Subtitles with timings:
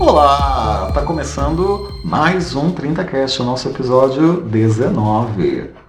[0.00, 5.81] Olá, tá começando mais um 30cast, o nosso episódio 19.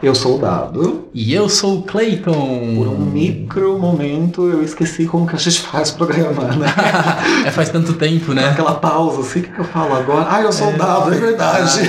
[0.00, 1.08] Eu sou o Dado.
[1.12, 2.74] E eu sou o Clayton.
[2.76, 6.66] Por um micro momento eu esqueci como que a gente faz programa, né?
[7.44, 8.48] é faz tanto tempo, né?
[8.48, 10.26] Aquela pausa, assim, o que, que eu falo agora?
[10.30, 11.84] Ah, eu sou o Dado, é verdade.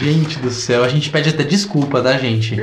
[0.00, 2.56] gente do céu, a gente pede até desculpa, tá, gente?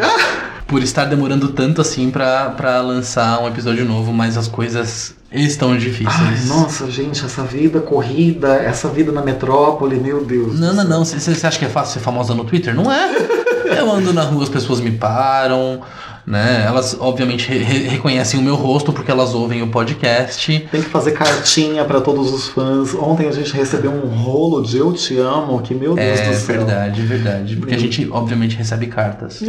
[0.67, 5.77] Por estar demorando tanto assim pra, pra lançar um episódio novo, mas as coisas estão
[5.77, 6.52] difíceis.
[6.52, 10.59] Ai, nossa, gente, essa vida corrida, essa vida na metrópole, meu Deus.
[10.59, 11.05] Não, não, não.
[11.05, 12.76] Você acha que é fácil ser famosa no Twitter?
[12.76, 13.38] Não é.
[13.77, 15.81] Eu ando na rua, as pessoas me param,
[16.25, 16.63] né?
[16.65, 20.67] Elas, obviamente, re reconhecem o meu rosto porque elas ouvem o podcast.
[20.71, 22.93] Tem que fazer cartinha para todos os fãs.
[22.93, 26.35] Ontem a gente recebeu um rolo de Eu Te Amo, que meu Deus é, do
[26.35, 26.55] céu.
[26.55, 27.55] É verdade, verdade.
[27.55, 29.41] Porque a gente, obviamente, recebe cartas.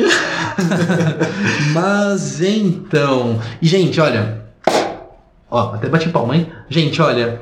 [1.73, 3.39] Mas então.
[3.61, 4.41] E, gente, olha.
[5.51, 6.47] Ó, até bati palma, hein?
[6.69, 7.41] Gente, olha.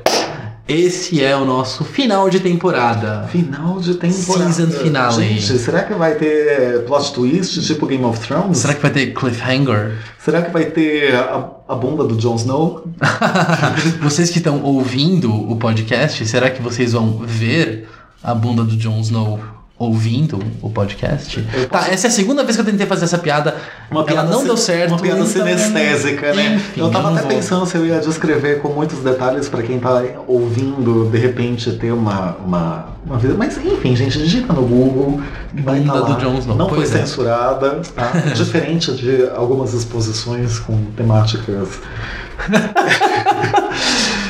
[0.69, 3.27] Esse é o nosso final de temporada.
[3.29, 4.53] Final de temporada.
[4.53, 5.15] Season finale.
[5.15, 8.59] Gente, será que vai ter plot twist tipo Game of Thrones?
[8.59, 9.97] Será que vai ter cliffhanger?
[10.19, 12.87] Será que vai ter a, a bunda do Jon Snow?
[13.99, 17.89] vocês que estão ouvindo o podcast, será que vocês vão ver
[18.21, 19.39] a bunda do Jon Snow?
[19.79, 21.41] Ouvindo o podcast.
[21.71, 23.55] Tá, essa é a segunda vez que eu tentei fazer essa piada.
[23.89, 24.91] Uma piada Ela não deu certo.
[24.91, 25.31] Uma piada então...
[25.31, 26.55] sinestésica, né?
[26.55, 27.29] Enfim, eu tava até vou.
[27.29, 31.93] pensando se eu ia descrever com muitos detalhes para quem tá ouvindo, de repente, ter
[31.93, 33.35] uma, uma, uma vida.
[33.37, 35.21] Mas enfim, gente, digita no Google.
[35.53, 36.55] Vai tá do Jones não.
[36.55, 36.85] Não foi é.
[36.85, 38.11] censurada, tá?
[38.35, 41.79] Diferente de algumas exposições com temáticas.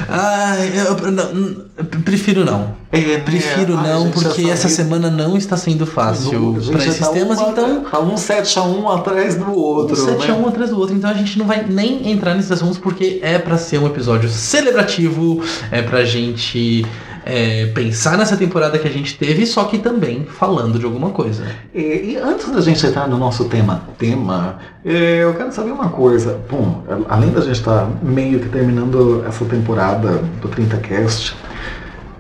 [0.10, 1.66] Ai, eu, não,
[2.04, 2.78] prefiro não.
[2.92, 3.94] É, prefiro né?
[3.94, 7.84] não, porque essa semana não está sendo fácil para esses tá temas, uma, então.
[7.84, 9.94] Tá um 7 a 1 atrás do outro.
[9.94, 10.34] Um 7 né?
[10.34, 13.20] a 1 atrás do outro, então a gente não vai nem entrar nesses assuntos porque
[13.22, 16.84] é para ser um episódio celebrativo, é pra gente
[17.30, 21.46] é, pensar nessa temporada que a gente teve, só que também falando de alguma coisa.
[21.74, 25.90] E, e antes da gente entrar no nosso tema, tema, é, eu quero saber uma
[25.90, 26.40] coisa.
[26.50, 31.36] Bom, além da gente estar tá meio que terminando essa temporada do 30cast,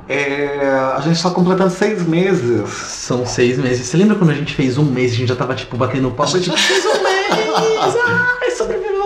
[0.07, 2.69] é, a gente está completando seis meses.
[2.69, 3.87] São seis meses.
[3.87, 6.35] Você lembra quando a gente fez um mês, a gente já tava tipo batendo palma?
[6.35, 7.95] A gente tipo, fez um mês!
[8.41, 8.98] Ai, sobreviveu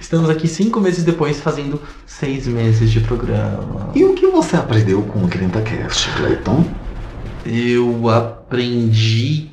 [0.00, 3.90] Estamos aqui cinco meses depois fazendo seis meses de programa.
[3.94, 6.64] E o que você aprendeu com o 30cast, Clayton?
[7.44, 9.50] Eu aprendi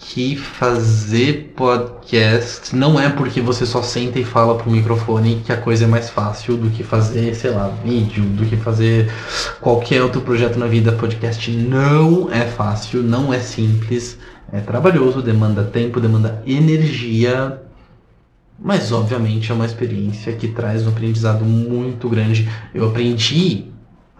[0.00, 5.56] que fazer podcast não é porque você só senta e fala pro microfone que a
[5.56, 9.12] coisa é mais fácil do que fazer, sei lá, vídeo, do que fazer
[9.60, 10.92] qualquer outro projeto na vida.
[10.92, 14.18] Podcast não é fácil, não é simples,
[14.50, 17.60] é trabalhoso, demanda tempo, demanda energia,
[18.62, 22.48] mas, obviamente, é uma experiência que traz um aprendizado muito grande.
[22.74, 23.70] Eu aprendi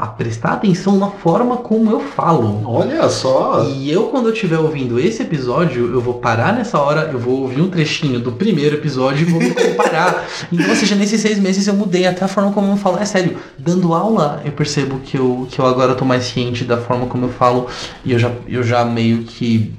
[0.01, 2.63] a prestar atenção na forma como eu falo.
[2.65, 3.69] Olha só!
[3.69, 7.43] E eu, quando eu estiver ouvindo esse episódio, eu vou parar nessa hora, eu vou
[7.43, 10.27] ouvir um trechinho do primeiro episódio e vou me comparar.
[10.51, 12.99] então, ou seja, nesses seis meses eu mudei até a forma como eu falo.
[12.99, 16.79] É sério, dando aula, eu percebo que eu, que eu agora tô mais ciente da
[16.79, 17.67] forma como eu falo
[18.03, 19.75] e eu já, eu já meio que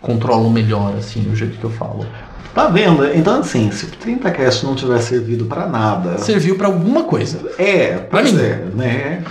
[0.00, 2.06] controlo melhor, assim, o jeito que eu falo.
[2.54, 3.04] Tá vendo?
[3.14, 6.18] Então, assim, se o 30cast não tiver servido para nada.
[6.18, 7.38] Serviu para alguma coisa.
[7.58, 8.36] É, para mim.
[8.38, 9.24] É, né?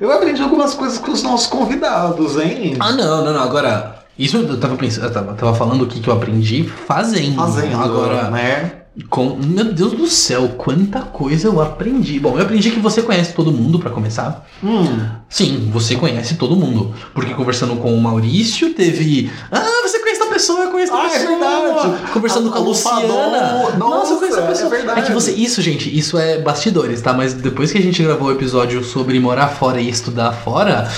[0.00, 2.76] eu aprendi algumas coisas com os nossos convidados, hein?
[2.78, 3.42] Ah, não, não, não.
[3.42, 7.36] Agora, isso eu tava pensando, eu tava, tava falando o que, que eu aprendi fazendo.
[7.36, 8.72] Fazendo, agora, né?
[9.10, 12.18] Com, meu Deus do céu, quanta coisa eu aprendi.
[12.18, 14.46] Bom, eu aprendi que você conhece todo mundo para começar.
[14.64, 14.86] Hum.
[15.28, 16.94] Sim, você conhece todo mundo.
[17.12, 19.30] Porque conversando com o Maurício, teve.
[19.52, 21.24] Ah, você conhece a pessoa, eu conheço a ah, pessoa.
[21.24, 22.12] É verdade.
[22.12, 23.06] Conversando a, com a Luciana.
[23.06, 24.66] Nossa, Nossa, eu conheço a pessoa.
[24.66, 25.00] É verdade.
[25.00, 25.32] É que você.
[25.32, 27.12] Isso, gente, isso é bastidores, tá?
[27.12, 30.90] Mas depois que a gente gravou o episódio sobre morar fora e estudar fora,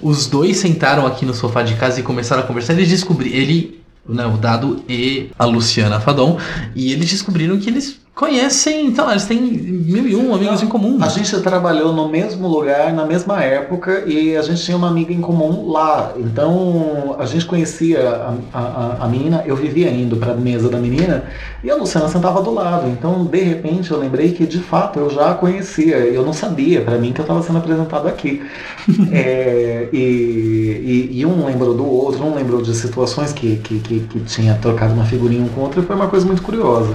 [0.00, 2.74] os dois sentaram aqui no sofá de casa e começaram a conversar.
[2.74, 3.36] Eles descobriram.
[3.36, 3.80] Ele
[4.10, 6.38] né, o Dado e a Luciana Fadon,
[6.74, 10.98] e eles descobriram que eles conhecem, então, eles têm mil e um amigos em comum.
[11.02, 15.12] A gente trabalhou no mesmo lugar, na mesma época, e a gente tinha uma amiga
[15.12, 16.12] em comum lá.
[16.16, 20.78] Então, a gente conhecia a, a, a menina, eu vivia indo para a mesa da
[20.78, 21.24] menina,
[21.64, 22.88] e a Luciana sentava do lado.
[22.88, 25.96] Então, de repente, eu lembrei que, de fato, eu já a conhecia.
[25.96, 28.42] Eu não sabia, para mim, que eu estava sendo apresentado aqui.
[29.12, 34.00] é, e, e, e, um lembrou do outro, um lembrou de situações que, que, que,
[34.00, 36.94] que tinha trocado uma figurinha um com o outro, e foi uma coisa muito curiosa.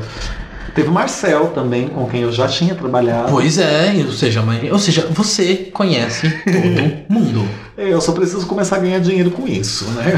[0.74, 3.32] Teve o Marcel também, com quem eu já tinha trabalhado.
[3.32, 7.48] Pois é, ou seja, ou seja, você conhece todo mundo.
[7.78, 10.14] Eu só preciso começar a ganhar dinheiro com isso, né?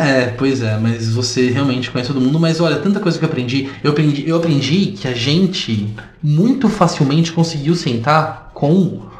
[0.00, 2.38] É, pois é, mas você realmente conhece todo mundo.
[2.38, 3.70] Mas olha, tanta coisa que eu aprendi.
[3.82, 9.11] Eu aprendi, eu aprendi que a gente muito facilmente conseguiu sentar com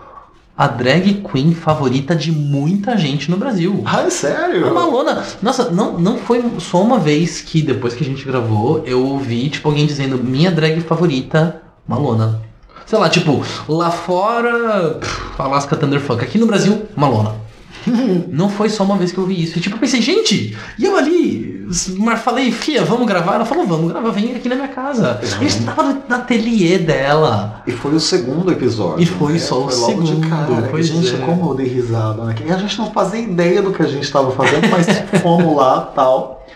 [0.63, 3.83] a drag queen favorita de muita gente no Brasil.
[3.85, 4.69] Ah, é sério?
[4.69, 5.25] A Malona.
[5.43, 9.51] Nossa, não, não foi só uma vez que depois que a gente gravou, eu ouvi,
[9.51, 12.41] tipo, alguém dizendo minha drag favorita, Malona.
[12.87, 16.23] Sei lá, tipo, lá fora, pff, Alaska Thunderfuck.
[16.23, 17.35] Aqui no Brasil, Malona.
[18.31, 19.59] não foi só uma vez que eu ouvi isso.
[19.59, 21.62] E tipo, eu pensei, gente, e eu ali,
[21.99, 23.35] mas falei, Fia, vamos gravar?
[23.35, 25.21] Ela falou, vamos gravar, vem aqui na minha casa.
[25.21, 27.63] A gente tava no ateliê dela.
[27.67, 29.03] E foi o segundo episódio.
[29.03, 29.39] E foi né?
[29.39, 30.69] só o foi logo segundo, De cara.
[30.71, 31.25] pois E, gente, é.
[31.25, 32.35] como eu dei risada, né?
[32.35, 34.87] Que a gente não fazia ideia do que a gente estava fazendo, mas
[35.23, 36.47] fomos lá tal.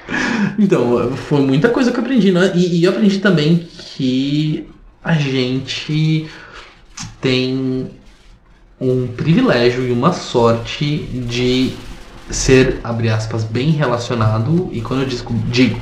[0.59, 2.53] Então, foi muita coisa que eu aprendi, né?
[2.55, 4.69] E, e eu aprendi também que
[5.03, 6.29] a gente
[7.21, 7.91] tem
[8.81, 11.73] um privilégio e uma sorte de
[12.31, 14.69] ser, abre aspas, bem relacionado.
[14.73, 15.81] E quando eu digo, digo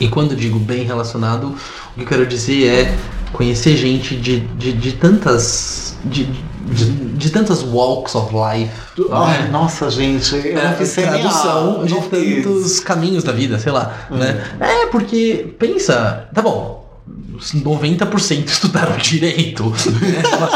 [0.00, 1.54] e quando digo bem relacionado,
[1.92, 2.96] o que eu quero dizer é
[3.32, 5.98] conhecer gente de, de, de tantas.
[6.02, 8.72] De, de, de tantas walks of life.
[9.12, 14.42] Ai, nossa, gente, eu fiz É, tradução de tantos caminhos da vida, sei lá, né?
[14.58, 19.64] É, porque, pensa, tá bom, 90% estudaram direito.
[19.70, 20.22] né?
[20.36, 20.48] uma,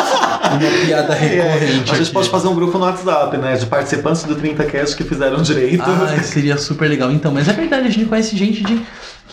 [0.51, 1.19] uma piada É,
[1.59, 1.91] recorrente.
[1.93, 3.57] a gente pode fazer um grupo no WhatsApp, né?
[3.57, 5.83] De participantes do 30cast que fizeram direito.
[5.85, 7.11] Ah, seria super legal.
[7.11, 8.81] Então, mas é verdade, a gente conhece gente de.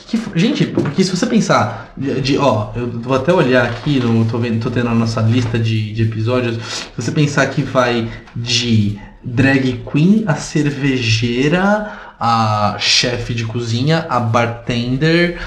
[0.07, 4.25] Que, gente, porque se você pensar, de, de- ó, eu vou até olhar aqui, no,
[4.25, 6.55] tô, vendo, tô tendo a nossa lista de, de episódios.
[6.57, 14.19] Se você pensar que vai de drag queen a cervejeira, a chefe de cozinha, a
[14.19, 15.39] bartender,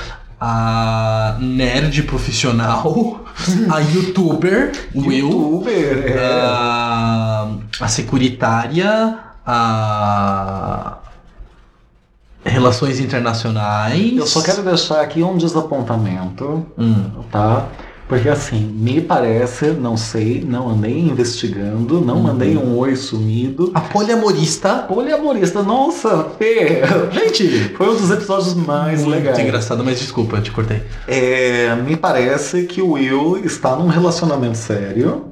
[0.47, 3.21] a nerd profissional,
[3.73, 6.19] a youtuber, Will, Youtuber, é.
[6.19, 7.49] a,
[7.81, 10.99] a securitária, a
[12.45, 14.15] relações internacionais.
[14.19, 17.11] Eu só quero deixar aqui um desapontamento, Hum.
[17.33, 17.67] tá?
[18.15, 22.23] Porque assim, me parece, não sei, não andei investigando, não Uhum.
[22.23, 23.71] mandei um oi sumido.
[23.75, 24.75] A poliamorista.
[24.87, 26.81] Poliamorista, nossa, Fê!
[27.13, 29.39] Gente, Foi um dos episódios mais muito legais.
[29.39, 30.81] engraçado, mas desculpa, eu te cortei.
[31.09, 35.25] É, me parece que o Will está num relacionamento sério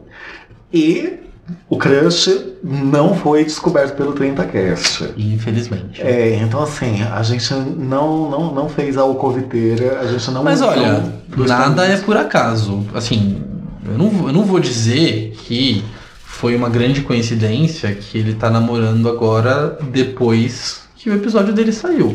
[0.72, 1.20] e
[1.68, 2.30] o crush
[2.62, 5.10] não foi descoberto pelo 30cast.
[5.16, 6.00] Infelizmente.
[6.00, 10.42] É, então assim, a gente não, não, não fez a alcoviteira, a gente não...
[10.44, 11.02] Mas olha,
[11.36, 12.86] não- nada é por acaso.
[12.94, 13.42] Assim,
[13.86, 15.84] eu não, vou- eu não vou dizer que
[16.24, 22.12] foi uma grande coincidência que ele tá namorando agora depois que o episódio dele saiu.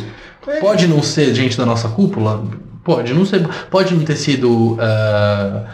[0.48, 0.60] É.
[0.62, 2.44] Pode não ser gente da nossa cúpula?
[2.84, 3.46] Pode não ser.
[3.70, 5.66] Pode não ter sido ah,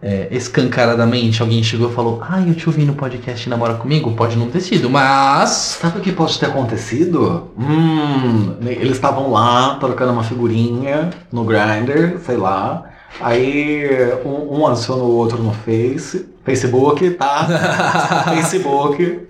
[0.00, 4.12] é, escancaradamente alguém chegou e falou: Ah, eu te ouvi no podcast namora comigo?
[4.12, 5.78] Pode não ter sido, mas.
[5.80, 7.50] Sabe o que pode ter acontecido?
[7.58, 12.84] Hum, eles estavam lá trocando uma figurinha no Grindr, sei lá.
[13.20, 13.88] Aí
[14.24, 17.48] um, um adicionou o outro no Face, Facebook, tá?
[18.34, 19.26] Facebook.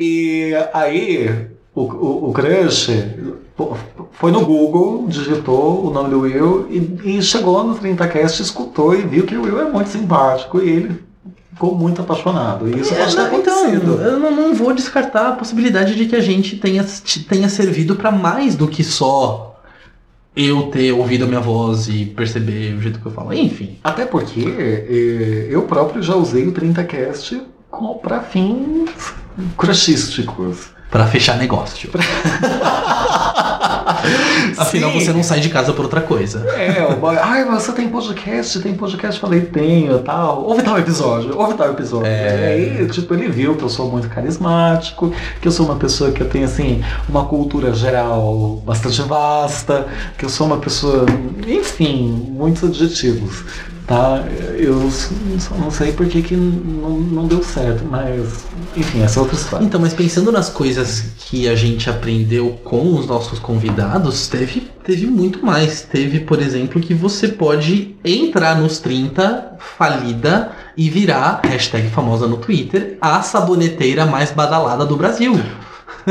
[0.00, 1.48] E aí
[1.78, 2.90] o, o, o crush
[4.12, 9.02] foi no Google, digitou o nome do Will e, e chegou no 30cast, escutou e
[9.02, 11.02] viu que o Will é muito simpático e ele
[11.52, 12.68] ficou muito apaixonado.
[12.68, 14.00] E isso É, pode ter então, acontecido.
[14.00, 16.84] eu não, não vou descartar a possibilidade de que a gente tenha,
[17.28, 19.60] tenha servido pra mais do que só
[20.36, 23.32] eu ter ouvido a minha voz e perceber o jeito que eu falo.
[23.32, 23.76] Enfim.
[23.82, 28.88] Até porque eh, eu próprio já usei o 30cast com- pra fins
[29.56, 30.70] crushísticos.
[30.90, 31.90] Pra fechar negócio.
[34.56, 35.00] Afinal, Sim.
[35.00, 36.46] você não sai de casa por outra coisa.
[36.50, 38.60] É, o boy, ai, você tem podcast?
[38.60, 39.20] Tem podcast?
[39.20, 40.44] Falei, tenho, tal.
[40.44, 42.06] Ouve tal episódio, ouve tal episódio.
[42.06, 42.58] É.
[42.58, 46.10] E aí, tipo, ele viu que eu sou muito carismático, que eu sou uma pessoa
[46.10, 51.04] que eu tenho, assim, uma cultura geral bastante vasta, que eu sou uma pessoa,
[51.46, 53.44] enfim, muitos adjetivos,
[53.88, 54.22] tá?
[54.56, 58.44] Eu só não sei por que que não, não deu certo, mas,
[58.76, 59.64] enfim, essa é outra história.
[59.64, 65.06] Então, mas pensando nas coisas que a gente aprendeu com os nossos convidados, teve, teve
[65.06, 65.80] muito mais.
[65.80, 72.36] Teve, por exemplo, que você pode entrar nos 30 falida e virar, hashtag famosa no
[72.36, 75.40] Twitter, a saboneteira mais badalada do Brasil.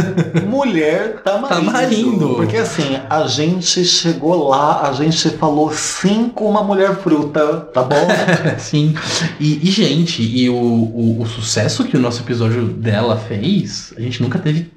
[0.47, 1.65] Mulher tamarindo.
[1.65, 2.35] Tamarindo.
[2.35, 7.83] Porque assim, a gente chegou lá, a gente falou sim com uma mulher fruta, tá
[7.83, 8.07] bom?
[8.57, 8.95] Sim.
[9.39, 14.01] E, e, gente, e o, o, o sucesso que o nosso episódio dela fez, a
[14.01, 14.71] gente nunca teve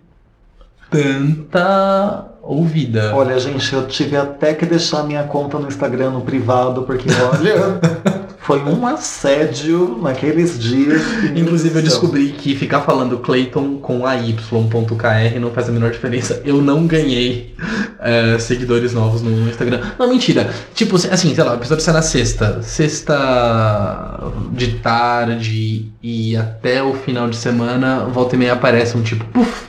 [0.91, 3.15] tanta ouvida.
[3.15, 7.81] Olha, gente, eu tive até que deixar minha conta no Instagram no privado, porque olha,
[8.51, 11.01] foi um assédio naqueles dias.
[11.37, 16.43] Inclusive eu descobri que ficar falando Clayton com AY.kr não faz a menor diferença.
[16.45, 17.55] Eu não ganhei
[18.01, 19.81] é, seguidores novos no Instagram.
[19.97, 20.53] Não, mentira.
[20.75, 22.61] Tipo, assim, sei lá, o episódio sai na sexta.
[22.61, 24.21] Sexta
[24.53, 29.65] de tarde e até o final de semana, volta e meia aparece um tipo, puf,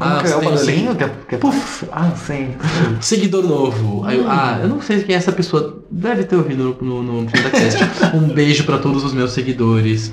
[0.00, 0.94] ah, é o barulhinho?
[0.96, 1.86] Que, é- que, é- Puf.
[1.92, 2.54] Ah, sim.
[3.00, 4.04] Seguidor novo.
[4.04, 5.82] Aí eu, ah, eu não sei quem é essa pessoa.
[5.90, 7.78] Deve ter ouvido no, no, no Cast.
[8.16, 10.12] um beijo para todos os meus seguidores.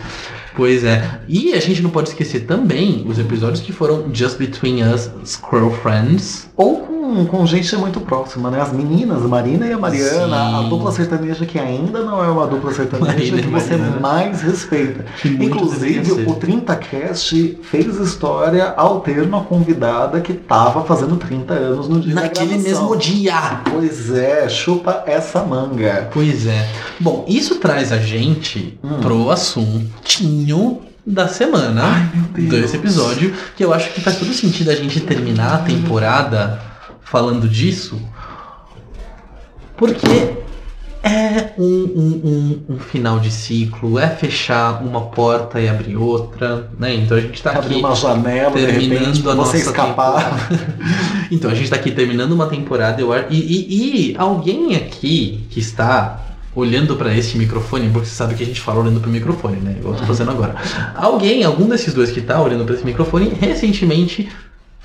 [0.56, 1.22] Pois é.
[1.28, 5.72] E a gente não pode esquecer também os episódios que foram Just Between Us, Squirrel
[5.72, 6.50] Friends.
[6.58, 8.62] Ou com, com gente muito próxima, né?
[8.62, 10.56] As meninas, a Marina e a Mariana, Sim.
[10.56, 15.06] a dupla sertaneja que ainda não é uma dupla sertaneja Marina que você mais respeita.
[15.26, 22.00] Inclusive, o 30cast fez história ao ter uma convidada que estava fazendo 30 anos no
[22.00, 23.62] dia Naquele mesmo dia.
[23.70, 26.10] Pois é, chupa essa manga.
[26.14, 26.68] Pois é.
[27.00, 29.00] Bom, isso traz a gente hum.
[29.02, 34.76] pro assuntinho da semana Ai, desse episódio, que eu acho que faz todo sentido a
[34.76, 36.71] gente terminar a temporada
[37.12, 38.02] falando disso,
[39.76, 40.08] porque
[41.04, 46.70] é um, um, um, um, final de ciclo, é fechar uma porta e abrir outra,
[46.80, 46.96] né?
[46.96, 50.50] Então a gente está aqui uma janela, terminando repente, a nossa escapar.
[51.30, 55.60] então a gente está aqui terminando uma temporada eu, e, e, e alguém aqui que
[55.60, 59.12] está olhando para este microfone, porque você sabe que a gente fala olhando para o
[59.12, 59.76] microfone, né?
[59.80, 60.56] Igual eu tô fazendo agora.
[60.96, 64.30] Alguém, algum desses dois que está olhando para esse microfone, recentemente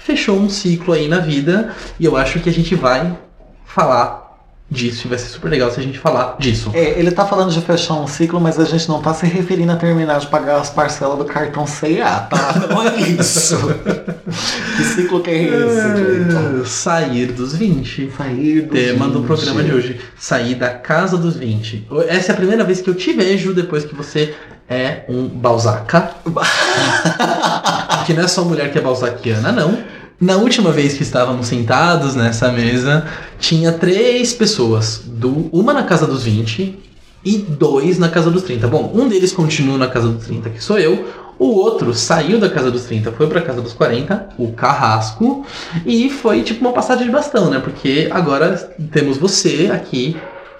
[0.06, 3.18] fechou um ciclo aí na vida e eu acho que a gente vai
[3.64, 4.24] falar
[4.68, 6.70] disso e vai ser super legal se a gente falar disso.
[6.74, 9.72] É, ele tá falando de fechar um ciclo, mas a gente não tá se referindo
[9.72, 12.54] a terminar de pagar as parcelas do cartão C&A, tá?
[12.68, 13.56] Não é isso.
[14.76, 16.60] que ciclo que é esse?
[16.60, 18.12] É, sair dos 20.
[18.16, 19.12] Sair dos Tema 20.
[19.12, 20.00] do programa de hoje.
[20.18, 21.86] Sair da casa dos 20.
[22.08, 24.34] Essa é a primeira vez que eu te vejo depois que você
[24.68, 26.10] é um Balzaca.
[28.04, 29.78] que não é só mulher que é balzaquiana, não.
[30.18, 33.06] Na última vez que estávamos sentados nessa mesa,
[33.38, 35.02] tinha três pessoas.
[35.04, 36.78] Do, uma na casa dos 20
[37.22, 38.66] e dois na casa dos 30.
[38.66, 41.06] Bom, um deles continua na casa dos 30, que sou eu.
[41.38, 45.44] O outro saiu da casa dos 30, foi pra casa dos 40, o Carrasco,
[45.84, 47.58] e foi tipo uma passagem de bastão, né?
[47.58, 48.56] Porque agora
[48.90, 50.16] temos você aqui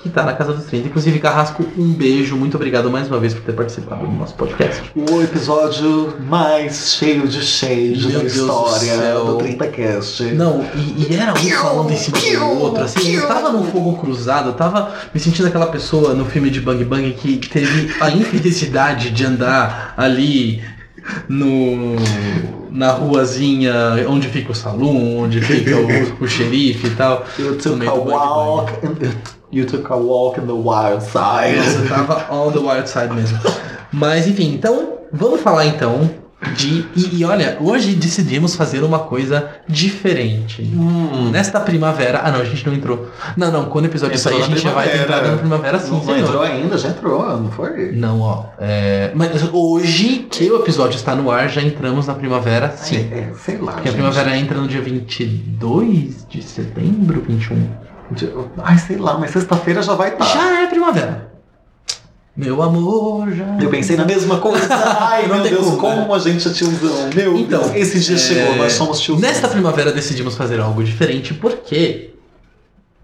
[0.07, 0.89] que tá na Casa dos 30.
[0.89, 2.37] Inclusive, Carrasco, um beijo.
[2.37, 4.83] Muito obrigado mais uma vez por ter participado do nosso podcast.
[4.95, 10.33] O episódio mais cheio de shade da história do, do 30cast.
[10.33, 13.97] Não, e, e era um falando em cima do outro, assim, eu tava num fogo
[13.97, 18.11] cruzado, eu tava me sentindo aquela pessoa no filme de Bang Bang que teve a
[18.11, 20.63] infelicidade de andar ali
[21.29, 21.97] no
[22.71, 23.73] na ruazinha
[24.09, 27.25] onde fica o salão, onde fica o, o xerife e tal.
[27.39, 28.73] You took a walk
[29.57, 31.57] You took a walk in the wild side.
[31.57, 33.39] Você tava on the wild side mesmo.
[33.91, 36.11] Mas enfim, então vamos falar então
[36.55, 36.85] de.
[36.95, 40.61] E, e, olha, hoje decidimos fazer uma coisa diferente.
[40.63, 41.31] Hum.
[41.31, 42.21] Nesta primavera.
[42.23, 43.09] Ah, não, a gente não entrou.
[43.35, 45.93] Não, não, quando o episódio sair, a gente já vai entrar na primavera sim.
[45.93, 47.93] Não, não entrou ainda, já entrou, não foi?
[47.93, 48.45] Não, ó.
[48.59, 49.11] É...
[49.15, 53.09] Mas hoje que o episódio está no ar, já entramos na primavera sim.
[53.11, 53.73] É, é sei lá.
[53.73, 54.01] Porque gente.
[54.01, 57.86] a primavera entra no dia 22 de setembro, 21.
[58.59, 60.25] Ai, sei lá, mas sexta-feira já vai estar.
[60.25, 60.33] Tá.
[60.33, 61.33] Já é primavera.
[62.37, 63.57] Meu amor, já.
[63.61, 64.69] Eu pensei na mesma coisa.
[64.75, 67.11] Ai, meu Deus, como, como a gente é tiozão.
[67.15, 68.19] Meu então, Deus, esse dia é...
[68.19, 69.23] chegou, nós somos tiozão.
[69.23, 72.11] Nesta primavera decidimos fazer algo diferente porque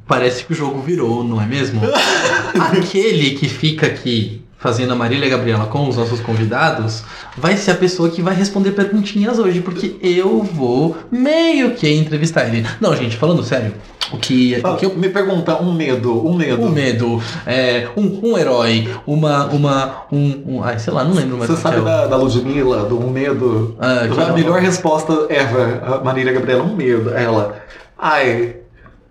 [0.07, 1.81] parece que o jogo virou, não é mesmo?
[2.61, 7.03] Aquele que fica aqui fazendo a Marília Gabriela com os nossos convidados,
[7.37, 12.47] vai ser a pessoa que vai responder perguntinhas hoje, porque eu vou meio que entrevistar
[12.47, 12.65] ele.
[12.81, 13.75] Não, gente, falando sério,
[14.13, 14.95] o que, ah, o que eu...
[14.95, 16.63] Me pergunta um medo, um medo.
[16.63, 21.39] Um medo, é, um, um herói, uma, uma, um, um, ai, sei lá, não lembro
[21.39, 21.51] mais.
[21.51, 23.77] Você sabe é da, da Ludmilla, do um medo?
[23.81, 27.11] Ah, Já a melhor resposta ever, a Marília Gabriela, um medo.
[27.11, 27.57] Ela,
[27.99, 28.57] ai,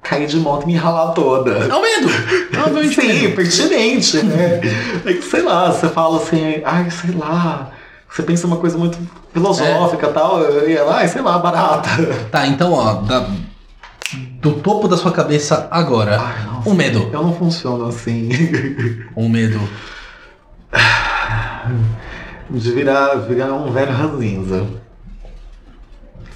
[0.03, 1.51] cair de moto e me ralar toda.
[1.51, 2.09] É um medo!
[2.65, 3.35] Obviamente Sim, medo.
[3.35, 4.61] pertinente, né?
[5.05, 7.71] é que, sei lá, você fala assim, ai, sei lá.
[8.09, 8.97] Você pensa uma coisa muito
[9.33, 10.13] filosófica e é.
[10.13, 11.89] tal, e ela, ai, sei lá, barata.
[12.29, 13.25] Tá, então, ó, da,
[14.17, 17.09] do topo da sua cabeça agora, ai, nossa, um medo.
[17.11, 18.29] Eu não funciono assim.
[19.15, 19.59] um medo.
[22.49, 24.65] De virar, virar um velho ranzinza.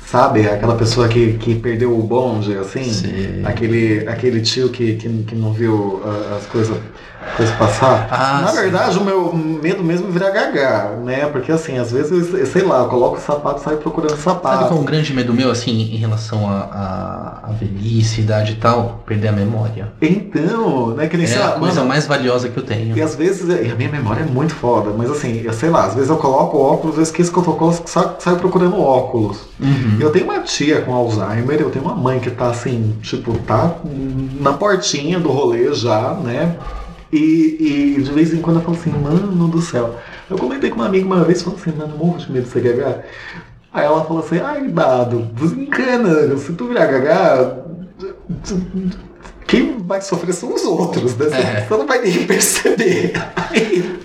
[0.06, 0.48] Sabe?
[0.48, 2.84] Aquela pessoa que, que perdeu o bonde, assim.
[2.84, 3.44] Sim.
[3.44, 6.78] Aquele, aquele tio que, que, que não viu uh, as coisas
[7.38, 8.08] coisa passar.
[8.12, 8.56] Ah, Na sim.
[8.58, 11.26] verdade, o meu medo mesmo é virar gaga, né?
[11.28, 14.22] Porque assim, às vezes, eu- sei lá, eu coloco o sapato e saio procurando Sabe
[14.22, 14.66] sapato.
[14.68, 18.56] qual é um grande medo meu, assim, em relação à à- à velhice, idade e
[18.56, 19.04] tal?
[19.06, 19.92] Perder a memória.
[20.02, 21.08] Então, né?
[21.08, 22.96] Que nem É sei a lá, coisa mano, mais valiosa que eu tenho.
[22.98, 25.86] E às vezes, e a minha memória é muito foda, mas assim, eu sei lá,
[25.86, 29.40] às vezes eu coloco óculos, eu esqueço que eu tô óculos, saio, saio procurando óculos.
[29.60, 29.98] Uhum.
[30.00, 33.72] Eu tenho uma tia com Alzheimer, eu tenho uma mãe que tá assim, tipo, tá
[34.40, 36.56] na portinha do rolê já, né?
[37.16, 39.96] E, e de vez em quando eu falo assim, mano do céu.
[40.30, 42.62] Eu comentei com uma amiga uma vez, falou assim, mano, morro de medo de ser
[42.62, 43.06] gaga.
[43.74, 47.64] Aí ela falou assim, ai, dado, desencana, se tu virar gaga,
[49.48, 51.26] quem vai sofrer são os outros, né?
[51.30, 51.66] Você, É.
[51.68, 53.14] você não vai nem perceber.
[53.36, 54.00] Aí,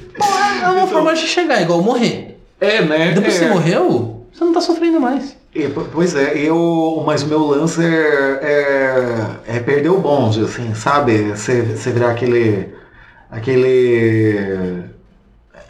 [0.62, 2.38] É uma Então- forma de chegar, igual morrer.
[2.60, 3.12] é, né?
[3.12, 3.48] Depois que é.
[3.48, 5.34] você morreu, você não tá sofrendo mais.
[5.54, 8.38] E, po- Pois é, eu, mas o meu lance é,
[9.46, 11.30] é, é perder o bonde, assim, sabe?
[11.30, 12.68] Você você virar aquele.
[13.30, 14.84] Aquele.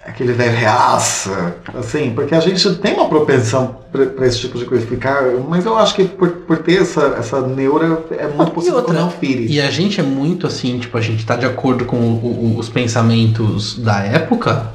[0.06, 4.86] aquele reaça, assim, porque a gente tem uma propensão pra pra esse tipo de coisa
[4.86, 8.76] ficar, mas eu acho que por, por ter essa, essa neura é muito E possível
[8.76, 9.46] que outra, eu não fire.
[9.46, 12.58] E a gente é muito assim, tipo, a gente tá de acordo com o- o-
[12.58, 14.68] os pensamentos da época,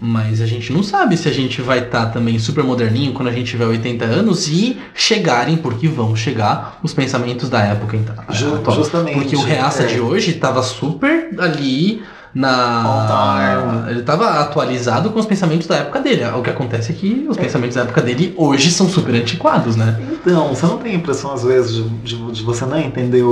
[0.00, 3.32] mas a gente não sabe se a gente vai estar também super moderninho quando a
[3.32, 8.56] gente tiver 80 anos e chegarem, porque vão chegar, os pensamentos da época então, Ju-
[8.56, 8.76] atual.
[8.76, 9.14] justamente.
[9.18, 9.86] Porque o reaça é.
[9.86, 12.02] de hoje tava super ali
[12.34, 13.86] na.
[13.90, 16.24] Ele tava atualizado com os pensamentos da época dele.
[16.24, 19.96] O que acontece é que os pensamentos da época dele hoje são super antiquados, né?
[20.12, 23.30] Então, você não tem a impressão, às vezes, de, de- de você não entender o-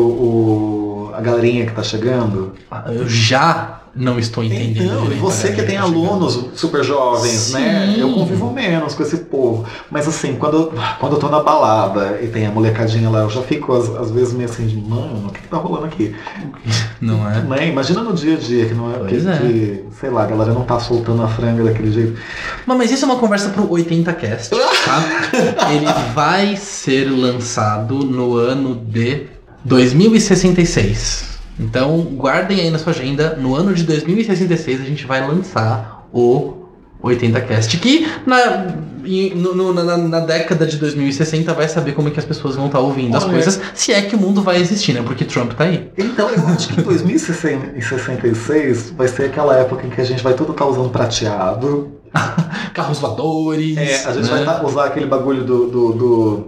[1.12, 2.52] a galerinha que tá chegando?
[2.87, 4.85] Eu já não estou entendendo.
[4.85, 6.07] Então, e direito você a que tem tá chegando.
[6.07, 7.92] alunos super jovens, né?
[7.95, 8.00] Sim.
[8.00, 9.66] Eu convivo menos com esse povo.
[9.90, 13.42] Mas assim, quando, quando eu tô na balada e tem a molecadinha lá, eu já
[13.42, 16.14] fico às, às vezes meio assim, de, mano, o que, que tá rolando aqui?
[17.00, 17.42] Não é?
[17.42, 17.69] Né?
[17.69, 19.38] Imagina no dia a dia, que não é, que, é.
[19.38, 22.19] que, sei lá, a galera não tá soltando a franga daquele jeito.
[22.64, 25.69] Mas, mas isso é uma conversa pro 80cast, tá?
[25.71, 29.32] Ele vai ser lançado no ano de
[29.64, 31.33] 2066.
[31.59, 36.54] Então, guardem aí na sua agenda, no ano de 2066 a gente vai lançar o
[37.02, 38.75] 80cast, que na,
[39.35, 42.81] no- na, na década de 2060 vai saber como é que as pessoas vão estar
[42.81, 43.35] ouvindo as Olha.
[43.35, 45.03] coisas, se é que o mundo vai existir, né?
[45.05, 45.90] Porque Trump tá aí.
[45.98, 50.35] Então, eu acho que em 2066 vai ser aquela época em que a gente vai
[50.35, 51.92] tudo estar usando prateado.
[52.75, 53.77] Carros voadores.
[53.77, 54.31] É, a gente né?
[54.31, 56.44] vai tá- usar aquele bagulho do, do, do,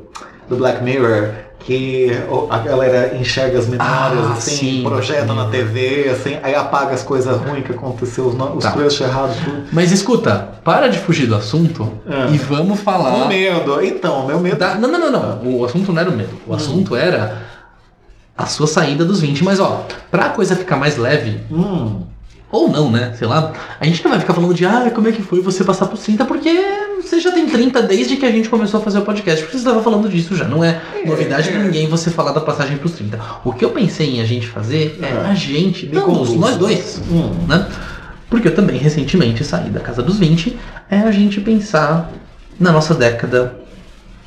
[0.48, 1.30] do Black Mirror,
[1.64, 2.10] que
[2.50, 5.48] a galera enxerga as memórias, Ah, assim, sim, projeta Black na.
[5.50, 8.72] TV, assim, aí apaga as coisas ruins que aconteceu, os, Tá.
[8.72, 9.64] crush errados, tudo.
[9.72, 12.26] Mas escuta, para de fugir do assunto Ah.
[12.30, 13.14] e vamos falar.
[13.24, 14.56] O medo, então, meu medo.
[14.56, 15.56] da- Não, não, não, não.
[15.58, 16.38] O assunto não era o medo.
[16.46, 16.54] O Hum.
[16.56, 17.42] assunto era
[18.36, 19.42] a sua saída dos 20.
[19.42, 22.02] Mas ó, pra coisa ficar mais leve, Hum,
[22.52, 23.14] ou não, né?
[23.18, 25.64] Sei lá, a gente não vai ficar falando de ah, como é que foi você
[25.64, 26.50] passar pros 30, porque
[27.14, 29.42] você já tem 30 desde que a gente começou a fazer o podcast.
[29.42, 30.46] Porque você estava falando disso já.
[30.46, 33.18] Não é novidade pra ninguém você falar da passagem pros 30.
[33.44, 35.26] O que eu pensei em a gente fazer é É.
[35.26, 36.32] a gente, conduz.
[36.34, 37.30] nós dois, hum.
[37.46, 37.66] né?
[38.28, 40.56] Porque eu também recentemente saí da casa dos 20,
[40.90, 42.10] é a gente pensar
[42.58, 43.54] na nossa década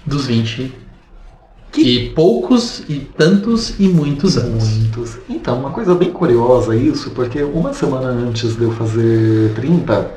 [0.06, 0.72] dos 20.
[1.76, 4.64] E poucos, e tantos, e muitos anos.
[4.64, 5.18] Muitos.
[5.30, 10.10] Então, uma coisa bem curiosa isso, porque uma semana antes de eu fazer 30,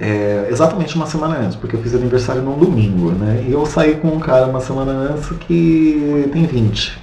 [0.00, 3.44] é, exatamente uma semana antes, porque eu fiz aniversário num domingo, né?
[3.48, 6.98] E eu saí com um cara uma semana antes que tem 20.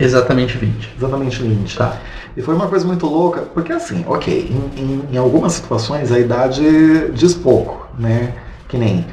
[0.00, 0.94] Exatamente 20.
[0.96, 1.76] Exatamente 20.
[1.76, 1.96] Tá.
[2.36, 6.18] E foi uma coisa muito louca, porque assim, ok, em, em- em algumas situações a
[6.18, 6.62] idade
[7.12, 8.32] diz pouco, né?
[8.68, 9.04] Que nem,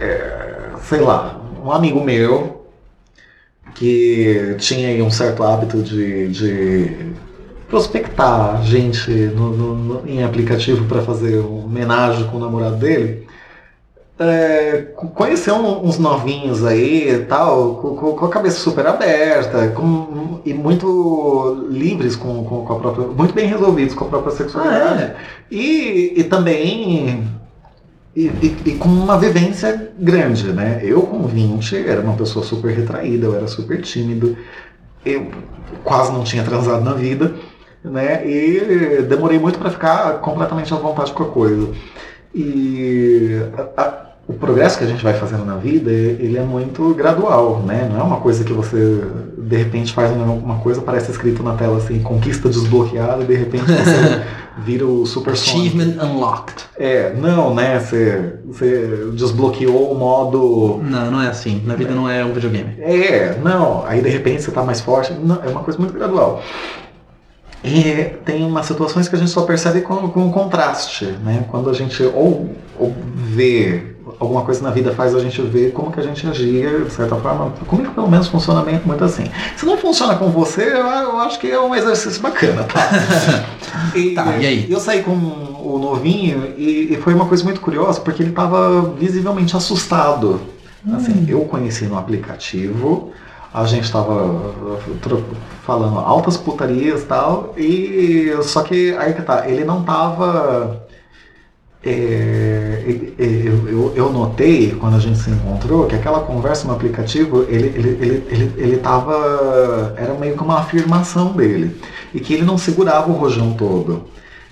[0.00, 2.66] é, sei lá, um amigo meu
[3.74, 7.12] que tinha aí um certo hábito de, de
[7.84, 13.26] prospectar gente no- no- no- em aplicativo para fazer um homenagem com o namorado dele.
[14.16, 19.66] É, co- conheceu um- uns novinhos aí e tal, com, com- a cabeça super aberta
[19.70, 23.08] com, e muito livres com, com, com a própria.
[23.08, 24.84] muito bem resolvidos com a própria sexualidade.
[24.84, 25.16] Ah, é?
[25.50, 27.26] E, e também.
[28.14, 30.78] E, e- e com uma vivência grande, né?
[30.84, 34.36] Eu com 20 era uma pessoa super retraída, eu era super tímido,
[35.04, 35.26] eu
[35.82, 37.34] quase não tinha transado na vida,
[37.84, 38.26] né?
[38.26, 41.68] E demorei muito para ficar completamente à vontade com a coisa.
[42.34, 43.40] E
[43.76, 47.60] a- a- o progresso que a gente vai fazendo na vida, ele é muito gradual,
[47.60, 47.88] né?
[47.92, 49.02] Não é uma coisa que você
[49.36, 53.64] de repente faz uma coisa, parece escrito na tela assim, conquista desbloqueada, e de repente
[53.66, 54.22] você
[54.64, 55.34] vira o super.
[55.34, 56.64] Achievement unlocked.
[56.78, 57.78] É, não, né?
[57.78, 60.80] Você, você desbloqueou o modo.
[60.82, 61.62] Não, não é assim.
[61.66, 62.74] Na vida não é um videogame.
[62.80, 63.84] É, não.
[63.86, 65.12] Aí de repente você tá mais forte.
[65.12, 66.42] Não, é uma coisa muito gradual.
[67.64, 71.46] E tem umas situações que a gente só percebe com, com contraste, né?
[71.50, 75.90] Quando a gente ou, ou vê alguma coisa na vida faz a gente ver como
[75.90, 77.50] que a gente agia, de certa forma.
[77.66, 79.24] Comigo, pelo menos, funciona muito assim.
[79.56, 82.90] Se não funciona com você, eu, eu acho que é um exercício bacana, tá?
[83.96, 84.66] e, tá, e aí?
[84.70, 88.82] Eu saí com o novinho e, e foi uma coisa muito curiosa, porque ele estava
[88.98, 90.40] visivelmente assustado.
[90.92, 91.26] Assim, hum.
[91.26, 93.10] eu conheci no aplicativo,
[93.54, 94.50] a gente estava
[95.62, 100.84] falando altas putarias e tal, e só que aí que tá, ele não tava
[101.86, 102.82] é,
[103.18, 107.66] eu, eu, eu, notei quando a gente se encontrou que aquela conversa no aplicativo ele,
[107.68, 111.76] ele, ele, ele, ele tava, era meio que uma afirmação dele
[112.14, 114.04] e que ele não segurava o rojão todo.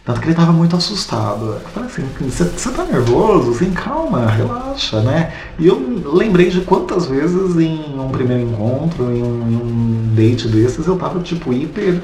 [0.04, 1.60] Tanto que ele estava muito assustado.
[1.62, 3.52] Eu falei assim, você tá nervoso?
[3.52, 5.32] Assim, calma, relaxa, né?
[5.58, 10.48] E eu lembrei de quantas vezes em um primeiro encontro, em um, em um date
[10.48, 12.02] desses, eu tava tipo hiper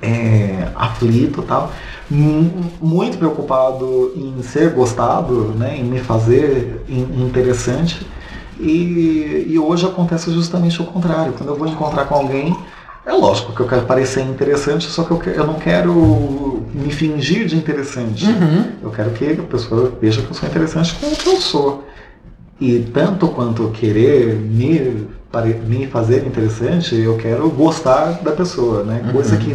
[0.00, 1.72] é, aflito tal
[2.10, 8.06] muito preocupado em ser gostado, né, em me fazer interessante.
[8.58, 11.32] E, e hoje acontece justamente o contrário.
[11.32, 12.56] Quando eu vou encontrar com alguém,
[13.08, 17.46] é lógico que eu quero parecer interessante, só que eu, eu não quero me fingir
[17.46, 18.26] de interessante.
[18.26, 18.64] Uhum.
[18.82, 21.84] Eu quero que a pessoa veja que eu sou interessante como que eu sou.
[22.60, 25.06] E tanto quanto querer me,
[25.66, 29.00] me fazer interessante, eu quero gostar da pessoa, né?
[29.06, 29.12] Uhum.
[29.12, 29.54] Coisa que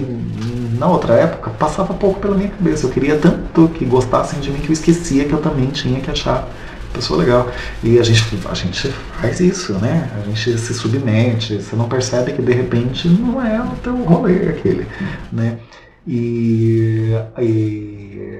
[0.79, 2.87] na outra época, passava pouco pela minha cabeça.
[2.87, 6.09] Eu queria tanto que gostassem de mim que eu esquecia que eu também tinha que
[6.09, 6.47] achar
[6.93, 7.47] pessoa legal.
[7.83, 8.87] E a gente, a gente
[9.19, 10.09] faz isso, né?
[10.15, 14.49] A gente se submete, você não percebe que de repente não é o teu rolê
[14.49, 14.87] aquele,
[15.31, 15.57] né?
[16.07, 18.39] E, e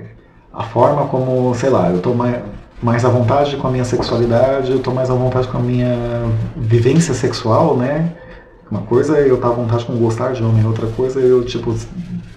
[0.54, 2.42] a forma como, sei lá, eu tô mais,
[2.82, 5.98] mais à vontade com a minha sexualidade, eu tô mais à vontade com a minha
[6.56, 8.14] vivência sexual, né?
[8.70, 11.44] Uma coisa é eu estar à vontade com gostar de homem, outra coisa é eu,
[11.46, 11.76] tipo,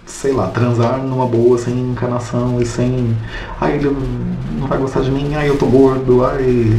[0.07, 3.15] sei lá, transar numa boa, sem encanação e sem.
[3.61, 3.91] Ai, ele
[4.59, 6.73] não vai gostar de mim, ai, eu tô gordo, ai.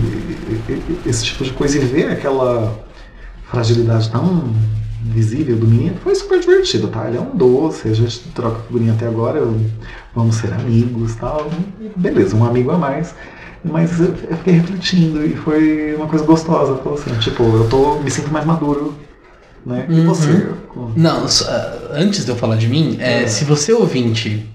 [1.05, 1.77] Esse tipo de coisa.
[1.77, 2.73] E ver aquela
[3.51, 4.53] fragilidade tão
[5.03, 7.07] visível do menino foi super divertido, tá?
[7.07, 9.45] Ele é um doce, a gente troca figurinha até agora,
[10.15, 11.49] vamos ser amigos tal.
[11.95, 13.13] Beleza, um amigo a mais.
[13.63, 16.79] Mas eu fiquei refletindo e foi uma coisa gostosa.
[16.93, 18.93] Assim, tipo, eu tô, me sinto mais maduro
[19.67, 19.85] né?
[19.89, 20.05] E uhum.
[20.07, 20.47] você?
[20.95, 21.25] Não,
[21.91, 23.27] antes de eu falar de mim, é, é.
[23.27, 24.47] se você ouvinte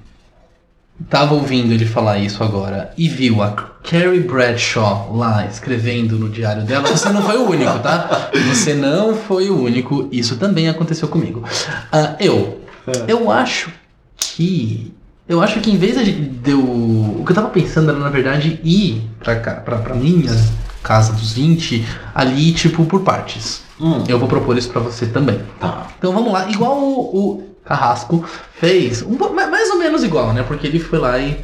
[1.10, 6.62] tava ouvindo ele falar isso agora e viu a Carrie Bradshaw lá escrevendo no diário
[6.62, 8.30] dela, você não foi o único, tá?
[8.48, 10.08] Você não foi o único.
[10.12, 11.40] Isso também aconteceu comigo.
[11.40, 13.12] Uh, eu, é.
[13.12, 13.70] eu acho
[14.16, 14.92] que
[15.28, 16.60] eu acho que em vez de eu.
[16.60, 20.32] O que eu tava pensando era, na verdade, ir pra, pra, pra minha
[20.82, 23.62] casa dos 20 ali, tipo, por partes.
[23.80, 24.04] Hum.
[24.08, 25.40] Eu vou propor isso para você também.
[25.58, 25.88] Tá.
[25.98, 26.48] Então vamos lá.
[26.50, 30.42] Igual o, o Carrasco fez, um, mais ou menos igual, né?
[30.42, 31.38] Porque ele foi lá e,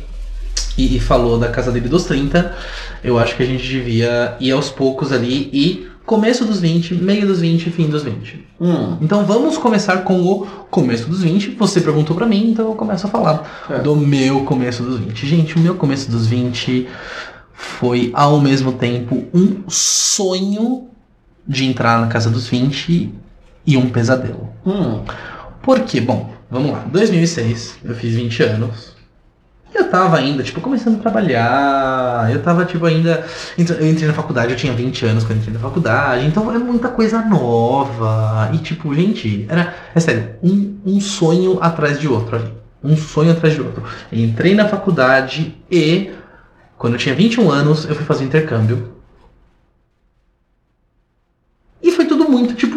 [0.77, 2.55] e, e, falou da casa dele dos 30.
[3.03, 7.27] Eu acho que a gente devia ir aos poucos ali e começo dos 20, meio
[7.27, 8.47] dos 20 fim dos 20.
[8.59, 8.97] Hum.
[9.03, 11.51] Então vamos começar com o começo dos 20.
[11.51, 13.79] Você perguntou para mim, então eu começo a falar é.
[13.81, 15.27] do meu começo dos 20.
[15.27, 16.89] Gente, o meu começo dos 20
[17.59, 20.87] foi ao mesmo tempo um sonho
[21.47, 23.13] de entrar na casa dos 20
[23.67, 24.49] e um pesadelo.
[24.65, 25.03] Hum.
[25.61, 26.01] Por quê?
[26.01, 26.85] Bom, vamos lá.
[26.89, 28.97] 2006, eu fiz 20 anos.
[29.75, 32.31] Eu tava ainda, tipo, começando a trabalhar.
[32.33, 33.27] Eu tava, tipo, ainda.
[33.59, 36.27] Eu entrei na faculdade, eu tinha 20 anos quando entrei na faculdade.
[36.27, 38.51] Então é muita coisa nova.
[38.55, 39.75] E, tipo, gente, era.
[39.95, 42.55] É sério, um, um sonho atrás de outro ali.
[42.85, 43.83] Um sonho atrás de outro.
[44.13, 46.13] Entrei na faculdade e.
[46.79, 48.93] Quando eu tinha 21 anos, eu fui fazer intercâmbio.
[51.83, 52.68] E foi tudo muito, tipo,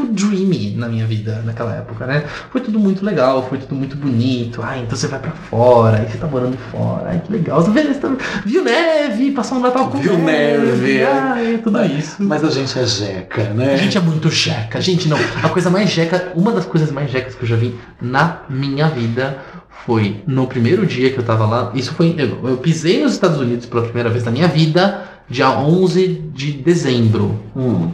[0.76, 2.24] na minha vida naquela época, né?
[2.52, 4.62] Foi tudo muito legal, foi tudo muito bonito.
[4.64, 7.62] Ah, então você vai pra fora, aí você tá morando fora, ai que legal.
[7.62, 8.10] Você vê, tá...
[8.46, 10.66] viu neve, passou um Natal com viu neve.
[10.66, 11.04] neve.
[11.04, 12.16] Ai, tudo mas, isso.
[12.20, 13.74] Mas a gente é jeca, né?
[13.74, 14.82] A gente é muito jeca.
[14.82, 15.18] Gente, não.
[15.44, 18.88] A coisa mais jeca, uma das coisas mais jecas que eu já vi na minha
[18.88, 19.38] vida
[19.86, 21.72] foi no primeiro dia que eu tava lá.
[21.74, 22.16] Isso foi.
[22.18, 26.52] Eu, eu pisei nos Estados Unidos pela primeira vez na minha vida, dia 11 de
[26.54, 27.40] dezembro.
[27.56, 27.92] Hum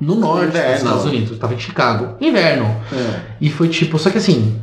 [0.00, 1.30] no norte dos Estados Unidos.
[1.32, 2.16] Eu tava em Chicago.
[2.20, 2.64] Inverno.
[2.92, 3.20] É.
[3.40, 4.58] E foi tipo, só que assim,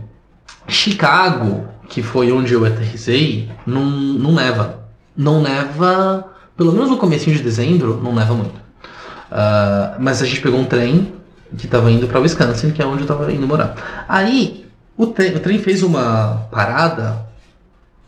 [0.67, 4.79] Chicago, que foi onde eu aterrisei, não, não neva.
[5.15, 8.55] Não neva, pelo menos no começo de dezembro, não neva muito.
[8.55, 11.13] Uh, mas a gente pegou um trem
[11.57, 14.05] que tava indo para Wisconsin, que é onde eu tava indo morar.
[14.07, 14.65] Aí,
[14.97, 17.26] o trem, o trem fez uma parada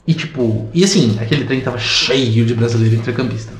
[0.09, 3.53] e tipo, e assim, aquele trem tava cheio de brasileiro intercambista.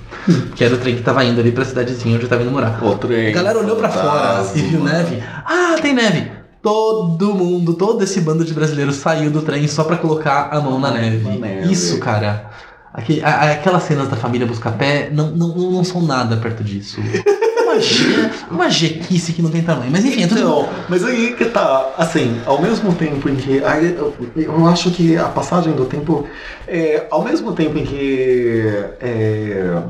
[0.56, 2.84] que era o trem que tava indo ali pra cidadezinha onde eu tava indo morar.
[2.84, 3.28] O trem.
[3.28, 5.22] A galera olhou pra fora e viu neve.
[5.46, 6.32] Ah, tem neve.
[6.62, 10.80] Todo mundo, todo esse bando de brasileiros saiu do trem só pra colocar a mão
[10.80, 11.24] na neve.
[11.72, 12.50] Isso, cara.
[13.24, 17.00] A- aquelas cenas da família Buscapé não, não, não são nada perto disso.
[18.50, 19.92] Uma, jequice que não tem tamanho.
[19.92, 20.40] Mas enfim, é tudo.
[20.40, 23.64] Então, mas aí que tá, assim, ao mesmo tempo em que.
[23.64, 26.28] aí eu, eu acho que a passagem do tempo.
[26.68, 28.64] É, ao mesmo tempo em que.
[29.02, 29.82] é,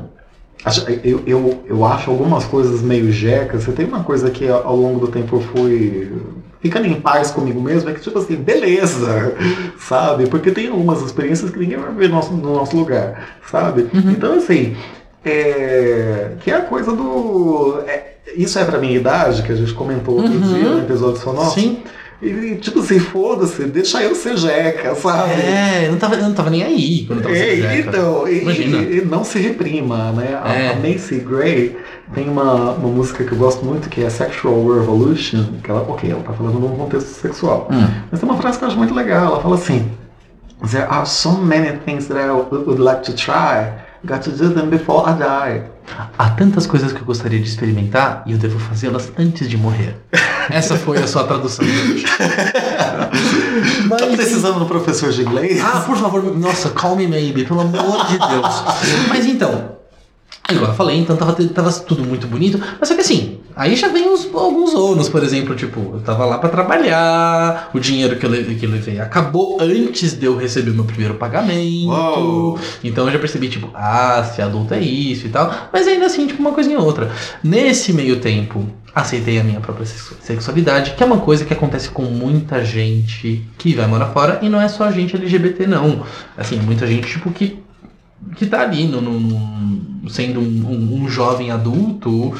[1.02, 3.64] eu, eu, eu acho algumas coisas meio jecas.
[3.64, 6.12] Você tem uma coisa que ao longo do tempo eu fui.
[6.60, 9.34] Ficando em paz comigo mesmo, é que tipo assim, beleza,
[9.80, 10.26] sabe?
[10.26, 13.88] Porque tem algumas experiências que ninguém vai ver no nosso, no nosso lugar, sabe?
[13.94, 14.10] Uhum.
[14.10, 14.76] Então, assim,
[15.24, 17.82] é, que é a coisa do.
[17.86, 20.40] é, isso é pra minha idade, que a gente comentou outro Uhum.
[20.54, 21.50] dia no episódio sonoro.
[21.50, 21.82] Sim.
[22.22, 25.32] E, tipo assim, foda-se, deixa eu ser jeca, sabe?
[25.40, 27.76] É, eu não tava, eu não tava nem aí quando eu tava É, jeca.
[27.88, 28.76] então, e, Imagina.
[28.76, 30.38] e- e não se reprima, né?
[30.44, 30.68] A, É.
[30.72, 31.78] a Macy Gray
[32.12, 36.10] tem uma, uma música que eu gosto muito que é Sexual Revolution, que ela, ok,
[36.10, 37.68] ela tá falando num contexto sexual.
[37.72, 37.88] Hum.
[38.10, 39.90] Mas tem uma frase que eu acho muito legal, ela fala assim,
[40.70, 43.66] There are so many things that I would like to try,
[44.04, 45.62] got to do them before I die.
[46.18, 49.96] Há tantas coisas que eu gostaria de experimentar e eu devo fazê-las antes de morrer.
[50.48, 52.04] Essa foi a sua tradução de hoje.
[53.88, 55.60] Tá precisando do professor de inglês?
[55.62, 58.64] Ah, por favor, nossa, call me maybe, pelo amor de Deus.
[59.08, 59.72] Mas então,
[60.48, 63.88] igual eu falei, então tava, tava tudo muito bonito, mas só que assim, aí já
[63.88, 68.24] vem os, alguns ônus, por exemplo, tipo, eu tava lá pra trabalhar, o dinheiro que
[68.24, 72.58] eu, levei, que eu levei acabou antes de eu receber o meu primeiro pagamento, Uau.
[72.82, 76.26] então eu já percebi, tipo, ah, se adulto é isso e tal, mas ainda assim,
[76.26, 77.10] tipo, uma coisinha ou outra.
[77.44, 81.90] Nesse meio tempo, aceitei a minha própria sexu- sexualidade, que é uma coisa que acontece
[81.90, 86.02] com muita gente que vai morar fora, e não é só gente LGBT, não.
[86.36, 87.58] Assim, é muita gente, tipo, que,
[88.36, 92.32] que tá ali no, no- no- sendo um, um- um jovem adulto,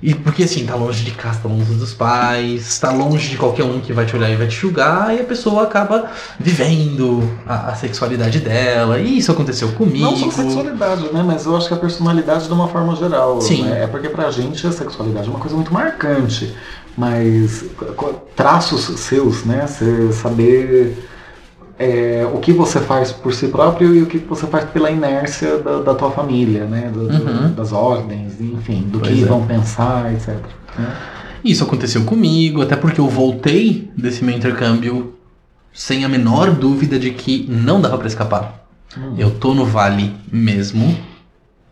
[0.00, 3.64] e porque assim, tá longe de casa, tá longe dos pais, tá longe de qualquer
[3.64, 7.70] um que vai te olhar e vai te julgar, e a pessoa acaba vivendo a,
[7.70, 10.04] a sexualidade dela, e isso aconteceu comigo.
[10.04, 11.24] Não só sexualidade, né?
[11.26, 13.40] Mas eu acho que a personalidade de uma forma geral.
[13.40, 13.64] Sim.
[13.64, 13.84] né?
[13.84, 16.54] É porque pra gente a sexualidade é uma coisa muito marcante.
[16.96, 17.64] Mas
[18.34, 19.66] traços seus, né?
[19.66, 21.07] Você saber
[21.78, 25.58] é, o que você faz por si próprio e o que você faz pela inércia
[25.58, 26.90] da, da tua família, né?
[26.92, 27.52] do- do- Uhum.
[27.52, 29.26] das ordens, enfim, do Pois que é.
[29.26, 30.34] vão pensar, etc.
[30.78, 30.96] né?
[31.44, 35.14] Isso aconteceu comigo, até porque eu voltei desse meu intercâmbio
[35.72, 38.66] sem a menor dúvida de que não dava pra escapar.
[38.96, 39.14] Hum.
[39.16, 40.96] Eu tô no Vale mesmo.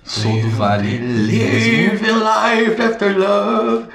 [0.05, 2.21] Sou do Vale mesmo.
[2.23, 3.87] Live life after love.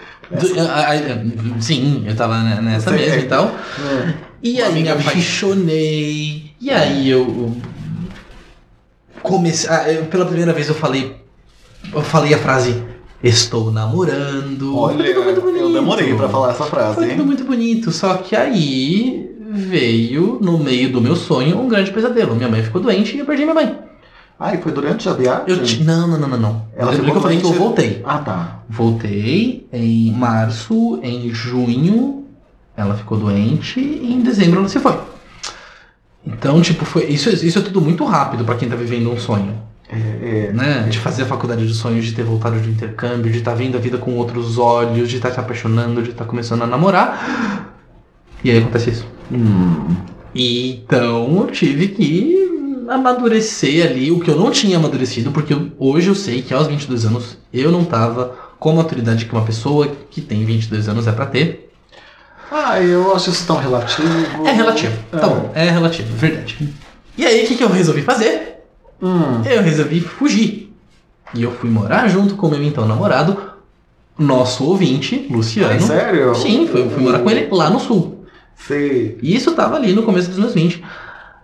[1.59, 3.45] Sim, eu tava ne- nessa mesmo e tal.
[3.79, 4.13] É.
[4.43, 6.51] E Uma aí me apaixonei.
[6.59, 7.55] E aí eu
[9.21, 9.69] comecei.
[9.69, 11.15] ah, pela primeira vez eu falei.
[11.93, 12.83] Eu falei a frase.
[13.23, 14.75] Estou namorando.
[14.75, 15.59] Olha, Foi tudo muito bonito.
[15.63, 17.91] eu demorei pra falar essa frase, Foi tudo muito bonito.
[17.91, 22.35] Só que aí veio, no meio do meu sonho, um grande pesadelo.
[22.35, 23.77] Minha mãe ficou doente e eu perdi minha mãe.
[24.43, 25.63] Ah, e foi durante a viagem?
[25.63, 26.65] Ti- Não, não, não, não, não.
[26.75, 28.01] Ela ficou que eu falei que eu voltei.
[28.04, 28.60] Ah, tá.
[28.67, 32.25] Voltei em março, em junho
[32.75, 34.97] ela ficou doente e em dezembro ela se foi.
[36.25, 39.54] Então, tipo, foi isso, isso é tudo muito rápido pra quem tá vivendo um sonho,
[39.89, 40.88] É, é, né?
[40.89, 43.80] De fazer a faculdade de sonhos, de ter voltado de intercâmbio, de estar vendo a
[43.80, 47.75] vida com outros olhos, de estar se apaixonando, de estar começando a namorar.
[48.43, 49.06] E aí acontece isso.
[49.32, 49.95] hum,
[50.34, 52.40] Então eu tive que
[52.95, 56.67] amadurecer ali o que eu não tinha amadurecido, porque eu- hoje eu sei que aos
[56.67, 61.08] 22 anos eu não tava com a maturidade que uma pessoa que tem 22 anos
[61.08, 61.71] é pra ter.
[62.51, 64.08] Ah, eu acho isso tão relativo.
[64.45, 64.93] É relativo.
[65.13, 65.17] É.
[65.17, 66.58] Tá bom, é relativo, verdade.
[67.17, 68.58] E aí o que, que eu resolvi fazer?
[69.01, 70.71] Hum, Eu resolvi fugir.
[71.34, 73.38] E eu fui morar junto com o meu então namorado,
[74.19, 75.73] nosso ouvinte, Luciano.
[75.73, 76.36] é sério?
[76.36, 78.25] Sim, fui, fui morar com ele lá no sul.
[78.67, 79.17] Sei.
[79.23, 80.84] E isso tava ali no começo dos meus 20.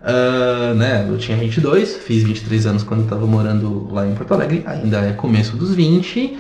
[0.02, 4.34] Ah, né, eu tinha 22, fiz 23 anos quando eu tava morando lá em Porto
[4.34, 6.38] Alegre, ainda é começo dos 20.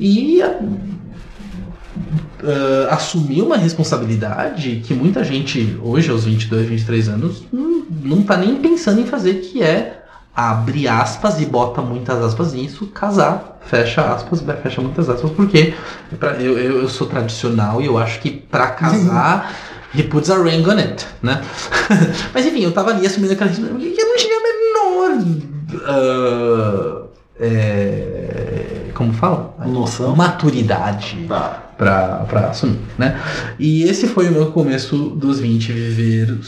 [0.00, 0.58] E ah,
[2.94, 8.56] assumi uma responsabilidade que muita gente, hoje aos 22, 23 anos, não, não tá nem
[8.56, 9.98] pensando em fazer, que é
[10.34, 15.74] abre aspas e bota muitas aspas nisso, casar, fecha aspas, fecha muitas aspas, porque
[16.18, 19.52] pra- eu, eu, eu sou tradicional e eu acho que pra casar
[19.94, 21.40] he puts a ring on it, né?
[22.32, 24.62] Mas enfim, eu tava ali assumindo aquela responsabilidade, eu não tinha a menor
[25.84, 27.02] ah,
[27.40, 29.54] é, como fala?
[29.66, 30.14] Noção.
[30.14, 31.62] Maturidade Tá.
[31.76, 33.20] pra, pra assumir, né?
[33.58, 36.38] E esse foi o meu começo dos 20, viver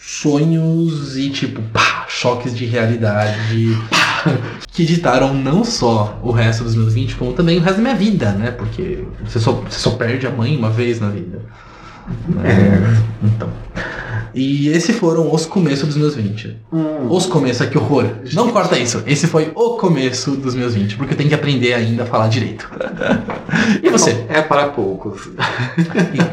[0.00, 3.76] sonhos e tipo, pá, choques de realidade
[4.72, 7.94] que ditaram não só o resto dos meus 20, como também o resto da minha
[7.94, 8.50] vida, né?
[8.50, 11.42] Porque você só, você só perde a mãe uma vez na vida.
[12.44, 13.26] É.
[13.26, 13.48] Então.
[14.34, 16.56] E esses foram os começos dos meus 20.
[16.72, 17.08] Hum.
[17.10, 18.06] Os começos, que horror.
[18.32, 19.02] Não corta isso.
[19.06, 22.28] Esse foi o começo dos meus 20, porque eu tenho que aprender ainda a falar
[22.28, 22.70] direito.
[23.82, 24.24] e você?
[24.28, 25.28] É para poucos.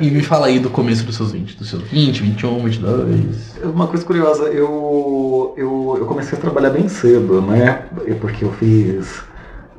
[0.01, 3.55] e, e, me fala aí do começo dos seus 20, dos seus 20, 21, 22.
[3.63, 7.85] Uma coisa curiosa, eu, eu, eu comecei a trabalhar bem cedo, né?
[8.21, 9.23] Porque eu fiz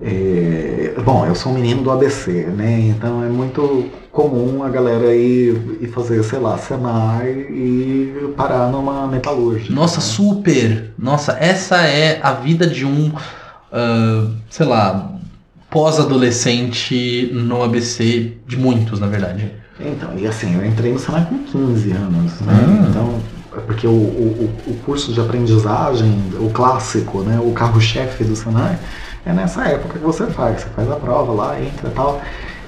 [0.01, 2.81] é, bom, eu sou um menino do ABC, né?
[2.81, 9.07] Então é muito comum a galera ir, ir fazer, sei lá, Senai e parar numa
[9.07, 9.73] metalúrgica.
[9.73, 10.03] Nossa, né?
[10.03, 10.91] super!
[10.99, 15.13] Nossa, essa é a vida de um, uh, sei lá,
[15.71, 19.51] pós-adolescente no ABC, de muitos, na verdade.
[19.81, 22.55] Então, e assim, eu entrei no Senai com 15 anos, né?
[22.55, 22.87] Ah.
[22.91, 23.21] Então,
[23.57, 27.41] é porque o, o, o curso de aprendizagem, o clássico, né?
[27.41, 28.79] O carro-chefe do Senai
[29.27, 30.63] é nessa época que você faz.
[30.63, 32.23] Você faz a prova lá, entra e tal.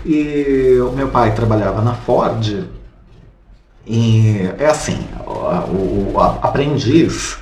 [0.05, 2.65] E o meu pai trabalhava na Ford.
[3.87, 7.39] E é assim, o, o aprendiz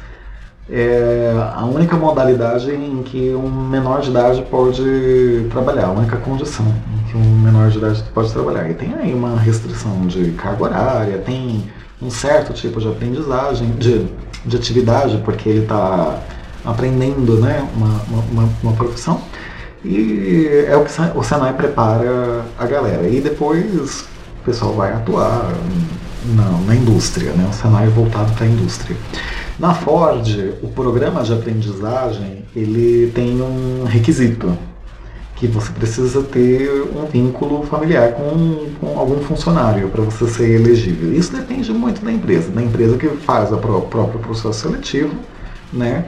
[0.68, 6.66] é a única modalidade em que um menor de idade pode trabalhar, a única condição
[6.66, 8.70] em que um menor de idade pode trabalhar.
[8.70, 11.64] E tem aí uma restrição de carga horária, tem
[12.02, 14.06] um certo tipo de aprendizagem, de,
[14.44, 16.20] de atividade, porque ele está
[16.66, 18.00] aprendendo né, uma,
[18.32, 19.20] uma, uma profissão.
[19.84, 23.08] E é o que o Senai prepara a galera.
[23.08, 24.00] E depois
[24.40, 25.52] o pessoal vai atuar
[26.34, 27.48] na, na indústria, né?
[27.48, 28.96] o Senai é voltado para a indústria.
[29.58, 34.56] Na Ford, o programa de aprendizagem ele tem um requisito
[35.36, 41.12] que você precisa ter um vínculo familiar com, com algum funcionário para você ser elegível.
[41.12, 45.14] Isso depende muito da empresa, da empresa que faz o próprio processo seletivo,
[45.72, 46.06] né?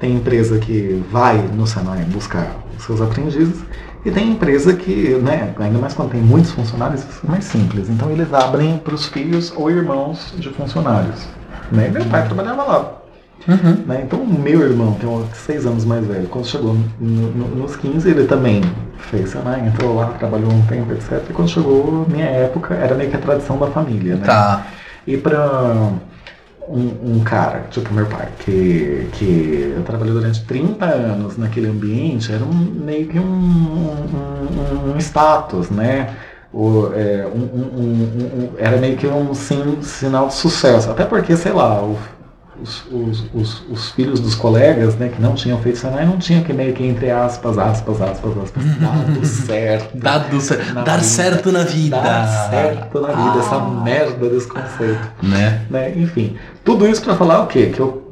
[0.00, 3.62] Tem empresa que vai no Senai buscar os seus aprendizes
[4.04, 7.90] e tem empresa que, né, ainda mais quando tem muitos funcionários, é mais simples.
[7.90, 11.28] Então eles abrem para os filhos ou irmãos de funcionários.
[11.70, 11.88] Né?
[11.88, 12.92] Meu pai trabalhava lá.
[13.46, 13.84] Uhum.
[13.86, 14.02] Né?
[14.04, 18.08] Então meu irmão, tem é seis anos mais velho, quando chegou no, no, nos 15,
[18.08, 18.62] ele também
[19.10, 21.22] fez Senai, entrou lá, trabalhou um tempo, etc.
[21.28, 24.16] E quando chegou minha época, era meio que a tradição da família.
[24.16, 24.24] Né?
[24.24, 24.66] Tá.
[25.06, 25.92] E para
[26.70, 32.44] um, um, cara, tipo meu pai, que, que trabalhou durante 30 anos naquele ambiente, era
[32.44, 36.14] um, meio que um, um, um status, né?
[36.52, 40.90] O, é, um, era meio que um sim, sinal de sucesso.
[40.90, 41.98] Até porque, sei lá, o,
[42.62, 46.42] os, os, os, os, filhos dos colegas, né, que não tinham feito Senai, não tinham
[46.42, 49.96] que meio que, entre aspas, aspas, aspas, aspas, dado certo.
[49.98, 50.74] dado certo.
[50.74, 52.00] Dar vida, certo na vida.
[52.00, 53.38] Dar certo na vida, ah.
[53.38, 55.12] essa merda desse conceito.
[55.22, 55.62] Né?
[55.70, 55.92] né?
[55.96, 57.66] Enfim, tudo isso para falar o quê?
[57.66, 58.10] Que eu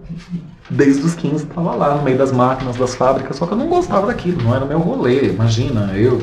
[0.71, 3.69] desde os 15 estava lá no meio das máquinas, das fábricas, só que eu não
[3.69, 5.29] gostava daquilo, não era meu rolê.
[5.29, 6.23] Imagina, eu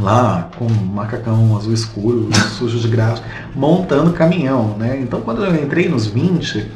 [0.00, 3.22] lá com um macacão azul escuro, sujo de graxa,
[3.54, 4.98] montando caminhão, né?
[5.00, 6.66] Então quando eu entrei nos 20, e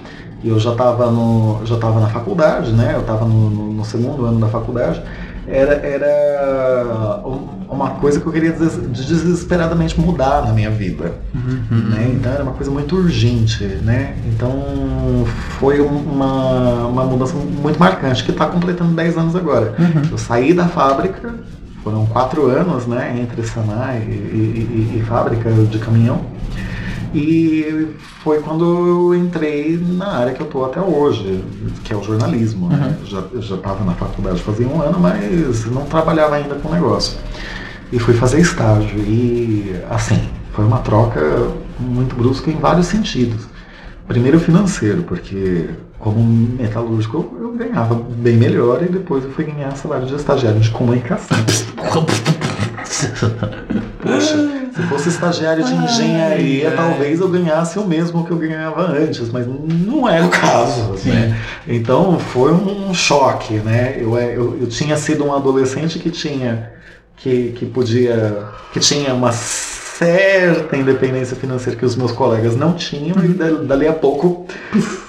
[0.44, 2.92] eu já estava no já estava na faculdade, né?
[2.94, 5.02] Eu estava no, no, no, segundo ano da faculdade.
[5.48, 7.22] Era, era
[7.68, 11.88] uma coisa que eu queria desesperadamente mudar na minha vida, uhum.
[11.90, 12.10] né?
[12.14, 14.16] Então era uma coisa muito urgente, né?
[14.26, 15.24] Então
[15.60, 19.74] foi uma, uma mudança muito marcante que está completando 10 anos agora.
[19.78, 20.02] Uhum.
[20.10, 21.32] Eu saí da fábrica,
[21.84, 23.16] foram quatro anos, né?
[23.20, 26.35] Entre Sanai e, e, e, e fábrica de caminhão.
[27.18, 27.88] E
[28.22, 31.42] foi quando eu entrei na área que eu estou até hoje,
[31.82, 32.68] que é o jornalismo.
[32.68, 32.94] Né?
[33.00, 33.06] Uhum.
[33.06, 36.72] Já, eu já estava na faculdade fazia um ano, mas não trabalhava ainda com o
[36.72, 37.16] negócio.
[37.90, 38.98] E fui fazer estágio.
[38.98, 41.48] E, assim, foi uma troca
[41.80, 43.46] muito brusca em vários sentidos.
[44.06, 50.06] Primeiro financeiro, porque como metalúrgico eu ganhava bem melhor e depois eu fui ganhar salário
[50.06, 51.36] de estagiário de comunicação.
[54.76, 59.30] Se fosse estagiário de engenharia, ai, talvez eu ganhasse o mesmo que eu ganhava antes,
[59.30, 60.94] mas não é o caso.
[61.08, 61.34] Né?
[61.66, 63.96] Então foi um choque, né?
[63.98, 66.72] Eu, é, eu, eu tinha sido um adolescente que tinha
[67.16, 73.16] que, que podia que tinha uma certa independência financeira que os meus colegas não tinham
[73.24, 73.28] e
[73.64, 74.46] dali a pouco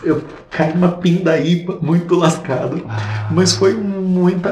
[0.01, 2.85] eu caí numa pindaíba muito lascado.
[2.87, 3.27] Ah.
[3.29, 3.73] Mas foi
[4.17, 4.51] muita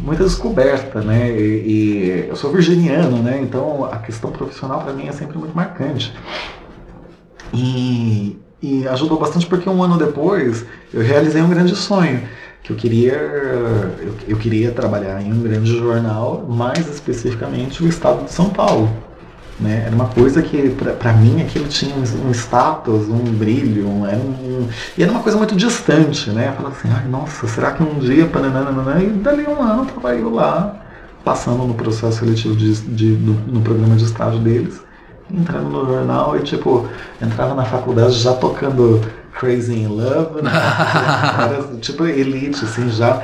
[0.00, 1.30] muita descoberta, né?
[1.30, 3.40] E, e eu sou virginiano, né?
[3.42, 6.14] Então a questão profissional para mim é sempre muito marcante.
[7.52, 12.22] E, e ajudou bastante porque um ano depois eu realizei um grande sonho
[12.62, 18.24] que eu queria eu, eu, queria trabalhar em um grande jornal, mais especificamente o estado
[18.24, 18.88] de São Paulo.
[19.62, 19.84] Né?
[19.86, 24.68] Era uma coisa que, para mim, aquilo tinha um, status, um brilho, um, era um,
[24.98, 26.30] e era uma coisa muito distante.
[26.30, 26.48] Né?
[26.48, 30.24] Eu falava assim, ai, nossa, será que um dia, pananana, e dali um ano trabalhei
[30.24, 30.76] lá,
[31.24, 34.80] passando no processo seletivo de, de, no, no programa de estágio deles,
[35.30, 36.88] entrando no jornal e, tipo,
[37.20, 39.00] entrava na faculdade já tocando
[39.38, 40.50] Crazy in Love, né?
[40.50, 43.22] Era, tipo, elite, assim, já.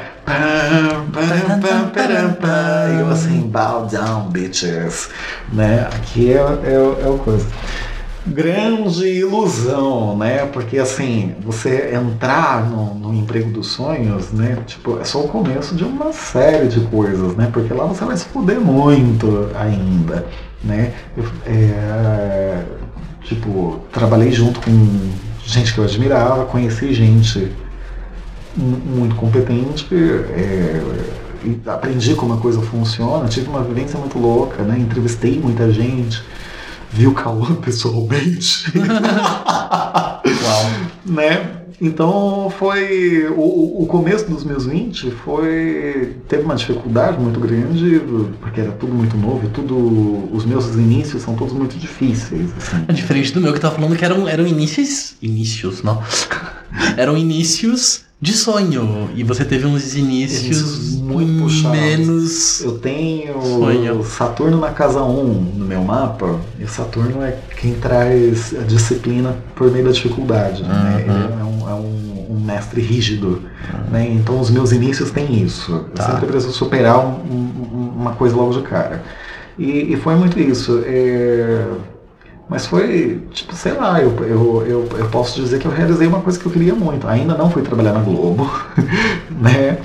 [2.91, 5.11] E eu assim, bow down, bitches.
[5.53, 5.87] Né?
[5.95, 7.47] Aqui é, é, é o coisa
[8.29, 10.47] grande ilusão, né?
[10.47, 14.59] Porque assim, você entrar no, no, emprego dos sonhos, né?
[14.67, 17.49] Tipo, é só o começo de uma série de coisas, né?
[17.53, 20.27] Porque lá você vai se fuder muito ainda,
[20.63, 20.93] né?
[21.17, 22.63] Eu, é,
[23.23, 25.11] tipo, trabalhei junto com
[25.49, 27.51] gente que eu admirava, conheci gente
[28.57, 30.83] muito competente, é,
[31.67, 34.79] aprendi como a coisa funciona, tive uma vivência muito louca, né?
[34.79, 36.23] Entrevistei muita gente
[36.91, 38.73] viu Cauã pessoalmente.
[40.27, 40.71] Uau.
[41.07, 41.58] né?
[41.81, 43.29] Então foi.
[43.29, 46.17] O, o começo dos meus 20 foi.
[46.29, 48.01] teve uma dificuldade muito grande,
[48.41, 50.29] porque era tudo muito novo, tudo.
[50.33, 52.51] Os meus inícios são todos muito difíceis.
[52.57, 52.85] Assim.
[52.89, 55.15] É diferente do meu que tava falando que eram, eram inícios.
[55.23, 56.03] Inícios, não.
[56.97, 59.11] eram inícios de sonho.
[59.15, 61.79] E você teve uns inícios muito puxados.
[61.79, 62.61] menos.
[62.61, 64.05] Eu tenho sonho.
[64.05, 65.25] Saturno na casa 1
[65.57, 70.63] no meu mapa, e Saturno é quem traz a disciplina por meio da dificuldade.
[70.63, 70.69] Né?
[70.69, 71.15] Uhum.
[71.15, 71.29] Né?
[71.33, 73.43] Ele é é um, um mestre rígido.
[73.73, 73.91] Uhum.
[73.91, 74.09] Né?
[74.11, 75.87] Então os meus inícios têm isso.
[75.95, 76.05] Tá.
[76.05, 79.03] Eu sempre preciso superar um, uma coisa logo de cara.
[79.59, 80.83] E, e foi muito isso.
[80.87, 81.67] É
[82.49, 86.21] mas foi, tipo, sei lá, eu, eu, eu, eu, posso dizer que eu realizei uma
[86.21, 87.07] coisa que eu queria muito.
[87.07, 88.51] Ainda não fui trabalhar na Globo,
[89.31, 89.77] né?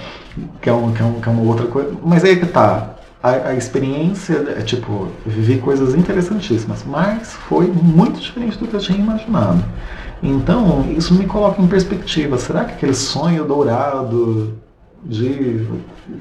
[0.62, 1.92] Que é, um, que, é um, que é uma outra coisa.
[2.04, 2.92] Mas aí que tá.
[3.22, 8.80] A, a experiência, é, tipo, vivi coisas interessantíssimas, mas foi muito diferente do que eu
[8.82, 9.64] tinha imaginado.
[10.24, 12.38] Então, isso me coloca em perspectiva.
[12.38, 14.54] Será que aquele sonho dourado
[15.04, 15.68] de,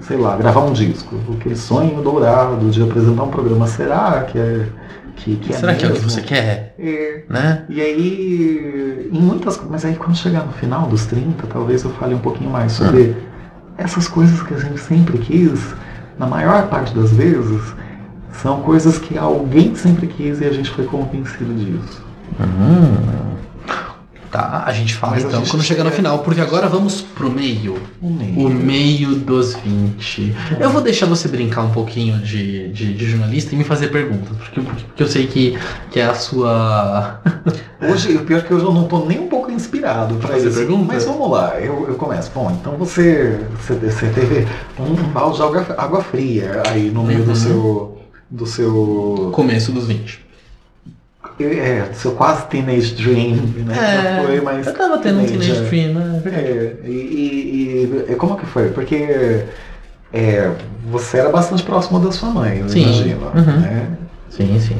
[0.00, 4.66] sei lá, gravar um disco, aquele sonho dourado de apresentar um programa, será que é
[5.14, 6.74] que, que é Será é que é o que você quer?
[6.78, 7.22] É.
[7.28, 7.64] Né?
[7.68, 12.14] E aí, em muitas mas aí quando chegar no final dos 30, talvez eu fale
[12.14, 13.14] um pouquinho mais sobre hum.
[13.78, 15.74] essas coisas que a gente sempre quis,
[16.18, 17.62] na maior parte das vezes,
[18.32, 22.02] são coisas que alguém sempre quis e a gente foi convencido disso.
[22.40, 23.31] Hum.
[24.32, 27.30] Tá, a gente fala Mas então gente quando chegar no final, porque agora vamos pro
[27.30, 27.78] meio.
[28.00, 28.46] O meio.
[28.46, 30.34] O meio dos 20.
[30.58, 34.34] Eu vou deixar você brincar um pouquinho de, de, de jornalista e me fazer perguntas,
[34.38, 35.58] porque, porque eu sei que,
[35.90, 37.20] que é a sua.
[37.82, 40.50] hoje, o pior é que hoje eu não tô nem um pouco inspirado para fazer
[40.50, 40.86] perguntas.
[40.86, 42.30] Mas vamos lá, eu, eu começo.
[42.34, 47.20] Bom, então você, você, você teve um balde de água, água fria aí no meio
[47.20, 47.26] uhum.
[47.26, 47.98] do seu.
[48.30, 49.30] do seu.
[49.34, 50.21] Começo dos 20.
[51.40, 53.74] É, seu quase teenage dream, né?
[53.76, 56.22] É, Não foi, mas eu tava tendo teenage, um teenage dream, né?
[56.26, 58.68] É, e, e, e, como que foi?
[58.70, 59.44] Porque
[60.12, 60.50] é,
[60.90, 62.82] você era bastante próximo da sua mãe, eu sim.
[62.82, 63.26] imagino.
[63.34, 63.60] Uhum.
[63.60, 63.88] Né?
[64.30, 64.76] Sim, sim.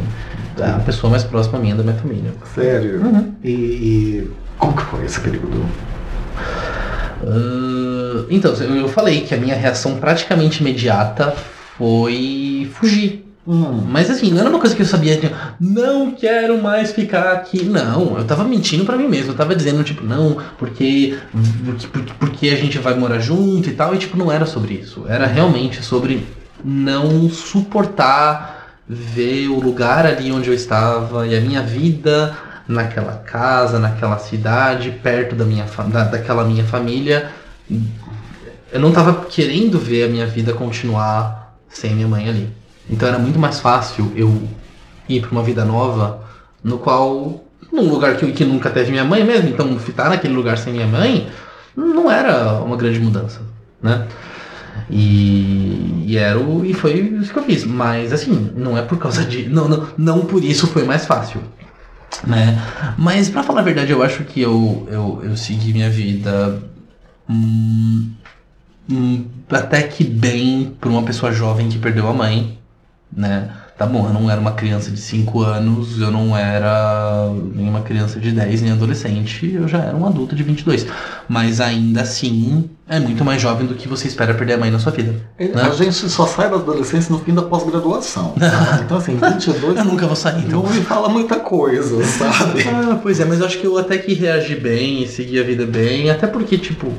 [0.63, 2.33] A pessoa mais próxima minha da minha família.
[2.55, 3.01] Sério?
[3.01, 3.35] Uhum.
[3.43, 5.65] E, e, como que foi esse período?
[7.23, 11.35] Uh, então, eu falei que a minha reação praticamente imediata
[11.79, 16.63] foi fugir Hum, mas assim, não era uma coisa que eu sabia, tipo, não quero
[16.63, 17.65] mais ficar aqui.
[17.65, 19.33] Não, eu tava mentindo para mim mesmo.
[19.33, 21.19] Eu tava dizendo, tipo, não, porque,
[21.65, 23.95] porque, porque a gente vai morar junto e tal.
[23.95, 25.05] E, tipo, não era sobre isso.
[25.09, 26.25] Era realmente sobre
[26.65, 32.37] não suportar ver o lugar ali onde eu estava e a minha vida
[32.69, 37.31] naquela casa, naquela cidade, perto da minha, da, daquela minha família.
[38.73, 42.62] Eu não tava querendo ver a minha vida continuar sem minha mãe ali.
[42.93, 44.47] Então era muito mais fácil eu
[45.09, 46.23] ir para uma vida nova,
[46.63, 50.59] no qual, num lugar que, que nunca teve minha mãe mesmo, então ficar naquele lugar
[50.59, 51.27] sem minha mãe
[51.75, 53.41] não era uma grande mudança,
[53.83, 54.07] né?
[54.91, 57.65] E, e, era o, e foi isso que eu fiz.
[57.65, 59.49] Mas assim, não é por causa de.
[59.49, 61.41] Não, não, não por isso foi mais fácil.
[62.27, 62.59] Né?
[62.99, 66.63] Mas para falar a verdade, eu acho que eu, eu, eu segui minha vida
[67.29, 68.11] hum,
[68.91, 72.59] hum, até que bem para uma pessoa jovem que perdeu a mãe
[73.15, 73.51] né?
[73.77, 77.81] Tá bom, eu não era uma criança de 5 anos, eu não era nem uma
[77.81, 80.87] criança de 10, nem adolescente, eu já era um adulto de 22.
[81.29, 84.79] Mas ainda assim, é muito mais jovem do que você espera perder a mãe na
[84.79, 85.17] sua vida.
[85.39, 85.63] É, né?
[85.63, 88.35] A gente só sai da adolescência no fim da pós-graduação.
[88.85, 89.77] então, assim, 22.
[89.77, 90.63] eu nunca vou sair, então.
[90.63, 92.65] Não me fala muita coisa, sabe?
[92.69, 95.43] ah, pois é, mas eu acho que eu até que reagi bem e segui a
[95.43, 96.93] vida bem, até porque, tipo,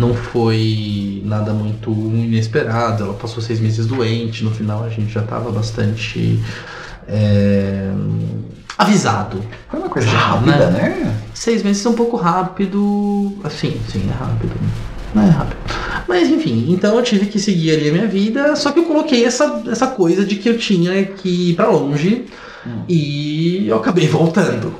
[0.00, 3.04] não foi nada muito inesperado.
[3.04, 6.40] Ela passou seis meses doente, no final a gente já estava bastante
[7.06, 7.90] é,
[8.78, 9.40] avisado.
[9.68, 10.88] Foi uma coisa rápida, né?
[10.88, 11.16] né?
[11.34, 13.32] Seis meses é um pouco rápido.
[13.44, 14.52] Assim, sim, é rápido.
[15.14, 15.58] Não é rápido.
[16.08, 19.24] Mas enfim, então eu tive que seguir ali a minha vida, só que eu coloquei
[19.24, 22.26] essa, essa coisa de que eu tinha que ir pra longe
[22.66, 22.82] Hum.
[22.88, 24.74] E eu acabei voltando.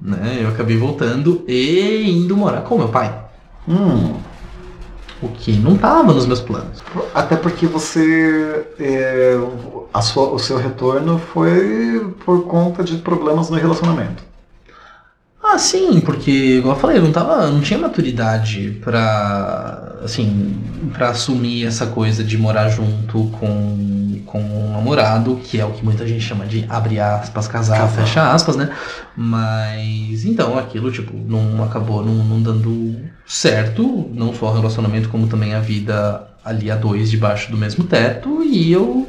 [0.00, 0.38] Né?
[0.40, 3.14] Eu acabei voltando e indo morar com meu pai.
[3.68, 4.14] Hum.
[5.22, 6.82] O que não tava nos meus planos.
[7.14, 8.66] Até porque você.
[8.78, 9.38] é,
[9.92, 14.29] a sua, o seu retorno foi por conta de problemas no relacionamento.
[15.52, 17.50] Ah, sim, porque, igual eu falei, eu não tava.
[17.50, 19.96] não tinha maturidade pra.
[20.04, 20.56] assim,
[20.92, 25.84] pra assumir essa coisa de morar junto com, com um namorado, que é o que
[25.84, 28.02] muita gente chama de abre aspas, casar, Casar.
[28.04, 28.70] fecha aspas, né?
[29.16, 32.96] Mas então aquilo, tipo, não acabou não, não dando
[33.26, 37.84] certo, não só o relacionamento, como também a vida ali a dois debaixo do mesmo
[37.84, 39.08] teto, e eu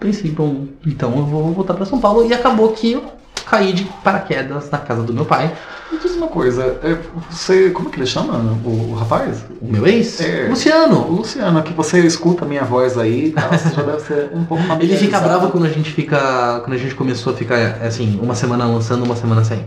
[0.00, 3.04] pensei, bom, então eu vou voltar pra São Paulo, e acabou que eu
[3.44, 5.52] caí de paraquedas na casa do meu pai.
[5.90, 6.96] Me diz uma coisa, é,
[7.30, 7.70] você.
[7.70, 8.34] Como é que ele chama?
[8.64, 9.44] O, o rapaz?
[9.60, 10.20] O meu ex?
[10.20, 10.46] É.
[10.48, 11.00] Luciano.
[11.06, 14.44] O Luciano, que você escuta a minha voz aí tal, você já deve ser um
[14.44, 16.60] pouco Ele fica bravo quando a gente fica.
[16.64, 19.64] Quando a gente começou a ficar assim, uma semana lançando, uma semana sem.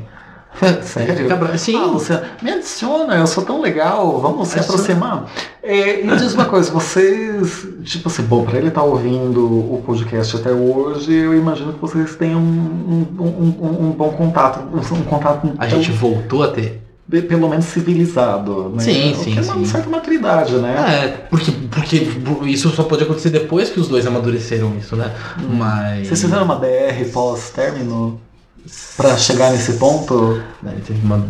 [0.84, 1.28] Sério?
[1.58, 1.76] Sim.
[1.78, 5.26] Ah, Luciano, me adiciona, eu sou tão legal, vamos se aproximar.
[5.62, 10.36] É, e diz uma coisa, vocês, tipo assim, bom, pra ele estar ouvindo o podcast
[10.38, 15.52] até hoje, eu imagino que vocês tenham um, um, um- um bom contato, um, contato
[15.58, 16.82] a gente voltou a ter.
[17.28, 18.84] pelo menos civilizado, né?
[18.84, 19.66] Sim, O sim, que é uma sim.
[19.66, 20.76] certa maturidade, né?
[21.06, 21.98] É, porque, porque
[22.48, 25.12] isso só pode acontecer depois que os dois amadureceram isso, né?
[25.50, 26.08] Mas.
[26.08, 28.20] Vocês fizeram uma DR pós-término
[28.98, 30.42] pra chegar nesse ponto?
[30.62, 31.26] Né, teve uma.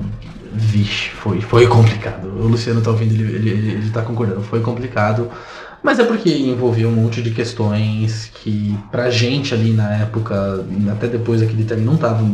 [0.58, 2.28] Vixe, foi, foi complicado.
[2.28, 5.30] O Luciano tá ouvindo, ele, ele, ele, ele tá concordando, foi complicado.
[5.86, 11.08] Mas é porque envolvia um monte de questões que pra gente ali na época, até
[11.08, 12.34] depois daquele término, não estavam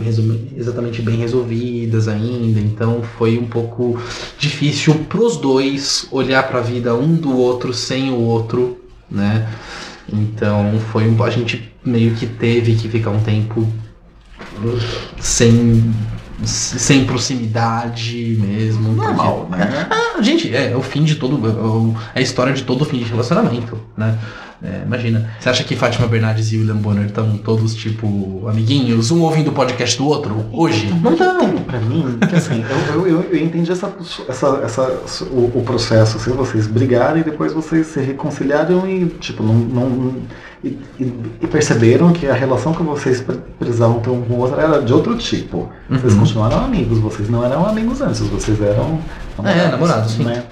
[0.56, 2.62] exatamente bem resolvidas ainda.
[2.62, 3.99] Então foi um pouco
[4.39, 8.80] difícil pros dois olhar pra vida um do outro sem o outro,
[9.10, 9.49] né?
[10.08, 13.68] Então foi um, a gente meio que teve que ficar um tempo
[15.20, 15.93] sem
[16.43, 18.93] sem proximidade mesmo.
[18.93, 19.88] Normal, né?
[19.89, 21.95] Ah, gente, é, é o fim de todo.
[22.16, 24.18] é É a história de todo fim de relacionamento, né?
[24.64, 29.22] É, imagina, você acha que Fátima Bernardes e William Bonner estão todos, tipo, amiguinhos, um
[29.24, 30.86] ouvindo o podcast do outro hoje?
[31.01, 31.57] Não estão.
[31.64, 33.91] Pra mim, que assim, eu, eu, eu, entendi essa,
[34.30, 39.41] essa, essa, o, o processo, assim, vocês brigaram e depois vocês se reconciliaram e, tipo,
[39.41, 40.14] não, não
[40.64, 44.59] e, e- perceberam que a relação que vocês pre- precisavam ter um com o outro
[44.59, 45.70] era de outro tipo.
[45.89, 46.20] Vocês Uhum.
[46.20, 48.99] continuaram amigos, vocês não eram amigos antes, vocês eram
[49.43, 50.24] É, namorados, sim.
[50.24, 50.43] né?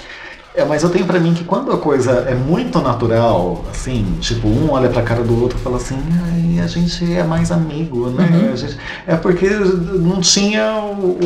[0.55, 4.47] É, mas eu tenho pra mim que quando a coisa é muito natural, assim, tipo,
[4.47, 5.95] um olha pra cara do outro e fala assim,
[6.25, 8.47] ai, a gente é mais amigo, né?
[8.49, 8.57] Uhum.
[8.57, 8.77] Gente-
[9.07, 11.25] é porque não tinha o, o,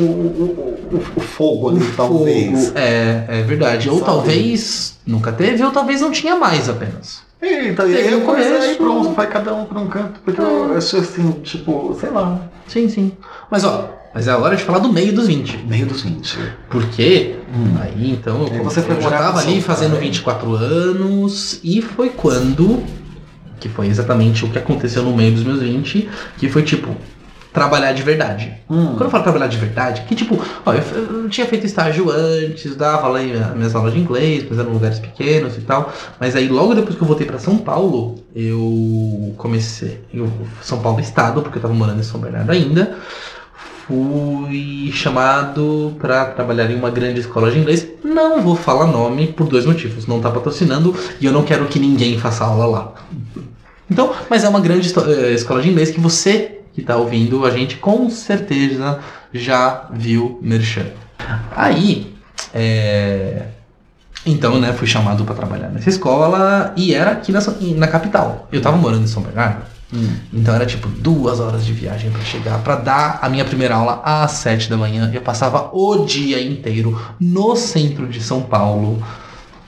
[0.92, 2.68] o, o- fogo ali, talvez.
[2.68, 3.90] Fogo, É, é verdade.
[3.90, 4.06] Ou Sabe?
[4.12, 7.22] talvez nunca teve, ou talvez não tinha mais apenas.
[7.42, 8.78] Eita, e aí no a coisa aí começo.
[8.78, 12.88] pronto, vai cada um pra um canto, porque eu acho assim, tipo, sei lá, Sim,
[12.88, 13.12] sim.
[13.52, 15.58] Mas ó, mas é a hora de falar do meio dos 20.
[15.68, 16.38] meio dos 20.
[16.70, 17.76] Porque Hum.
[17.80, 20.00] Aí então eu, Aí você foi eu já morar tava com ali fazendo pai.
[20.02, 22.82] 24 anos e foi quando,
[23.60, 26.10] que foi exatamente o que aconteceu no meio dos meus 20,
[26.40, 26.96] que foi tipo,
[27.54, 28.52] trabalhar de verdade.
[28.68, 28.88] Hum.
[28.94, 30.82] Quando eu falo trabalhar de verdade, que tipo, ó, eu,
[31.24, 34.98] eu tinha feito estágio antes, dava lá em- minhas aulas de inglês, mas eram lugares
[34.98, 35.94] pequenos e tal.
[36.20, 40.02] Mas aí logo depois que eu voltei pra São Paulo, eu comecei.
[40.12, 40.28] Eu,
[40.64, 42.98] São Paulo Estado, porque eu tava morando em São Bernardo ainda.
[43.88, 47.86] Fui chamado pra trabalhar em uma grande escola de inglês.
[48.04, 50.08] Não vou falar nome por dois motivos.
[50.08, 52.94] Não tá patrocinando e eu não quero que ninguém faça aula lá.
[53.90, 57.52] Então, mas é uma grande eh, escola de inglês que você que tá ouvindo a
[57.52, 59.00] gente com certeza
[59.34, 60.88] já viu Merchan.
[61.56, 62.14] Aí,
[62.54, 63.44] é...
[64.26, 67.40] então, né, fui chamado para trabalhar nessa escola e era aqui na,
[67.76, 68.48] na capital.
[68.52, 69.64] Eu tava morando em São Bernardo,
[69.96, 70.10] Hum.
[70.34, 74.02] então era tipo duas horas de viagem para chegar, para dar a minha primeira aula
[74.04, 75.12] às sete da manhã.
[75.14, 79.04] Eu passava o dia inteiro no centro de São Paulo,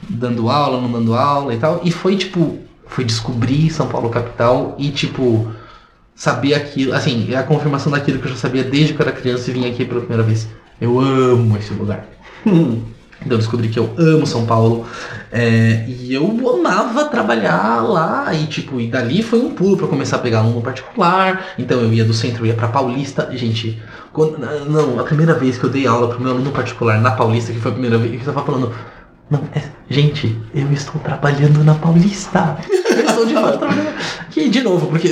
[0.10, 1.82] dando aula, não dando aula e tal.
[1.84, 2.58] E foi tipo,
[2.88, 5.52] fui descobrir São Paulo capital e tipo,
[6.16, 9.16] saber aquilo, assim, é a confirmação daquilo que eu já sabia desde que eu era
[9.16, 10.48] criança e vim aqui pela primeira vez.
[10.82, 12.06] Eu amo esse lugar.
[13.26, 14.86] Então eu descobri que eu amo São Paulo.
[15.32, 16.26] é, e eu
[16.58, 18.34] amava trabalhar lá.
[18.34, 21.48] E tipo, e dali foi um pulo eu começar a pegar aluno particular.
[21.58, 23.30] Então eu ia do centro, ia pra Paulista.
[23.34, 23.82] Gente,
[24.14, 24.38] quando-
[24.70, 27.60] não, a primeira vez que eu dei aula pro meu aluno particular na Paulista, que
[27.60, 28.72] foi a primeira vez que eu tava falando.
[29.30, 32.58] Não, é, gente, eu estou trabalhando na Paulista.
[32.96, 33.94] Eu estou de fato trabalhando.
[34.30, 35.10] Que, de novo, porque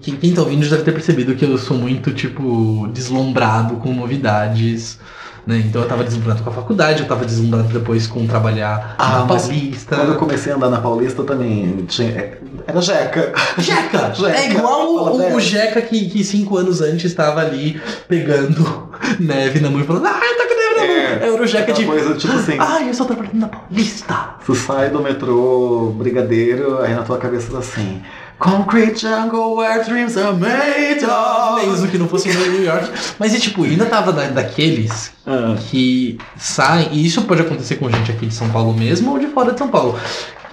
[0.00, 3.92] quem, quem tá ouvindo já deve ter percebido que eu sou muito, tipo, deslumbrado com
[3.94, 4.98] novidades.
[5.44, 5.62] Né?
[5.66, 9.26] Então eu tava deslumbrado com a faculdade, eu tava deslumbrado depois com trabalhar Ah, na
[9.26, 9.96] Paulista.
[9.96, 12.34] Quando eu comecei a andar na Paulista também tinha,
[12.66, 13.32] era jeca.
[13.58, 14.12] Jeca!
[14.14, 14.36] Jeca.
[14.38, 15.34] É igual Fala o, dela.
[15.34, 18.88] o Jeca que, que cinco anos antes estava ali pegando
[19.18, 21.26] neve na mão e falando, ah, tá com neve na mão.
[21.26, 21.84] É, Era o Jeca de.
[21.86, 24.14] coisa tipo assim, Ai, eu estou trabalhando na Paulista.
[24.46, 28.00] tu sai do metrô Brigadeiro, aí na tua cabeça tá assim.
[28.42, 31.64] Concrete jungle where dreams are made of.
[31.66, 32.88] Mesmo que não fosse em New York.
[33.18, 37.88] Mas e tipo, ainda tava da- daqueles Ah, que saem, e isso pode acontecer com
[37.90, 39.96] gente aqui de São Paulo mesmo ou de fora de São Paulo.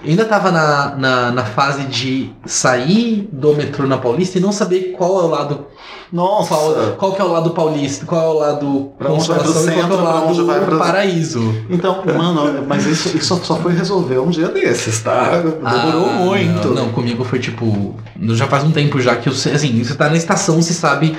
[0.05, 4.93] Ainda tava na, na, na fase de sair do metrô na Paulista e não saber
[4.97, 5.65] qual é o lado.
[6.11, 6.49] Nossa.
[6.55, 9.71] Qual, qual que é o lado paulista, qual é o lado Pra onde vai Consolação
[9.71, 11.55] e qual é o pra onde vai lado pro- paraíso.
[11.69, 15.37] Então, mano, mas isso, isso só foi resolver um dia desses, tá?
[15.37, 16.69] Demorou Ah, muito.
[16.69, 17.93] Não, comigo foi tipo.
[18.29, 19.53] Já faz um tempo já que eu sei.
[19.53, 21.15] Assim, você tá na estação, você sabe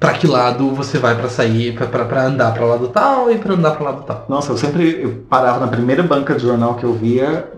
[0.00, 3.38] pra que lado você vai pra sair, pra, pra, pra andar pra lado tal e
[3.38, 4.26] pra andar pra lado tal.
[4.28, 7.48] Nossa, eu sempre eu parava na primeira banca de jornal que eu via,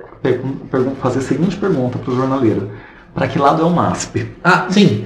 [1.01, 2.71] fazia a seguinte pergunta pro jornaleiro.
[3.15, 4.27] Pra que lado é o MASP?
[4.43, 5.05] Ah, sim.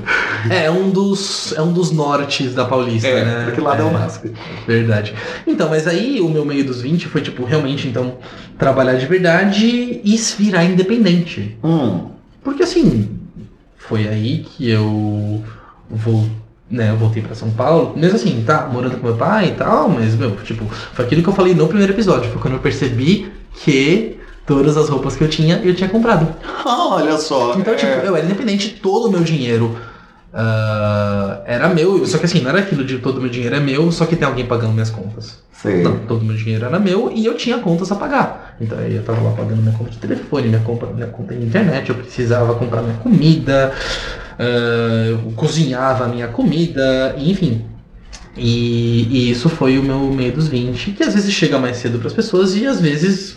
[0.49, 3.45] É, é um dos, é um dos nortes da Paulista, né?
[3.45, 4.33] pra que lado é, o MASP?
[4.65, 5.13] Verdade.
[5.45, 8.19] Então, mas aí o meu meio dos 20 foi, tipo, realmente, então,
[8.57, 11.59] trabalhar de verdade e se virar independente.
[11.65, 12.07] Hum,
[12.45, 13.19] Porque, assim,
[13.77, 15.43] foi aí que eu
[15.91, 16.27] vou,
[16.71, 17.93] né, eu voltei pra São Paulo.
[17.97, 21.29] Mesmo assim, tá, morando com meu pai e tal, mas, meu, tipo, foi aquilo que
[21.29, 22.31] eu falei no primeiro episódio.
[22.31, 23.33] Foi quando eu percebi
[23.65, 24.17] que
[24.47, 26.35] todas as roupas que eu tinha, eu tinha comprado.
[26.65, 27.55] olha só.
[27.59, 29.77] Então, é, tipo, eu era independente, todo o meu dinheiro
[30.39, 32.07] ah, era meu.
[32.07, 34.15] Só que assim, não era aquilo de todo o meu dinheiro é meu, só que
[34.15, 35.39] tem alguém pagando minhas contas.
[35.51, 35.83] sei.
[35.83, 38.55] Não, todo o meu dinheiro era meu e eu tinha contas a pagar.
[38.61, 41.43] Então aí eu tava lá pagando minha conta de telefone, minha conta, minha conta de
[41.43, 43.73] internet, eu precisava comprar minha comida,
[44.39, 47.65] ah, eu cozinhava a minha comida, enfim.
[48.37, 51.99] E, e isso foi o meu meio dos 20, que às vezes chega mais cedo
[51.99, 53.35] para as pessoas e às vezes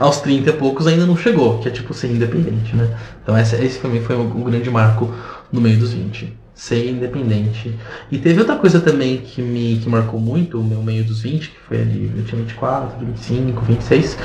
[0.00, 2.96] aos 30 e poucos ainda não chegou, que é tipo ser independente, né?
[3.22, 5.12] Então esse pra mim foi o, o grande marco
[5.52, 6.32] no meio dos 20.
[6.54, 7.74] Ser independente.
[8.10, 11.50] E teve outra coisa também que me que marcou muito o meu meio dos 20,
[11.50, 14.18] que foi ali, eu tinha 24, 25, 26,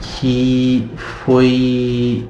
[0.00, 0.90] que
[1.24, 2.28] foi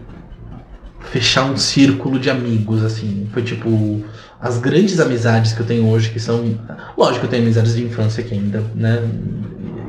[1.11, 3.27] fechar um círculo de amigos, assim.
[3.33, 4.05] Foi tipo
[4.41, 6.59] as grandes amizades que eu tenho hoje, que são.
[6.97, 9.03] Lógico, eu tenho amizades de infância que ainda, né?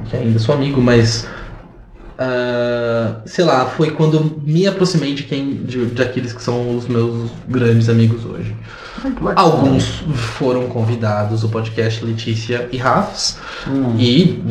[0.10, 1.28] Que ainda sou amigo, mas.
[2.20, 5.54] Ah, sei lá, foi quando me aproximei de quem.
[5.64, 8.54] De, de aqueles que são os meus grandes amigos hoje.
[9.38, 10.04] Alguns
[10.38, 13.96] foram convidados do podcast Letícia e Rafs, Hum.
[13.98, 14.42] e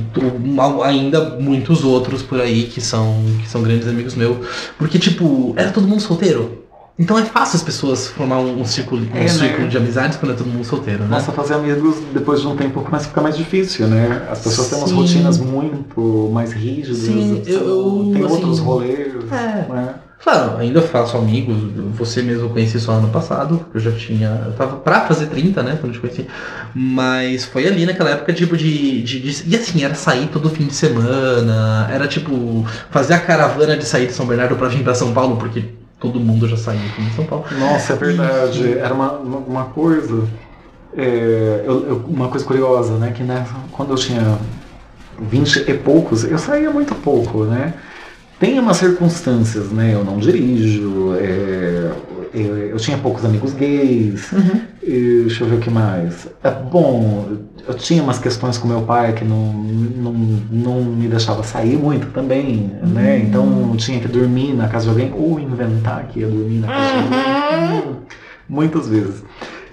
[0.85, 4.39] ainda muitos outros por aí que são, que são grandes amigos meus.
[4.79, 6.65] Porque, tipo, era todo mundo solteiro.
[6.99, 9.29] Então é fácil as pessoas formar um, um círculo, um É, né?
[9.29, 11.11] círculo de amizades quando é todo mundo solteiro, né?
[11.11, 14.27] Nossa, fazer amigos depois de um tempo começa a ficar mais difícil, né?
[14.31, 14.97] As pessoas têm umas Sim.
[14.97, 16.99] rotinas muito mais rígidas.
[16.99, 19.13] Sim, eu- eu, tem assim, outros rolês.
[19.31, 19.73] é.
[19.73, 19.95] Né?
[20.21, 21.57] Claro, ainda faço amigos.
[21.97, 23.65] Você mesmo eu conheci só ano passado.
[23.73, 24.43] Eu já tinha.
[24.47, 25.79] Eu tava pra fazer 30, né?
[25.81, 26.27] Quando eu te conheci.
[26.75, 30.67] Mas foi ali naquela época, tipo, de, de, de- E assim, era sair todo fim
[30.67, 31.89] de semana.
[31.93, 32.67] Era tipo.
[32.91, 35.63] Fazer a caravana de sair de São Bernardo pra vir pra São Paulo, porque
[36.01, 37.45] todo mundo já saía aqui em São Paulo.
[37.59, 38.79] Nossa, é verdade.
[38.79, 40.25] Era uma, uma, uma coisa.
[40.97, 43.13] é, eu- eu- uma coisa curiosa, né?
[43.15, 44.39] Que né, quando eu tinha
[45.21, 47.75] 20 e poucos, eu saía muito pouco, né?
[48.41, 49.93] Tem umas circunstâncias, né?
[49.95, 51.91] Eu não dirijo, é,
[52.35, 54.31] eu, eu tinha poucos amigos gays,
[54.83, 56.29] e, deixa eu ver o que mais.
[56.43, 57.29] É, bom,
[57.67, 62.09] eu tinha umas questões com meu pai que não, não, não me deixava sair muito
[62.13, 63.19] também, né?
[63.19, 66.69] Então eu tinha que dormir na casa de alguém ou inventar que ia dormir na
[66.69, 67.91] casa de alguém.
[67.91, 67.95] Hum,
[68.49, 69.23] Muitas vezes.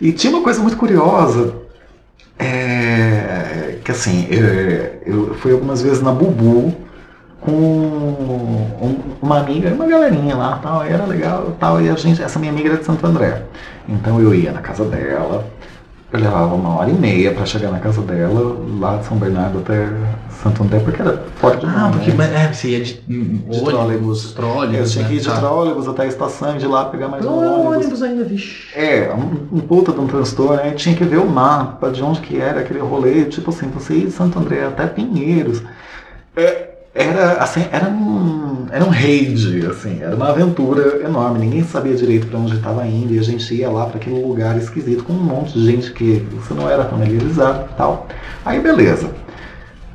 [0.01, 1.55] E tinha uma coisa muito curiosa,
[2.37, 6.75] é, que assim, eu, eu fui algumas vezes na Bubu
[7.51, 12.51] um- uma amiga, uma galerinha lá, tal, era legal, tal, e a gente, essa minha
[12.51, 13.43] amiga era de Santo André.
[13.87, 15.45] Então eu ia na casa dela,
[16.11, 19.59] eu levava uma hora e meia pra chegar na casa dela, lá de São Bernardo
[19.59, 19.87] até
[20.29, 22.15] Santo André, porque era fora de Ah, porque né?
[22.17, 24.33] mas, é, você ia de, de trólebus.
[24.33, 24.77] trólebus.
[24.77, 25.21] Eu tinha que ir né?
[25.21, 25.37] de Tá.
[25.39, 27.77] trólebus até a estação e de lá pegar mais um Não, ônibus.
[27.77, 28.67] ônibus ainda, vixe.
[28.75, 32.21] É, um, um puta de um transtorno, aí tinha que ver o mapa, de onde
[32.21, 35.63] que era aquele rolê, tipo assim, você ir de Santo André até Pinheiros.
[36.35, 36.64] É,
[36.95, 42.27] era assim, era um, era um raid, assim, era uma aventura enorme, ninguém sabia direito
[42.27, 45.21] para onde estava indo, e a gente ia lá para aquele lugar esquisito com um
[45.23, 48.07] monte de gente que você não era familiarizado e tal.
[48.45, 49.09] Aí beleza.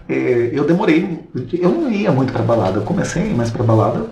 [0.06, 1.20] É, eu demorei,
[1.54, 4.04] eu não ia muito pra balada, eu comecei mais pra balada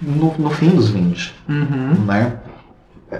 [0.00, 2.04] no, no fim dos 20 Uhum.
[2.06, 2.32] né?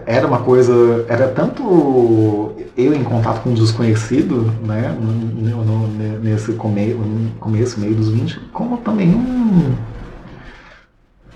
[0.07, 6.53] era uma coisa, era tanto eu em contato com o desconhecido, né, no, no, nesse
[6.53, 6.97] come,
[7.39, 9.75] começo, meio dos 20, como também um,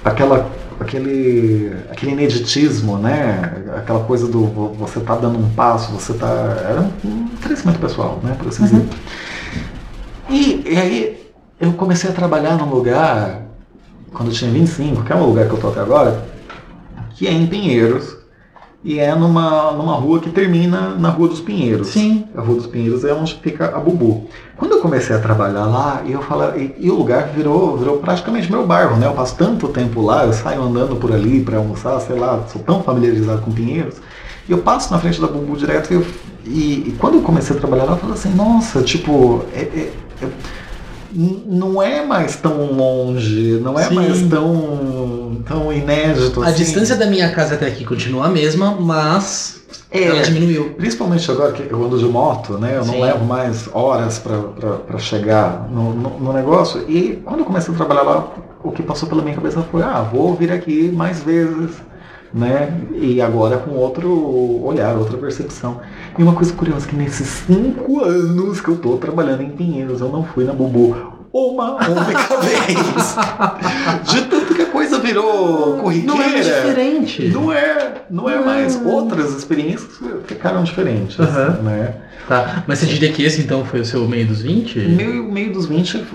[0.04, 4.44] aquela, aquele, aquele ineditismo, né, aquela coisa do
[4.78, 6.26] você tá dando um passo, você tá,
[6.68, 8.68] era um crescimento pessoal, né, por assim uhum.
[8.68, 8.88] dizer.
[10.30, 13.42] E, e aí eu comecei a trabalhar num lugar,
[14.12, 16.24] quando eu tinha 25, que é o lugar que eu tô até agora,
[17.10, 18.23] que é em Pinheiros,
[18.84, 21.88] e é numa, numa rua que termina na Rua dos Pinheiros.
[21.88, 22.26] Sim.
[22.36, 24.28] A Rua dos Pinheiros é onde fica a Bubu.
[24.58, 28.50] Quando eu comecei a trabalhar lá, eu falei, e, e, o lugar virou, virou praticamente
[28.52, 29.06] meu bairro, né?
[29.06, 32.60] Eu passo tanto tempo lá, eu saio andando por ali para almoçar, sei lá, sou
[32.62, 33.96] tão familiarizado com Pinheiros.
[34.46, 36.06] E eu passo na frente da Bubu direto e, eu,
[36.44, 39.92] e, e quando eu comecei a trabalhar lá, eu falei assim, nossa, tipo, é, é,
[40.20, 40.28] é
[41.14, 43.94] não é mais tão longe, não é Sim.
[43.94, 46.42] mais tão, tão inédito.
[46.42, 46.64] A assim.
[46.64, 50.70] distância da minha casa até aqui continua a mesma, mas é, ela diminuiu.
[50.70, 52.76] Principalmente agora que eu ando de moto, né?
[52.76, 52.92] Eu Sim.
[52.92, 56.84] não levo mais horas para chegar no, no, no, negócio.
[56.88, 58.28] E quando eu comecei a trabalhar lá,
[58.62, 61.70] o que passou pela minha cabeça foi: ah, vou vir aqui mais vezes
[62.34, 62.80] né?
[62.92, 64.10] E agora com outro
[64.64, 65.80] olhar, outra percepção.
[66.18, 70.08] E uma coisa curiosa que nesses cinco anos que eu tô trabalhando em Pinheiros, eu
[70.08, 73.16] não fui na Bubu uma única vez.
[74.04, 76.16] De tudo que a coisa virou corriqueira.
[76.16, 77.28] Não é diferente.
[77.28, 78.80] Não é, não é mais.
[78.84, 81.62] Outras experiências ficaram diferentes, uhum.
[81.62, 81.94] né?
[82.28, 84.78] Tá, mas você diria que esse então foi o seu meio dos 20?
[84.78, 86.06] Meio, meio dos 20,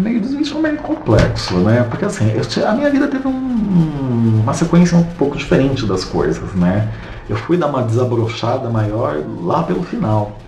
[0.00, 1.84] meio dos 20 foi meio complexo, né?
[1.90, 6.54] Porque assim, eu, a minha vida teve um, uma sequência um pouco diferente das coisas,
[6.54, 6.88] né?
[7.28, 10.38] Eu fui dar uma desabrochada maior lá pelo final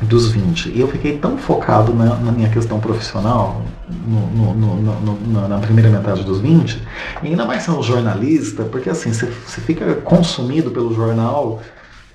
[0.00, 0.70] dos 20.
[0.70, 5.90] E eu fiquei tão focado na, na minha questão profissional no, no, no, na primeira
[5.90, 6.80] metade dos 20,
[7.22, 9.26] e ainda mais sendo jornalista, porque assim, você
[9.60, 11.60] fica consumido pelo jornal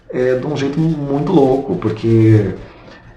[0.10, 2.56] é, de um jeito muito louco, porque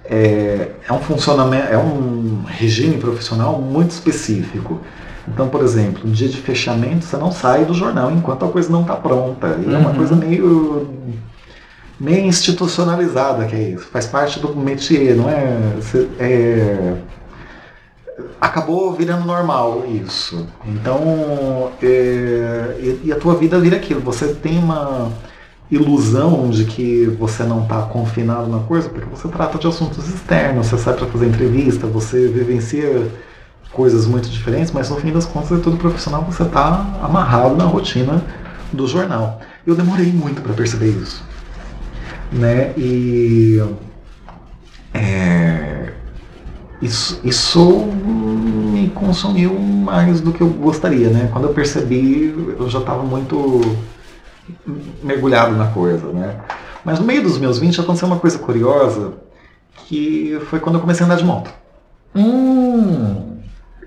[0.05, 4.81] é, é um funcionamento, é um regime profissional muito específico.
[5.29, 8.71] Então, por exemplo, no dia de fechamento, você não sai do jornal enquanto a coisa
[8.71, 9.59] não está pronta.
[9.61, 9.75] E uhum.
[9.75, 9.97] é uma uhum.
[9.97, 10.89] coisa meio
[11.99, 13.87] meio institucionalizada que é isso.
[13.87, 15.59] Faz parte do métier, não é?
[16.19, 16.97] é
[18.41, 20.47] acabou virando normal isso.
[20.65, 24.01] Então, é, e, a tua vida vira aquilo.
[24.01, 25.11] Você tem uma
[25.71, 30.69] ilusão de que você não está confinado na coisa, porque você trata de assuntos externos,
[30.69, 33.11] você sai para fazer entrevista, você vivencia
[33.73, 37.65] coisas muito diferentes, mas no fim das contas é tudo profissional, você está amarrado na
[37.65, 38.23] rotina
[38.73, 39.41] do jornal.
[39.67, 41.23] Eu demorei muito para perceber isso,
[42.33, 42.72] né?
[42.77, 43.62] E
[44.93, 45.93] é,
[46.81, 51.29] isso, isso me consumiu mais do que eu gostaria, né?
[51.33, 53.61] Quando eu percebi, eu já estava muito
[55.03, 56.41] mergulhado na coisa, né?
[56.85, 59.14] Mas no meio dos meus 20 aconteceu uma coisa curiosa,
[59.87, 61.53] que foi quando eu comecei a andar de moto.
[62.14, 63.39] Hum.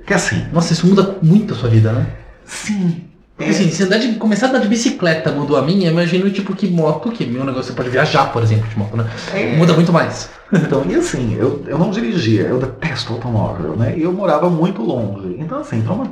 [0.05, 0.45] Que é assim.
[0.51, 2.07] Nossa, isso muda muito a sua vida, né?
[2.45, 3.08] Sim.
[3.39, 6.53] Porque assim, se andar de, começar a andar de bicicleta mudou a minha, imagino tipo
[6.53, 9.09] que moto, que meu negócio você pode viajar, por exemplo, de moto, né?
[9.33, 9.55] É.
[9.55, 10.29] Muda muito mais.
[10.51, 13.93] Então, e assim, eu, eu não dirigia, eu detesto automóvel, né?
[13.95, 15.35] E eu morava muito longe.
[15.37, 16.11] Então, assim, para uma,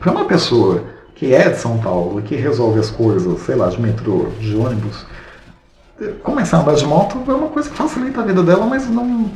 [0.00, 0.82] pra uma pessoa
[1.14, 5.04] que é de São Paulo, que resolve as coisas, sei lá, de metrô, de ônibus,
[6.22, 9.30] começar a andar de moto é uma coisa que facilita a vida dela, mas não,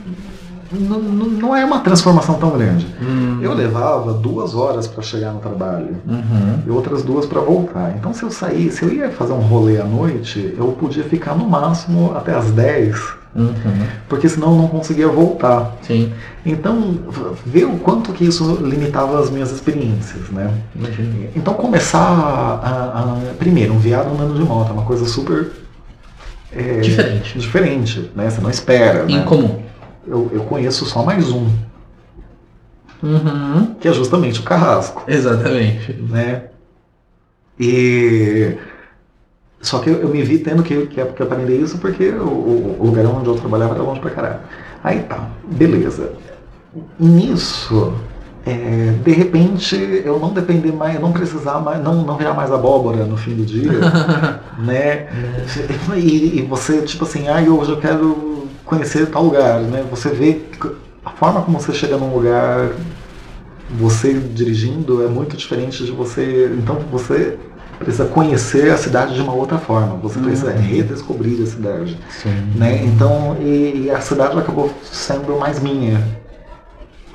[0.73, 2.87] não, não é uma transformação tão grande.
[3.01, 3.39] Uhum.
[3.41, 6.63] Eu levava duas horas para chegar no trabalho uhum.
[6.67, 7.95] e outras duas para voltar.
[7.97, 11.35] Então, se eu saísse, se eu ia fazer um rolê à noite, eu podia ficar
[11.35, 13.87] no máximo até as 10 Uhum.
[14.09, 15.77] Porque senão eu não conseguia voltar.
[15.83, 16.13] Sim.
[16.45, 16.99] Então,
[17.45, 20.53] ver o quanto que isso limitava as minhas experiências, né?
[20.75, 21.29] Imagina.
[21.37, 25.51] Então começar a, a, Primeiro, um viado andando de moto é uma coisa super.
[26.51, 27.39] É, diferente.
[27.39, 28.31] Diferente, né?
[28.31, 29.05] Você não espera.
[29.05, 29.13] Né?
[29.13, 29.49] Incomum.
[29.49, 29.68] Né?
[30.09, 31.47] Eu, eu conheço só mais um.
[33.03, 33.75] Uhum.
[33.81, 35.05] Que é justamente o carrasco.
[35.07, 35.93] Exatamente.
[35.93, 36.45] Né?
[37.61, 38.57] E
[39.61, 42.87] só que eu, eu me vi tendo que, que, que aprender isso porque o, o,
[42.87, 44.41] lugar onde eu trabalhava era longe pra caralho.
[44.83, 46.13] Aí tá, beleza.
[46.99, 47.93] Nisso,
[48.47, 52.53] é, de repente, eu não depender mais, eu não precisar mais, não, não virar mais
[52.53, 53.73] abóbora no fim do dia,
[54.59, 55.09] né?
[55.97, 58.38] E, e, você, tipo assim, ah, hoje eu quero
[58.69, 59.85] conhecer tal lugar, né?
[59.91, 60.43] Você vê
[61.05, 62.71] a forma como você chega num lugar,
[63.71, 66.51] você dirigindo é muito diferente de você.
[66.59, 67.39] Então você
[67.79, 70.61] precisa conhecer a cidade de uma outra forma, você precisa uhum.
[70.61, 71.99] redescobrir a cidade.
[72.11, 72.53] Sim.
[72.57, 72.85] Né?
[72.85, 76.03] Então, e, e, a cidade acabou sendo mais minha.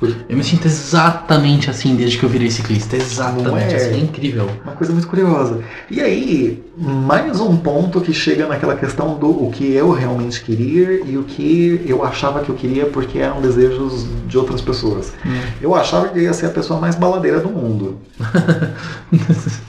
[0.02, 2.96] Eu me sinto exatamente assim desde que eu virei ciclista.
[2.96, 3.76] Exatamente é?
[3.76, 3.94] assim.
[3.94, 4.50] É incrível.
[4.64, 5.60] Uma coisa muito curiosa.
[5.90, 11.00] E aí, mais um ponto que chega naquela questão do o que eu realmente queria
[11.04, 15.12] e o que eu achava que eu queria porque eram desejos de outras pessoas.
[15.24, 15.40] Hum.
[15.60, 17.98] Eu achava que eu ia ser a pessoa mais baladeira do mundo.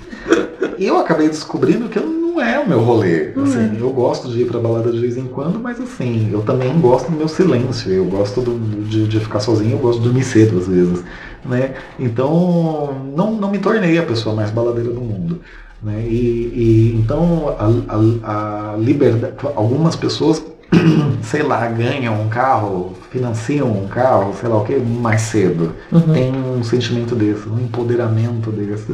[0.78, 1.98] E eu acabei descobrindo que
[2.36, 3.32] não é o meu rolê.
[3.42, 6.78] Assim, Eu gosto de ir pra balada de vez em quando, mas assim, eu também
[6.80, 7.92] gosto do meu silêncio.
[7.92, 11.04] Eu gosto do- de, de ficar sozinho, eu gosto de dormir cedo às vezes.
[11.44, 11.74] Né?
[12.00, 15.42] Então, não, não me tornei a pessoa mais baladeira do mundo.
[15.82, 16.04] Né?
[16.08, 19.34] E, e então, a, a, a liberdade.
[19.56, 20.44] Algumas pessoas,
[21.22, 25.72] sei lá, ganham um carro, financiam um carro, sei lá o que, mais cedo.
[25.92, 26.02] Uhum.
[26.14, 28.94] Tem um sentimento desse, um empoderamento desse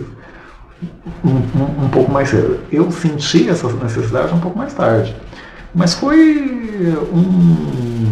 [1.23, 2.59] um, um, um pouco mais cedo.
[2.71, 5.15] Eu senti essa necessidade um pouco mais tarde.
[5.73, 6.41] Mas foi
[7.13, 8.11] um.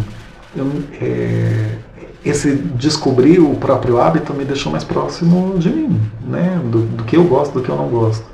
[0.56, 1.76] eu- é,
[2.24, 6.60] esse descobrir o próprio hábito me deixou mais próximo de mim, né?
[6.64, 8.24] Do, do que eu gosto, do que eu não gosto.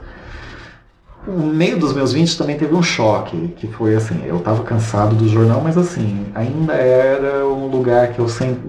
[1.27, 5.17] No meio dos meus 20 também teve um choque, que foi assim, eu estava cansado
[5.17, 8.61] do jornal, mas assim, ainda era um lugar que eu sempre.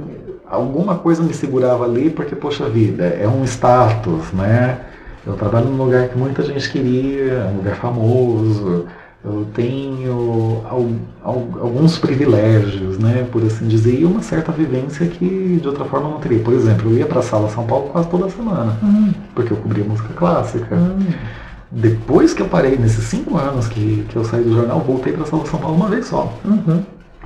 [0.49, 4.80] Alguma coisa me segurava ali, porque, poxa vida, é um status, né?
[5.28, 8.86] Eu trabalho num lugar que muita gente queria, um lugar famoso.
[9.25, 10.91] Eu tenho al-
[11.23, 16.07] al- alguns privilégios, né, por assim dizer, e uma certa vivência que de outra forma
[16.09, 16.39] não teria.
[16.39, 19.11] Por exemplo, eu ia para a Sala São Paulo quase toda semana, Hum.
[19.36, 20.73] porque eu cobria música clássica.
[20.75, 20.99] Hum.
[21.69, 25.23] Depois que eu parei, nesses cinco anos que, que eu saí do jornal, voltei para
[25.23, 26.82] a Sala São Paulo uma vez só Uhum.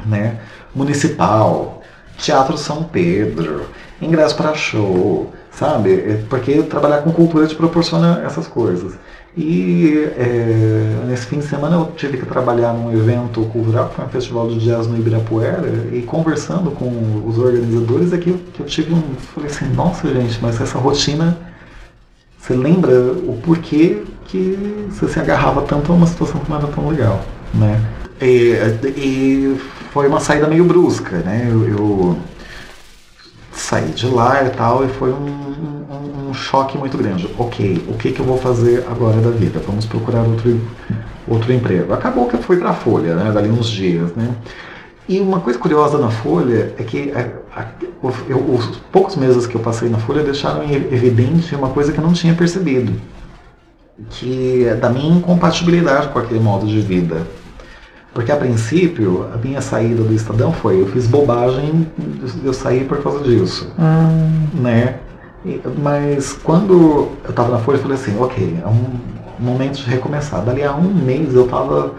[0.07, 0.39] né?
[0.73, 1.83] Municipal,
[2.17, 3.61] Teatro São Pedro,
[4.01, 5.93] ingresso para show, sabe?
[5.93, 8.93] É Porque trabalhar com cultura te proporciona essas coisas.
[9.35, 14.05] E é, nesse fim de semana eu tive que trabalhar num evento cultural, que foi
[14.05, 18.19] um festival de jazz no Ibirapuera, e conversando com os organizadores é eu,
[18.53, 19.01] que eu tive um.
[19.33, 21.37] Falei assim, nossa gente, mas essa rotina.
[22.37, 26.67] Você lembra o porquê que você se agarrava tanto a uma situação que não era
[26.67, 27.21] tão legal,
[27.53, 27.79] né?
[28.19, 28.55] E,
[28.97, 29.61] e
[29.93, 31.47] foi uma saída meio brusca, né?
[31.49, 32.17] Eu, eu
[33.53, 37.27] saí de lá e tal, e foi um, um- um choque muito grande.
[37.37, 39.59] Ok, o que, que eu vou fazer agora da vida?
[39.65, 40.59] Vamos procurar outro,
[41.27, 41.93] outro emprego.
[41.93, 43.31] Acabou que eu fui para a Folha, né?
[43.31, 44.29] Dali uns dias, né?
[45.09, 47.65] E uma coisa curiosa na Folha é que a- a-
[48.01, 51.97] o- eu- os poucos meses que eu passei na Folha deixaram evidente uma coisa que
[51.97, 52.93] eu não tinha percebido,
[54.11, 57.27] que é da minha incompatibilidade com aquele modo de vida.
[58.13, 61.87] Porque a princípio, a minha saída do Estadão foi, eu fiz bobagem,
[62.43, 64.47] eu saí por causa disso, Hum.
[64.61, 64.95] né?
[65.45, 66.73] E- mas quando
[67.23, 68.99] eu estava na Folha, eu falei assim, ok, é um
[69.39, 70.43] momento de recomeçar.
[70.43, 71.93] Dali a um mês eu estava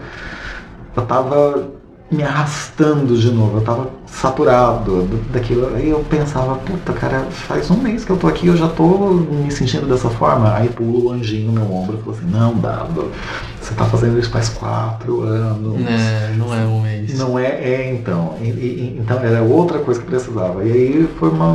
[0.95, 1.69] eu tava
[2.11, 5.75] me arrastando de novo, eu tava saturado do- daquilo.
[5.75, 8.85] Aí eu pensava, puta, cara, faz um mês que eu tô aqui, eu já tô
[9.09, 10.53] me sentindo dessa forma.
[10.53, 13.11] Aí pula o anjinho no meu ombro e falou assim, não, Dado,
[13.59, 15.81] você tá fazendo isso faz quatro anos.
[15.87, 17.17] É, não é um mês.
[17.17, 18.35] Não é, é então.
[18.39, 20.63] E- e- então era outra coisa que precisava.
[20.63, 21.51] E aí foi uma,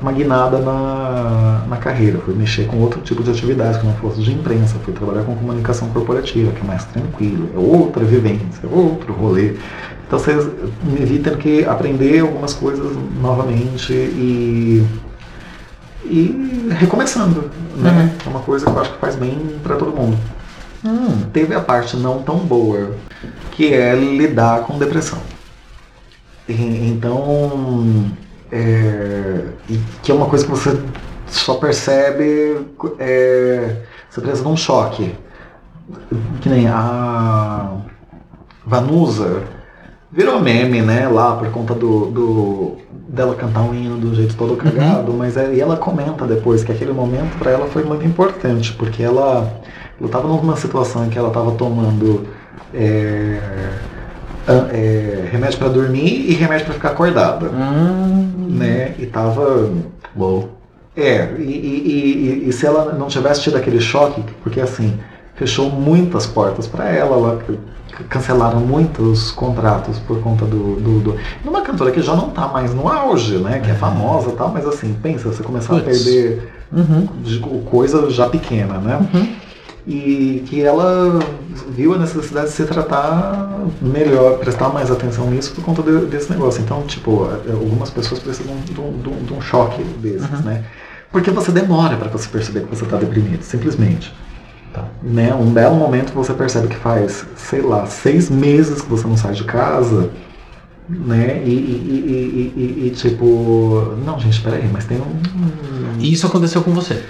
[0.00, 2.18] uma guinada na, na carreira.
[2.18, 4.76] Fui mexer com outro tipo de atividade que não fosse de imprensa.
[4.84, 7.48] Fui trabalhar com comunicação corporativa, que é mais tranquilo.
[7.54, 9.54] É outra vivência, é outro rolê.
[10.12, 10.46] Então vocês
[10.84, 14.86] me vi tendo que aprender algumas coisas novamente e.
[16.04, 18.14] E recomeçando, né?
[18.26, 20.18] É uma coisa que eu acho que faz bem para todo mundo.
[20.84, 21.22] Hum.
[21.32, 22.94] Teve a parte não tão boa,
[23.52, 25.18] que é lidar com depressão.
[26.46, 28.12] E- então,
[28.50, 29.46] é,
[30.02, 30.78] que é uma coisa que você
[31.26, 32.66] só percebe,
[32.98, 33.76] é,
[34.10, 35.14] você precisa de um choque.
[36.42, 37.78] Que nem a
[38.66, 39.61] Vanusa
[40.12, 42.72] virou meme, né, lá por conta do, do-
[43.08, 46.70] dela cantar um hino do jeito todo cagado, mas é, e ela comenta depois que
[46.72, 49.60] aquele momento para ela foi muito importante, porque ela
[50.00, 52.26] eu estava numa situação em que ela estava tomando
[52.74, 53.38] é,
[54.72, 58.28] é, remédio para dormir e remédio para ficar acordada, Hum.
[58.50, 58.94] né?
[58.98, 59.70] E tava
[60.16, 60.48] Uou.
[60.96, 64.98] é, e, e- e- e se ela não tivesse tido aquele choque, porque assim,
[65.36, 67.42] fechou muitas portas para ela, ela
[68.08, 72.72] cancelaram muitos contratos por conta do, do, do- Numa cantora que já não tá mais
[72.74, 73.60] no auge, né?
[73.60, 76.02] Que é famosa e tal, mas assim, pensa, você começar a Puts.
[76.04, 77.06] perder Uhum.
[77.66, 79.06] coisa já pequena, né?
[79.12, 79.28] Uhum.
[79.86, 81.18] E que ela
[81.70, 86.30] viu a necessidade de se tratar melhor, prestar mais atenção nisso por conta de- desse
[86.30, 86.62] negócio.
[86.62, 90.44] Então, tipo, algumas pessoas precisam de um, de um- de um choque desses, Uhum.
[90.44, 90.64] né?
[91.10, 94.14] Porque você demora para você perceber que você está deprimido, simplesmente.
[94.72, 94.88] Tá.
[95.02, 95.34] Né?
[95.34, 99.34] Um belo momento você percebe que faz, sei lá, seis meses que você não sai
[99.34, 100.10] de casa
[100.88, 101.42] Né?
[101.44, 103.94] E, e, e, e, tipo.
[104.04, 105.20] Não, gente, peraí, mas tem um.
[105.98, 107.04] E isso aconteceu com você?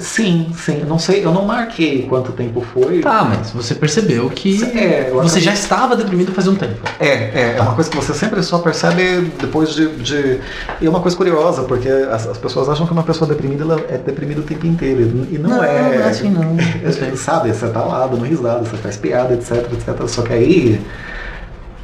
[0.00, 0.80] Sim, sim.
[0.80, 3.00] Eu não sei, eu não marquei quanto tempo foi.
[3.00, 6.80] Tá, mas você percebeu que é, você já estava deprimido faz um tempo.
[6.98, 9.86] É, é, é uma coisa que você sempre só percebe depois de.
[9.96, 10.40] de...
[10.80, 13.80] E é uma coisa curiosa, porque as, as, pessoas acham que uma pessoa deprimida ela
[13.88, 15.00] é deprimida o tempo inteiro.
[15.30, 15.80] E não, não é.
[15.80, 16.56] Não, é assim não.
[17.16, 20.08] Sabe, você tá lá dando risada, você faz piada, etc, etc.
[20.08, 20.80] Só que aí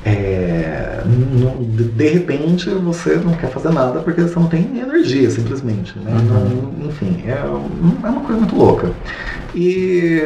[0.05, 0.78] é,
[1.09, 5.99] de repente você não quer fazer nada porque você não tem energia, simplesmente.
[5.99, 6.13] Né?
[6.13, 6.81] Uhum.
[6.81, 8.93] Não, enfim, é, é uma coisa muito louca.
[9.55, 10.23] E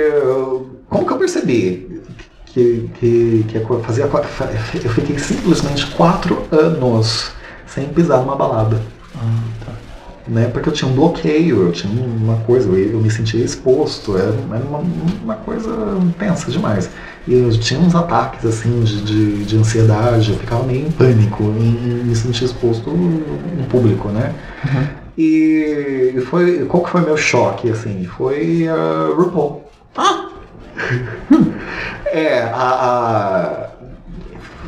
[0.88, 2.02] como que eu percebi
[2.46, 7.32] que, que, que fazia, eu fiquei simplesmente quatro anos
[7.66, 8.80] sem pisar numa balada.
[9.16, 9.72] Ah, tá.
[10.28, 14.32] Né, porque eu tinha um bloqueio, eu tinha uma coisa, eu, me sentia exposto, era,
[14.52, 14.78] era uma,
[15.24, 15.70] uma coisa
[16.16, 16.88] tensa demais.
[17.26, 21.42] E eu tinha uns ataques assim de, de, de ansiedade, eu ficava meio em pânico
[21.42, 24.32] em me sentir exposto em público, né?
[24.64, 24.86] Uhum.
[25.18, 26.64] E foi.
[26.66, 28.04] Qual que foi meu choque, assim?
[28.04, 29.64] Foi a uh, RuPaul.
[29.96, 30.28] Ah!
[32.06, 33.68] é, a, a,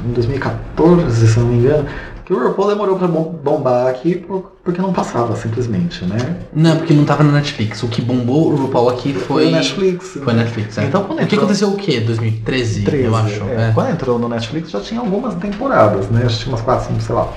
[0.04, 1.86] em 2014, se não me engano,
[2.24, 4.24] que o RuPaul demorou pra bombar aqui
[4.62, 6.38] porque não passava, simplesmente, né?
[6.54, 7.82] Não, porque não tava na Netflix.
[7.82, 9.44] O que bombou o RuPaul aqui foi.
[9.44, 10.18] Foi Netflix.
[10.24, 10.84] Foi Netflix, é.
[10.84, 12.00] Então, quando o que aconteceu o quê?
[12.00, 13.44] 2013, 13, eu acho.
[13.44, 13.68] É.
[13.68, 13.72] É.
[13.74, 16.22] Quando entrou no Netflix já tinha algumas temporadas, né?
[16.24, 17.28] Acho que tinha umas 4, 5, sei lá.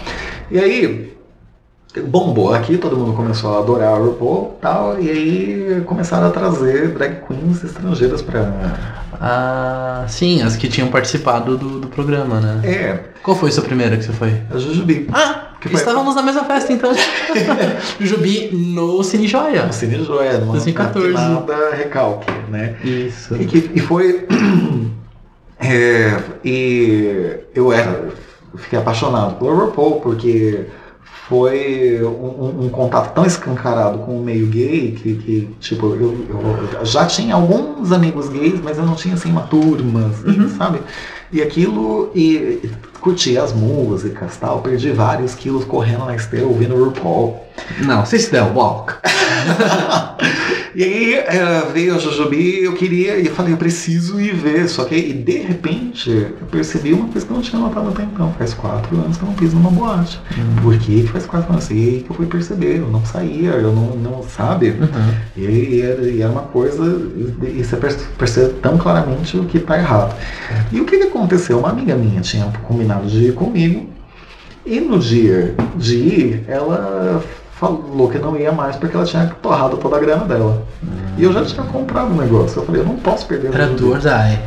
[0.49, 1.17] E aí,
[2.05, 6.31] bombou aqui, todo mundo começou a adorar o RuPaul e tal, e aí começaram a
[6.31, 8.53] trazer drag queens estrangeiras pra.
[9.19, 12.61] Ah, sim, as que tinham participado do, do programa, né?
[12.63, 12.99] É.
[13.23, 14.41] Qual foi a sua primeira que você foi?
[14.53, 15.07] A Jujubi.
[15.11, 15.43] Ah!
[15.59, 16.91] Que foi- Estávamos na mesma festa, então.
[17.99, 19.65] Jujubi no Cine Joia.
[19.65, 21.11] No Cine Joia, numa 2014.
[21.13, 22.75] nada recalque, né?
[22.83, 23.35] Isso.
[23.35, 24.27] E, que- e foi.
[25.59, 27.89] é, e eu era.
[28.53, 30.65] eu Fiquei apaixonado pelo RuPaul, porque
[31.27, 36.25] foi um, um- contato tão escancarado com o meio gay que, que, tipo, eu,
[36.79, 40.49] eu já tinha alguns amigos gays, mas eu não tinha assim uma turma, assim, Uhum.
[40.57, 40.79] sabe?
[41.31, 42.71] E aquilo, e, e
[43.01, 47.37] curti as músicas tal, perdi vários quilos correndo na esteira ouvindo o RuPaul.
[47.85, 48.93] Não, se der walk.
[50.77, 51.15] E aí
[51.73, 54.69] veio a Jojobi, eu queria, e eu falei, eu preciso ir ver.
[54.69, 58.03] Só que e de repente eu percebi uma coisa que eu não tinha notado até
[58.03, 58.31] então.
[58.37, 60.21] Faz quatro anos que eu não piso numa boate.
[60.61, 61.67] Por que faz quatro anos?
[61.71, 64.69] E aí que eu fui perceber, eu não saía, eu não, não sabe?
[64.69, 65.13] Uhum.
[65.35, 69.45] E, e era, e era uma coisa, e, e você perce- percebe tão claramente o
[69.45, 70.15] que está errado.
[70.71, 71.57] E o que, que aconteceu?
[71.57, 73.89] Uma amiga minha tinha combinado de ir comigo,
[74.63, 77.23] e no dia de ir, ela
[77.59, 80.65] falou que não ia mais porque ela tinha torrado toda a grana dela.
[81.17, 82.59] E eu já tinha comprado o negócio.
[82.59, 83.85] Eu falei, eu não posso perder o Era dinheiro.
[83.85, 84.39] do or die.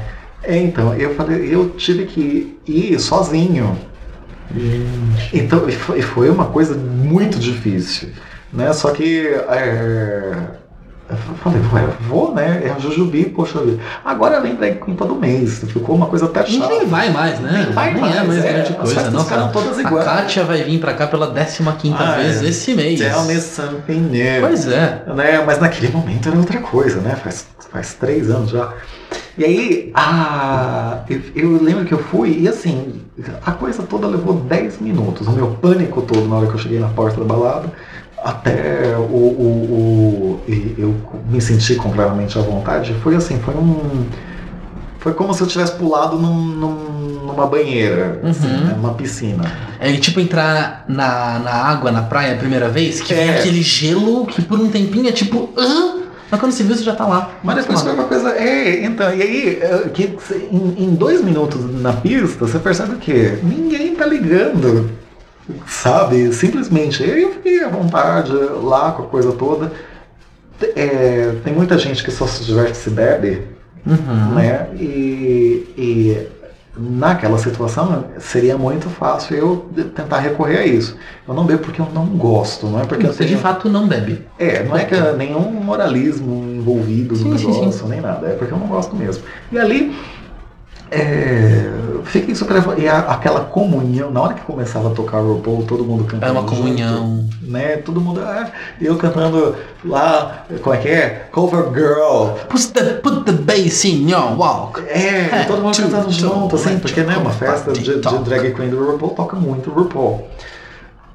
[0.42, 3.76] É, então, eu falei, eu tive que ir sozinho.
[5.32, 8.08] Então, e foi, e foi uma coisa muito difícil,
[8.52, 8.72] né?
[8.72, 10.32] Só que é,
[11.10, 12.62] eu falei, ué, vou, né?
[12.64, 13.82] É a Jujubi, poxa vida.
[14.04, 16.74] Agora ela lembra Queen todo mês, ficou uma coisa até A gente chata.
[16.74, 17.64] nem vai mais, né?
[17.64, 18.52] Nem vai é mais, mais é.
[18.52, 19.10] grande coisa.
[19.10, 20.04] Nossa, ficaram todas a iguais.
[20.04, 22.48] Kátia vai vir pra cá pela 15 Ah, vez é.
[22.48, 23.00] esse mês.
[23.00, 24.40] Tell me something new.
[24.40, 25.02] Pois é.
[25.14, 25.42] né?
[25.44, 27.16] Mas naquele momento era outra coisa, né?
[27.16, 28.72] Faz, faz três anos já.
[29.38, 33.00] E aí, ah, eu, eu lembro que eu fui e assim,
[33.44, 35.26] a coisa toda levou 10 minutos.
[35.26, 37.72] O meu pânico todo na hora que eu cheguei na porta da balada,
[38.22, 40.94] até o, o, o- eu
[41.28, 44.04] me senti completamente à vontade, foi assim, foi um.
[44.98, 48.64] Foi como se eu tivesse pulado num- num- numa banheira, assim, Uhum.
[48.66, 48.74] né?
[48.76, 49.50] numa piscina.
[49.78, 53.38] É tipo entrar na, na água, na praia a primeira vez, que É.
[53.38, 55.48] aquele gelo que por um tempinho é tipo.
[55.56, 56.00] "Hã?"
[56.30, 57.30] Mas quando você viu, você já tá lá.
[57.42, 58.30] Mas depois foi uma coisa.
[58.36, 60.16] É, então, e aí, é, que,
[60.52, 63.38] em, em dois minutos na pista, você percebe o quê?
[63.42, 64.90] Ninguém tá ligando.
[65.66, 66.32] Sabe?
[66.32, 67.02] Simplesmente.
[67.02, 69.72] E eu fiquei à vontade lá com a coisa toda.
[70.76, 73.42] É, tem muita gente que só se diverte se bebe,
[73.86, 74.34] Uhum.
[74.34, 74.68] né?
[74.78, 76.26] E, e
[76.76, 80.96] naquela situação seria muito fácil eu de- tentar recorrer a isso.
[81.26, 83.70] Eu não bebo porque eu não gosto, não é porque eu Você de tenho- fato
[83.70, 84.26] não bebe.
[84.38, 87.58] é, não é que é nenhum moralismo envolvido no Sim, sim, sim.
[87.60, 88.26] negócio, nem nada.
[88.28, 89.22] É porque eu não gosto mesmo.
[89.50, 89.96] E ali,
[90.90, 91.70] é,
[92.04, 92.56] fiquei super...
[92.78, 96.26] E a- aquela comunhão, na hora que começava a tocar o RuPaul, todo mundo cantando
[96.26, 97.24] É uma junto, comunhão.
[97.42, 97.76] né?
[97.78, 98.20] Todo mundo...
[98.20, 98.48] ah,
[98.80, 101.28] eu cantando lá, como é que é?
[101.32, 102.34] Cover Girl.
[102.48, 104.80] Put the, put the bass in your walk.
[104.88, 108.70] É, É, todo mundo cantando junto, assim, porque né, uma festa de, de drag queen
[108.70, 110.26] do RuPaul toca muito RuPaul.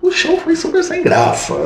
[0.05, 1.53] O show foi super sem graça.
[1.53, 1.65] Foi.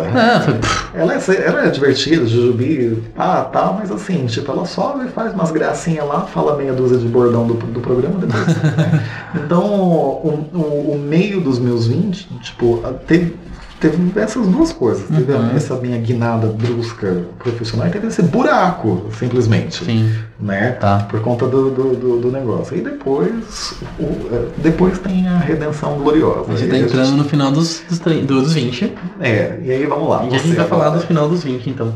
[0.93, 5.51] Ela é, ela é divertida, Jujubi, ah, tá, mas assim, tipo, ela sobe, faz umas
[5.51, 8.47] gracinhas lá, fala meia dúzia de bordão do, do programa depois.
[8.47, 9.05] né?
[9.35, 13.35] Então, o, o, o meio dos meus 20, tipo, teve,
[13.80, 15.07] teve essas duas coisas.
[15.07, 15.55] Teve Uhum.
[15.55, 19.84] essa minha guinada brusca profissional e teve esse buraco, simplesmente.
[19.84, 20.71] Sim, Né?
[20.71, 20.99] tá.
[21.09, 22.77] Por conta do, do, do- do negócio.
[22.77, 26.51] E depois, o- é, depois tem a redenção gloriosa.
[26.51, 28.93] A gente tá entrando no final dos, dos, dos 20.
[29.19, 30.25] É, e aí vamos lá.
[30.30, 31.93] E a gente vai falar do final dos 20, então.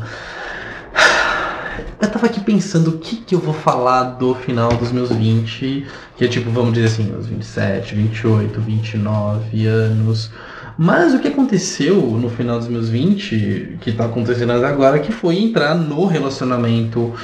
[2.00, 5.86] Eu tava aqui pensando o que que eu vou falar do final dos meus 20,
[6.16, 10.30] que é tipo, vamos dizer assim, os 27, 28, 29 anos.
[10.76, 15.38] Mas o que aconteceu no final dos meus 20, que tá acontecendo agora, que foi
[15.38, 17.14] entrar no relacionamento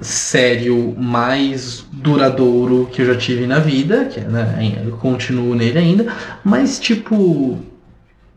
[0.00, 6.06] sério mais duradouro que eu já tive na vida, que né, eu continuo nele ainda,
[6.44, 7.58] mas tipo,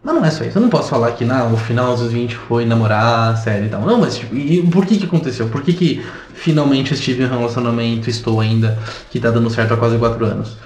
[0.02, 0.58] mas não é só isso.
[0.58, 3.82] Eu não posso falar que não, o final dos 20 foi namorar, sério e tal.
[3.82, 5.50] Não, mas tipo, e por que que aconteceu?
[5.50, 9.78] Por que que finalmente estive em um relacionamento, estou ainda, que tá dando certo há
[9.78, 10.58] quase 4 anos?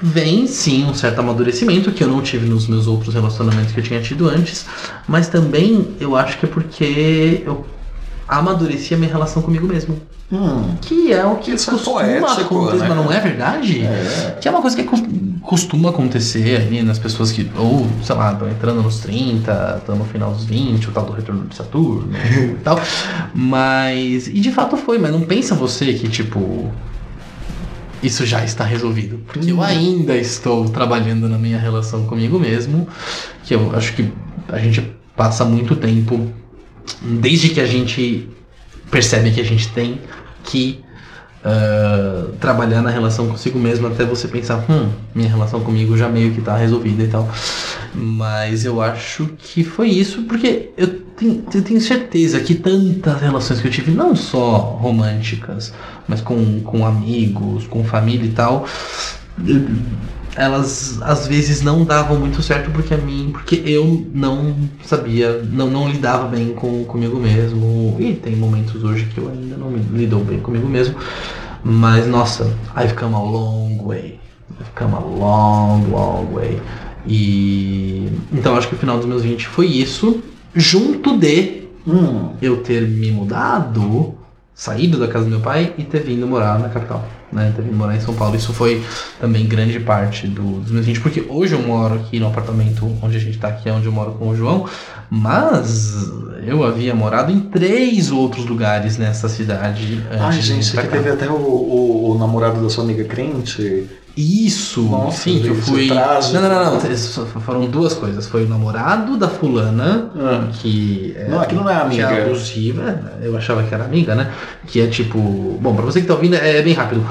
[0.00, 3.84] Vem sim um certo amadurecimento que eu não tive nos meus outros relacionamentos que eu
[3.84, 4.64] tinha tido antes,
[5.06, 7.66] mas também eu acho que é porque eu
[8.26, 10.00] amadureci a minha relação comigo mesmo.
[10.32, 12.88] Hum, Que é o que Isso é costuma poético, acontecer, né?
[12.88, 13.82] mas não é verdade?
[13.84, 14.38] é.
[14.40, 15.02] Que é uma coisa que cos-
[15.42, 20.04] costuma acontecer ali nas pessoas que, ou, sei lá, estão entrando nos 30, estão no
[20.04, 22.80] final dos 20, o tal do retorno de Saturno e tal.
[23.34, 26.72] Mas, e de fato foi, mas não pensa você que, tipo,
[28.02, 29.18] isso já está resolvido.
[29.26, 29.62] Porque eu Hum.
[29.62, 32.86] ainda estou trabalhando na minha relação comigo mesmo,
[33.44, 34.10] que eu acho que
[34.48, 34.82] a gente
[35.16, 36.30] passa muito tempo,
[37.02, 38.28] desde que a gente
[38.90, 40.00] percebe que a gente tem
[40.44, 40.80] que
[41.44, 46.32] ah, trabalhar na relação consigo mesmo até você pensar, hum, minha relação comigo já meio
[46.32, 47.28] que tá resolvida e tal.
[47.94, 53.60] Mas eu acho que foi isso, porque eu tenho, eu tenho certeza que tantas relações
[53.60, 55.72] que eu tive, não só românticas,
[56.08, 58.66] mas com, com amigos, com família e tal,
[60.36, 64.54] elas às vezes não davam muito certo porque a mim, porque eu não
[64.84, 67.96] sabia, não, não lidava bem com comigo mesmo.
[67.98, 70.96] E tem momentos hoje que eu ainda não me lido bem comigo mesmo.
[71.64, 72.44] Mas nossa,
[72.76, 74.20] I've come a long way.
[74.60, 76.60] I've come a long, long way.
[77.06, 80.22] E então acho que o final dos meus 20 foi isso,
[80.54, 84.14] junto de Hum, eu ter me mudado,
[84.58, 87.52] saído da casa do meu pai e ter vindo morar na capital, né?
[87.54, 88.34] Ter vindo morar em São Paulo.
[88.34, 88.82] Isso foi
[89.20, 93.18] também grande parte do- dos meus 20, porque hoje eu moro aqui no apartamento onde
[93.18, 94.64] a gente tá aqui, é onde eu moro com o João,
[95.10, 96.08] mas
[96.46, 101.28] eu havia morado em três outros lugares nessa cidade antes Ai, gente, que teve até
[101.28, 103.86] o, o, o namorado da sua amiga crente.
[104.16, 105.88] Isso, Nossa, sim, que eu fui.
[105.88, 106.34] trágico.
[106.34, 107.26] Não, não, não, não.
[107.42, 108.26] Foram duas coisas.
[108.26, 110.10] Foi o namorado da fulana,
[110.54, 112.02] que é, Não, aquilo não é que amiga.
[112.04, 114.32] é abusiva, eu achava que era amiga, né?
[114.66, 115.18] Que é tipo.
[115.60, 117.06] Bom, pra você que tá ouvindo, é bem rápido.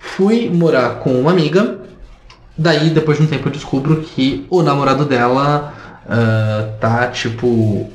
[0.00, 1.78] Fui morar com uma amiga,
[2.56, 5.72] daí depois de um tempo eu descubro que o namorado dela
[6.08, 7.88] ah, tá, tipo.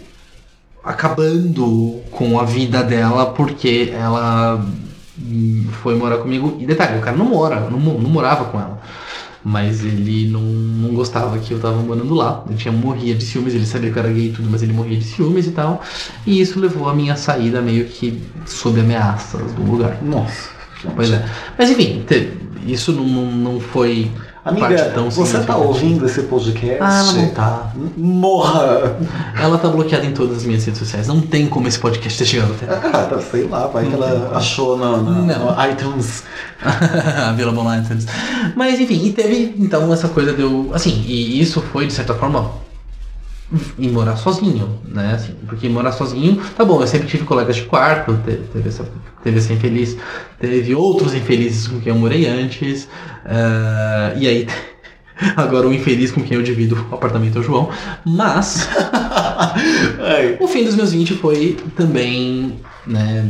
[0.84, 4.64] acabando com a vida dela porque ela
[5.82, 6.58] foi morar comigo.
[6.60, 8.80] E detalhe, o cara não mora, não, não morava com ela.
[9.44, 12.44] Mas ele não, não gostava que eu tava morando lá.
[12.48, 14.72] Ele tinha morria de ciúmes, ele sabia que eu era gay e tudo, mas ele
[14.72, 15.82] morria de ciúmes e tal.
[16.26, 20.02] E isso levou a minha saída meio que sob ameaças do lugar.
[20.02, 20.50] Nossa.
[20.96, 21.26] Pois é.
[21.58, 22.06] Mas enfim,
[22.66, 24.10] isso não, não, não foi.
[24.46, 26.78] Amiga, você tá ouvindo esse podcast?
[26.82, 27.72] Ah, ela não tá.
[27.96, 28.98] Morra!
[29.40, 31.08] Ela tá bloqueada em todas as minhas redes sociais.
[31.08, 32.66] Não tem como esse podcast ter chegado até.
[32.74, 35.56] Ah, tá, sei lá, vai que ela achou na, na- Não.
[35.56, 36.24] no iTunes.
[37.30, 38.06] Available Lanterns.
[38.54, 40.72] Mas enfim, e teve então essa coisa de eu.
[40.74, 42.52] Assim, e isso foi de certa forma
[43.78, 45.14] em morar sozinho, né?
[45.16, 48.86] Assim, porque morar sozinho, tá bom, eu sempre tive colegas de quarto, te- teve, essa,
[49.24, 49.98] teve esse infeliz,
[50.40, 52.88] teve outros infelizes com quem eu morei antes,
[53.26, 54.48] eh, e aí
[55.38, 57.70] agora o infeliz com quem eu divido o apartamento é o João,
[58.06, 58.68] mas
[60.40, 62.56] o fim dos meus 20 foi também,
[62.88, 63.30] né,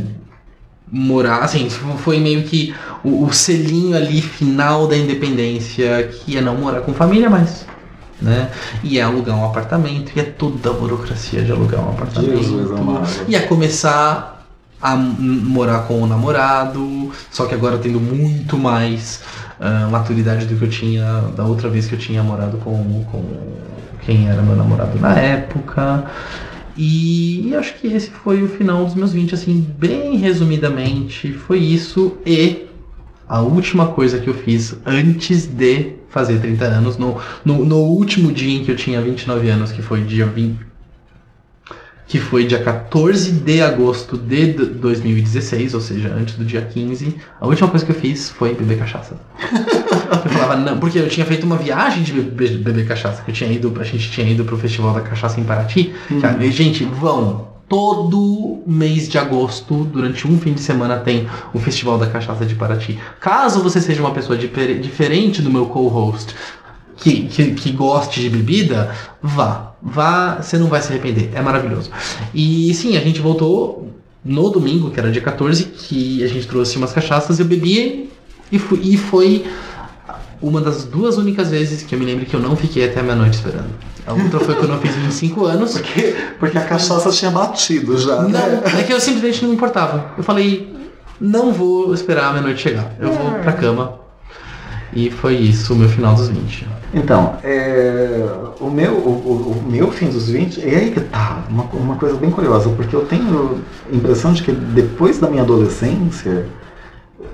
[0.90, 6.56] morar, assim, foi meio que o, o selinho ali final da independência, que é não
[6.56, 7.66] morar com família mais,
[8.24, 8.50] né,
[8.82, 12.70] e é alugar um apartamento, e é toda a burocracia de alugar um apartamento, Jesus
[12.70, 13.08] amado.
[13.28, 14.34] e é começar
[14.80, 19.22] a morar com o namorado, só que agora tendo muito mais
[19.58, 23.24] ah, maturidade do que eu tinha da outra vez que eu tinha morado com, com
[24.04, 26.04] quem era meu namorado na época.
[26.76, 31.60] E, e acho que esse foi o final dos meus 20, assim, bem resumidamente, foi
[31.60, 32.66] isso e
[33.28, 38.30] a última coisa que eu fiz antes de fazer 30 anos, no, no, no último
[38.30, 40.60] dia em que eu tinha 29 anos, que foi dia 20,
[42.06, 47.46] que foi dia 14 de agosto de 2016, ou seja, antes do dia 15, a
[47.48, 49.16] última coisa que eu fiz foi beber cachaça.
[49.42, 53.34] eu falava, não, porque eu tinha feito uma viagem de beber, beber cachaça, que eu
[53.34, 55.92] tinha ido, a gente tinha ido pro Festival da Cachaça em Paraty.
[56.08, 56.20] Hum.
[56.20, 61.98] Que, gente, vão, todo mês de agosto, durante um fim de semana, tem o Festival
[61.98, 62.98] da Cachaça de Paraty.
[63.20, 66.34] Caso você seja uma pessoa diferente do meu co-host,
[66.96, 69.72] que, que, que, goste de bebida, vá.
[69.82, 71.30] Vá, você não vai se arrepender.
[71.34, 71.90] É maravilhoso.
[72.32, 73.90] E sim, a gente voltou
[74.24, 78.10] no domingo, que era dia 14, que a gente trouxe umas cachaças, eu bebi
[78.50, 79.44] e, fui, e foi
[80.40, 83.02] uma das duas únicas vezes que eu me lembro que eu não fiquei até a
[83.02, 83.70] meia-noite esperando.
[84.06, 85.72] A outra foi quando eu fiz 25 anos.
[85.72, 88.22] Porque, porque a cachaça tinha batido já.
[88.22, 88.62] Não, né?
[88.78, 90.12] é que eu simplesmente não me importava.
[90.16, 90.74] Eu falei,
[91.20, 92.92] não vou esperar a meia-noite chegar.
[92.98, 93.98] Eu vou pra cama.
[94.92, 96.68] E foi isso o meu final dos 20.
[96.94, 98.24] Então, é,
[98.60, 102.16] o, meu, o, o, meu fim dos 20, é aí que tá, uma, uma coisa
[102.16, 103.60] bem curiosa, porque eu tenho
[103.92, 106.46] a impressão de que depois da minha adolescência,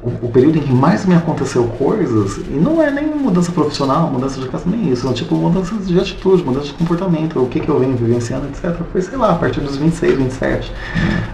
[0.03, 4.41] o, período em que mais me aconteceu coisas, e não é nem mudança profissional, mudança
[4.41, 7.69] de casa, nem isso, é tipo mudança de atitude, mudança de comportamento, o que, que
[7.69, 8.75] eu venho vivenciando, etc.
[8.91, 10.73] Foi, sei lá, a partir dos 26, 27,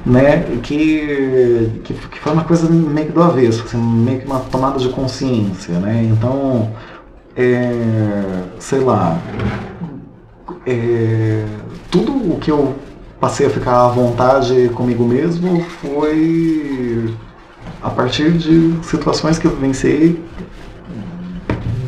[0.04, 0.40] né?
[0.62, 4.78] Que, que, que foi uma coisa meio que do avesso, assim, meio que uma tomada
[4.78, 6.02] de consciência, né?
[6.12, 6.72] Então,
[7.36, 9.16] é, sei lá,
[10.66, 11.44] é,
[11.90, 12.74] tudo o que eu
[13.20, 17.14] passei a ficar à vontade comigo mesmo foi
[17.82, 20.22] a partir de situações que eu vivenciei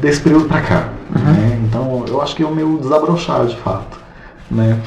[0.00, 0.88] desse período para cá.
[1.14, 1.22] Uhum.
[1.22, 1.60] Né?
[1.68, 3.98] Então, eu acho que é o meu desabrochar de fato.
[4.50, 4.78] Né?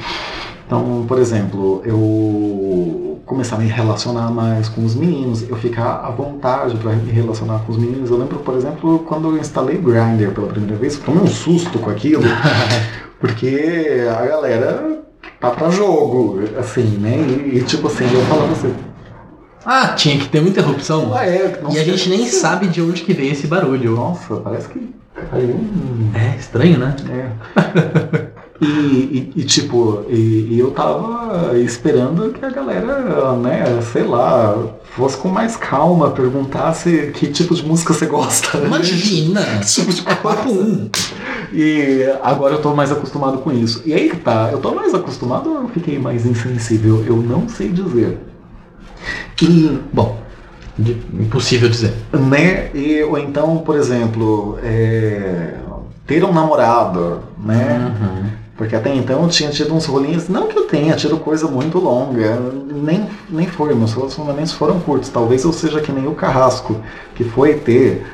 [0.65, 6.10] Então, por exemplo, eu começar a me relacionar mais com os meninos, eu ficar à
[6.10, 8.10] vontade para me relacionar com os meninos.
[8.10, 11.80] Eu lembro, por exemplo, quando eu instalei o Grindr pela primeira vez, tomei um susto
[11.80, 12.23] com aquilo,
[13.19, 15.02] porque a galera
[15.40, 17.18] tá pra jogo, assim, né?
[17.18, 18.73] E, e tipo assim, eu falava assim,
[19.66, 21.14] ah, tinha que ter uma interrupção.
[21.14, 23.96] Ah, é, e a gente nem sabe de onde que veio esse barulho.
[23.96, 24.94] Nossa, parece que
[25.30, 26.12] caiu um...
[26.16, 26.96] É, estranho, né?
[27.10, 28.28] É.
[28.60, 34.58] e, e, e, tipo, e, e, eu tava esperando que a galera, né, sei lá,
[34.96, 38.58] fosse com mais calma, perguntasse que tipo de música você gosta.
[38.58, 39.42] Imagina!
[39.64, 40.90] tipo de papo um.
[41.54, 43.84] E agora eu tô mais acostumado com isso.
[43.86, 47.04] E aí que tá, eu tô mais acostumado ou eu fiquei mais insensível?
[47.06, 48.31] Eu não sei dizer.
[49.41, 50.18] E, bom,
[50.78, 51.94] de, impossível dizer.
[52.11, 52.69] Né?
[52.73, 55.56] E, ou então, por exemplo, é,
[56.06, 57.94] ter um namorado, né?
[57.99, 58.41] Uhum.
[58.61, 61.80] Porque até então eu tinha tido uns rolinhos, não que eu tenha tido coisa muito
[61.80, 62.40] longa,
[62.72, 65.10] nem, nem foi, meus relacionamentos foram curtos.
[65.10, 66.76] Talvez eu seja que nem o Carrasco,
[67.15, 68.06] que foi ter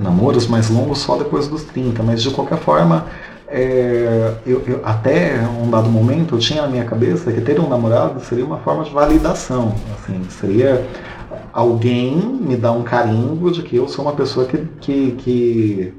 [0.00, 3.06] namoros mais longos só depois dos 30, mas de qualquer forma
[3.50, 7.68] é, eu, eu, até um dado momento eu tinha na minha cabeça que ter um
[7.68, 10.86] namorado seria uma forma de validação, assim, seria
[11.52, 15.94] alguém me dar um carimbo de que eu sou uma pessoa que, que, que,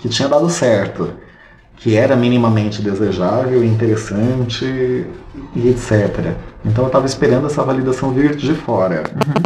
[0.00, 1.10] que tinha dado certo,
[1.76, 5.06] que era minimamente desejável, interessante
[5.56, 6.34] e etc.
[6.64, 9.04] Então eu estava esperando essa validação vir de fora.
[9.14, 9.42] Uhum.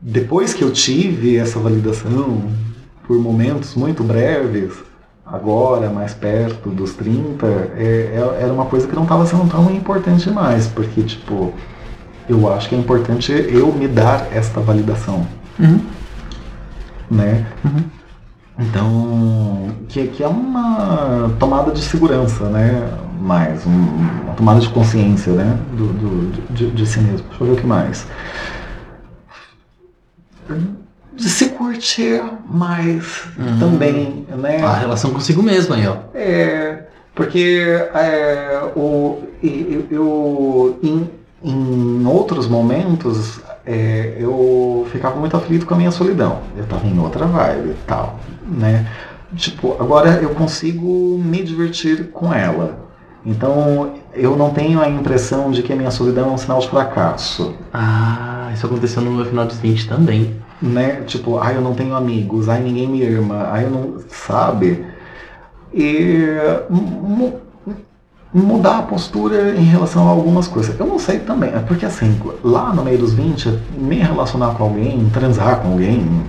[0.00, 2.50] Depois que eu tive essa validação,
[3.06, 4.72] por momentos muito breves,
[5.32, 9.70] agora, mais perto dos 30, é, é, era uma coisa que não estava sendo tão
[9.70, 11.54] importante mais, porque, tipo,
[12.28, 15.26] eu acho que é importante eu me dar esta validação.
[15.58, 15.80] Uhum.
[17.10, 17.46] Né?
[17.64, 17.84] Uhum.
[18.58, 22.98] Então, que, que é uma tomada de segurança, né?
[23.18, 23.70] Mais, um,
[24.24, 25.58] uma tomada de consciência, né?
[25.72, 27.26] Do, do de, de si mesmo.
[27.28, 28.06] Deixa eu ver o que mais
[31.14, 33.58] de se curtir mais uhum.
[33.58, 34.62] também, né?
[34.62, 35.96] A relação consigo mesmo aí, ó.
[36.14, 36.84] É,
[37.14, 37.64] porque
[37.94, 41.10] é, o, eu, eu em,
[41.44, 46.40] em outros momentos é, eu ficava muito aflito com a minha solidão.
[46.56, 48.86] Eu tava em outra vibe e tal, né?
[49.36, 52.80] Tipo, agora eu consigo me divertir com ela.
[53.24, 56.68] Então eu não tenho a impressão de que a minha solidão é um sinal de
[56.68, 57.54] fracasso.
[57.72, 61.02] Ah, isso aconteceu no meu final de 20 também né?
[61.06, 63.94] Tipo, ai, eu não tenho amigos, ai, ninguém me ama, ai, eu não.
[64.08, 64.86] Sabe?
[65.74, 66.36] E
[68.32, 70.78] mudar a postura em relação a algumas coisas.
[70.78, 74.64] Eu não sei também, é porque assim, lá no meio dos 20, me relacionar com
[74.64, 76.24] alguém, transar com alguém,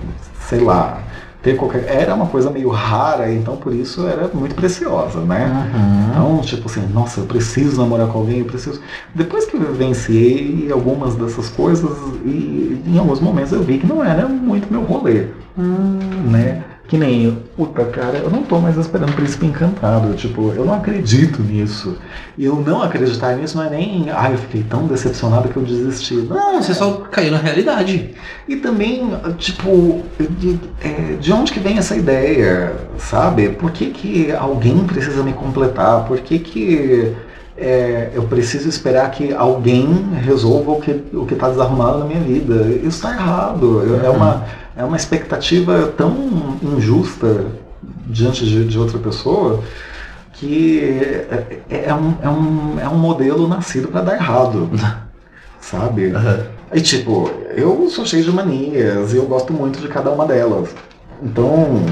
[0.48, 0.98] sei lá,
[1.44, 1.84] ter qualquer.
[1.86, 5.70] Era uma coisa meio rara, então por isso era muito preciosa, né?
[5.72, 6.10] Uhum.
[6.10, 8.80] Então, tipo assim, nossa, eu preciso namorar com alguém, eu preciso.
[9.14, 11.92] Depois que eu vivenciei algumas dessas coisas,
[12.24, 15.26] e em alguns momentos eu vi que não era muito meu rolê,
[15.56, 16.64] né?
[16.86, 20.14] Que nem, puta cara, eu não tô mais esperando Príncipe Encantado.
[20.14, 21.96] Tipo, eu não acredito nisso.
[22.36, 25.62] E eu não acreditar nisso não é nem, ah, eu fiquei tão decepcionado que eu
[25.62, 26.14] desisti.
[26.14, 28.14] Não, você só caiu na realidade.
[28.46, 30.02] E também, tipo,
[30.38, 33.48] de, é, de onde que vem essa ideia, sabe?
[33.48, 36.04] Por que, que alguém precisa me completar?
[36.04, 37.14] Por que, que
[37.56, 39.86] é, eu preciso esperar que alguém
[40.22, 42.66] resolva o que o está desarrumado na minha vida?
[42.78, 43.82] Isso está errado.
[44.04, 44.44] É, uma,
[44.76, 47.46] é uma expectativa tão injusta
[48.06, 49.62] diante de, de outra pessoa
[50.32, 50.80] que
[51.30, 54.68] é, é, um, é, um, é um modelo nascido para dar errado,
[55.60, 56.06] sabe?
[56.06, 56.44] Uhum.
[56.72, 60.74] E tipo, eu sou cheio de manias e eu gosto muito de cada uma delas.
[61.22, 61.84] Então,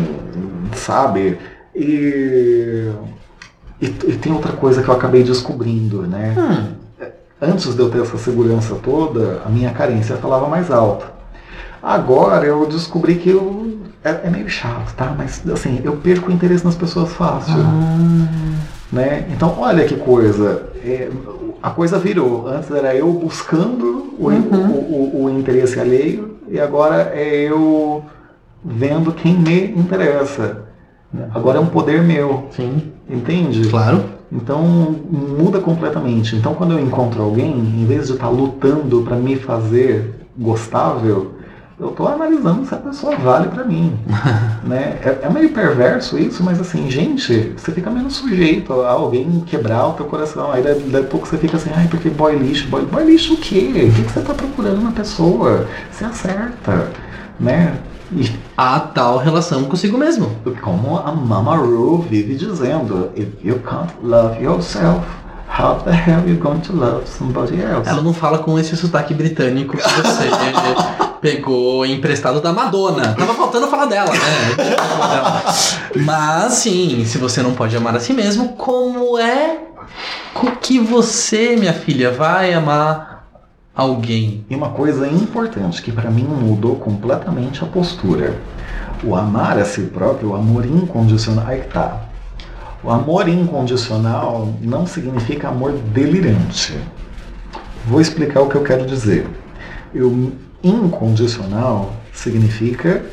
[0.74, 1.38] sabe?
[1.74, 2.90] E,
[3.82, 6.34] e, e tem outra coisa que eu acabei descobrindo, né?
[6.38, 7.06] Hum.
[7.40, 11.06] Antes de eu ter essa segurança toda, a minha carência falava mais alta.
[11.82, 15.12] Agora eu descobri que eu, é, é meio chato, tá?
[15.18, 17.54] Mas assim, eu perco o interesse nas pessoas fácil.
[17.58, 18.28] Ah.
[18.92, 19.26] Né?
[19.32, 20.66] Então, olha que coisa.
[20.84, 21.10] É,
[21.60, 22.46] a coisa virou.
[22.46, 24.70] Antes era eu buscando o, Uhum.
[24.70, 28.04] o, o, o interesse alheio e agora é eu
[28.64, 30.62] vendo quem me interessa.
[31.34, 33.68] Agora é um poder meu, Sim, entende?
[33.68, 34.04] claro.
[34.30, 36.34] Então muda completamente.
[36.34, 41.32] Então quando eu encontro alguém, em vez de estar lutando para me fazer gostável,
[41.78, 43.98] eu estou analisando se a pessoa vale para mim.
[44.64, 44.98] né?
[45.02, 49.88] é, é meio perverso isso, mas assim, gente, você fica menos sujeito a alguém quebrar
[49.88, 50.50] o teu coração.
[50.52, 53.34] Aí daí, daí a pouco você fica assim, ai, porque boy lixo, boy, boy lixo
[53.34, 53.90] o quê?
[53.90, 55.66] O que, que você está procurando na pessoa?
[55.90, 56.88] Você acerta,
[57.38, 57.74] né?
[58.56, 60.30] A tal relação consigo mesmo.
[60.60, 65.04] como a Mama Ru vive dizendo, if you can't love yourself,
[65.48, 67.88] how the hell you going to love somebody else?
[67.88, 70.30] Ela não fala com esse sotaque britânico que você
[71.20, 73.14] pegou emprestado da Madonna.
[73.14, 74.18] Tava faltando falar dela, né?
[76.04, 79.58] Mas sim, se você não pode amar a si mesmo, como é
[80.60, 83.11] que você, minha filha, vai amar
[83.74, 84.44] alguém?
[84.48, 88.36] E uma coisa importante que para mim mudou completamente a postura.
[89.04, 92.00] O amar a si próprio, o amor incondicional, aí que tá.
[92.84, 96.76] O amor incondicional não significa amor delirante.
[97.86, 99.26] Vou explicar o que eu quero dizer.
[99.94, 100.32] O
[100.62, 103.04] incondicional significa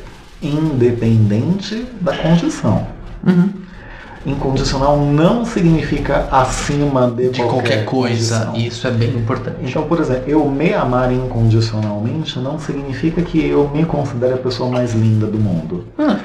[0.42, 2.86] independente da condição.
[3.26, 3.59] Uhum.
[4.26, 8.46] Incondicional não significa acima de, De qualquer coisa.
[8.46, 8.54] condição.
[8.56, 9.56] Isso é bem importante.
[9.62, 14.68] Então, por exemplo, eu me amar incondicionalmente não significa que eu me considere a pessoa
[14.70, 15.86] mais linda do mundo.
[15.98, 16.16] Hum,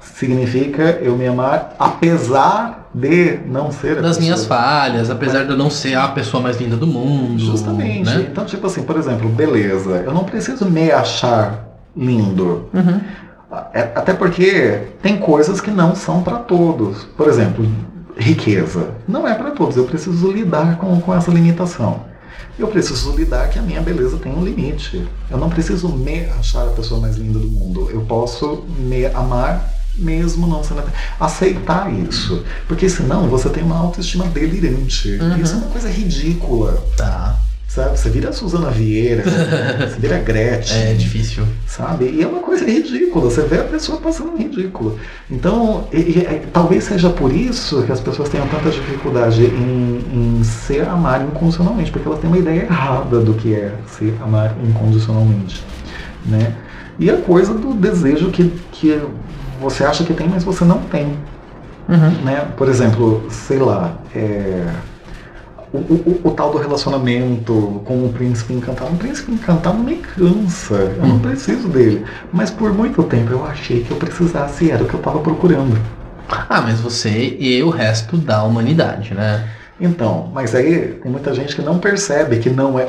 [0.00, 4.22] Significa eu me amar apesar de não ser a das pessoa.
[4.22, 7.38] minhas falhas, apesar de eu não ser a pessoa mais linda do mundo.
[7.38, 8.04] Justamente.
[8.04, 8.26] Né?
[8.30, 10.02] Então, tipo assim, por exemplo, beleza.
[10.04, 11.64] Eu não preciso me achar
[11.96, 12.68] lindo.
[12.72, 13.00] Uhum.
[13.72, 17.04] É- Até porque tem coisas que não são para todos.
[17.16, 17.66] Por exemplo,
[18.16, 18.90] riqueza.
[19.08, 19.76] Não é para todos.
[19.76, 22.04] Eu preciso lidar com, com essa limitação.
[22.58, 25.06] Eu preciso lidar que a minha beleza tem um limite.
[25.30, 27.88] Eu não preciso me achar a pessoa mais linda do mundo.
[27.92, 30.82] Eu posso me amar mesmo não sendo.
[31.18, 32.44] Aceitar isso.
[32.68, 35.08] Porque senão você tem uma autoestima delirante.
[35.20, 35.36] Uhum.
[35.38, 36.80] Isso é uma coisa ridícula.
[36.96, 37.36] Tá.
[37.74, 37.98] Sabe?
[37.98, 39.24] Você vira a Suzana Vieira,
[39.90, 41.44] você vira a Gretchen É difícil.
[41.66, 42.04] sabe?
[42.04, 44.96] E é uma coisa ridícula, você vê a pessoa passando ridículo.
[45.28, 50.38] Então, e- e- e talvez seja por isso que as pessoas tenham tanta dificuldade em,
[50.38, 54.54] em se amar incondicionalmente, porque elas têm uma ideia errada do que é se amar
[54.62, 55.60] incondicionalmente,
[56.26, 56.54] né?
[56.96, 59.02] E a coisa do desejo que, que
[59.60, 61.18] você acha que tem, mas você não tem,
[61.88, 62.22] Uhum.
[62.24, 62.46] né?
[62.56, 64.64] Por exemplo, sei lá, é,
[65.78, 68.92] o, o- o tal do relacionamento com o príncipe encantado.
[68.92, 72.04] Um príncipe encantado me cansa, eu não preciso dele.
[72.32, 75.76] Mas por muito tempo eu achei que eu precisasse, era o que eu estava procurando.
[76.28, 79.48] Ah, mas você e o resto da humanidade, né?
[79.80, 82.86] Então, mas aí tem muita gente que não percebe que não é.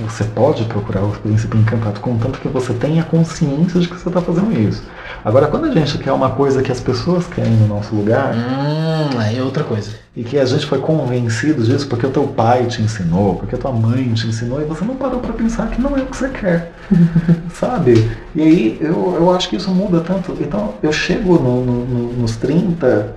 [0.00, 4.20] Você pode procurar o príncipe encantado, contanto que você tenha consciência de que você está
[4.20, 4.82] fazendo isso.
[5.24, 9.18] Agora, quando a gente quer uma coisa que as pessoas querem no nosso lugar, Hum,
[9.18, 9.90] aí é outra coisa.
[10.16, 13.58] e que a gente foi convencido disso porque o teu pai te ensinou, porque a
[13.58, 16.16] tua mãe te ensinou, e você não parou para pensar que não é o que
[16.16, 16.72] você quer,
[17.52, 18.10] sabe?
[18.34, 20.34] E aí eu, eu acho que isso muda tanto.
[20.40, 23.14] Então eu chego no- no- no- nos 30,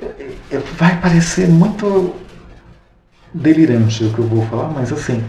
[0.00, 2.14] eh, eh, vai parecer muito
[3.32, 5.22] delirante o que eu vou falar, mas assim,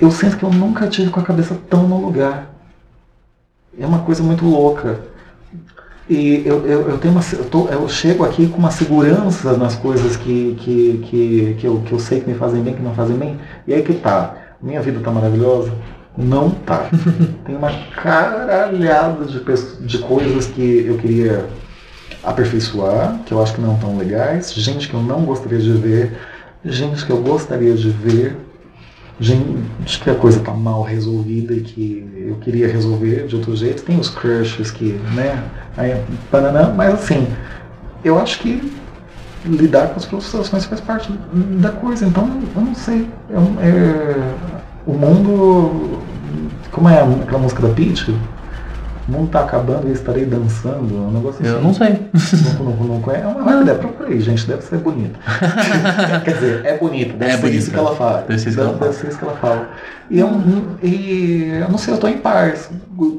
[0.00, 2.55] eu sinto que eu nunca tive com a cabeça tão no lugar.
[3.78, 5.00] É uma coisa muito louca.
[6.08, 9.74] E eu, eu, eu tenho uma, eu, tô, eu chego aqui com uma segurança nas
[9.74, 12.94] coisas que, que, que, que, eu, que eu sei que me fazem bem, que não
[12.94, 13.38] fazem bem.
[13.66, 14.36] E aí que tá.
[14.62, 15.72] Minha vida tá maravilhosa?
[16.16, 16.88] Não tá.
[17.44, 19.40] Tem uma caralhada de,
[19.84, 21.46] de coisas que eu queria
[22.22, 26.16] aperfeiçoar, que eu acho que não tão legais, gente que eu não gostaria de ver,
[26.64, 28.36] gente que eu gostaria de ver,
[29.18, 33.82] gente que a coisa tá mal resolvida e que eu queria resolver de outro jeito.
[33.82, 35.42] Tem os crushes que, né,
[35.76, 37.26] aí, banana, mas assim,
[38.04, 38.72] eu acho que
[39.44, 41.12] lidar com as frustrações faz parte
[41.60, 43.08] da coisa, então eu não sei.
[43.30, 44.34] Eu, é,
[44.86, 46.00] o mundo.
[46.70, 48.14] Como é aquela música da Peach?
[49.08, 50.92] O mundo tá acabando e estarei dançando.
[50.92, 51.54] Um negócio assim.
[51.54, 52.00] Eu não sei.
[52.58, 53.78] Não, não, não, é uma rápida, ideia.
[53.78, 54.46] Procurei, gente.
[54.46, 55.18] Deve ser bonita.
[56.24, 57.12] Quer dizer, é bonita.
[57.12, 57.58] Deve é ser bonita.
[57.58, 58.24] isso que ela fala.
[58.26, 59.68] Deve ser isso que ela, deve ser isso que ela fala.
[60.10, 60.28] E eu,
[60.82, 62.68] e eu não sei, eu tô em paz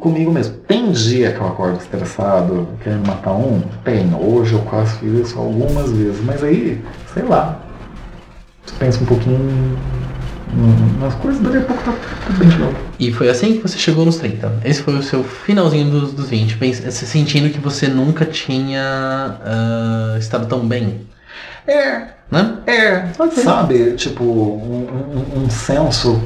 [0.02, 0.56] comigo mesmo.
[0.68, 3.62] Tem dia que eu acordo estressado, querendo matar um?
[3.86, 4.14] Tem.
[4.14, 6.22] Hoje eu quase fiz isso algumas vezes.
[6.26, 6.84] Mas aí,
[7.14, 7.60] sei lá.
[8.78, 9.78] Pensa um pouquinho
[11.00, 11.94] nas coisas, dali a pouco tá
[12.26, 12.76] tudo bem de novo.
[13.00, 14.62] E foi assim que você chegou nos 30.
[14.64, 16.58] Esse foi o seu finalzinho dos, dos 20,
[16.92, 21.08] sentindo que você nunca tinha uh, estado tão bem.
[21.68, 22.08] É.
[22.32, 22.58] Né?
[22.66, 23.08] É.
[23.18, 23.44] Okay.
[23.44, 24.88] Sabe, tipo, um,
[25.38, 26.22] um, um senso.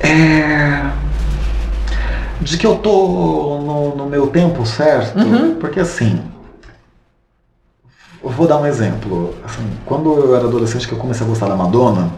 [0.00, 0.90] É.
[2.40, 5.18] De que eu tô no, no meu tempo certo.
[5.18, 5.56] Uhum.
[5.56, 6.20] Porque assim.
[8.22, 9.34] Eu vou dar um exemplo.
[9.44, 12.12] Assim, quando eu era adolescente que eu comecei a gostar da Madonna,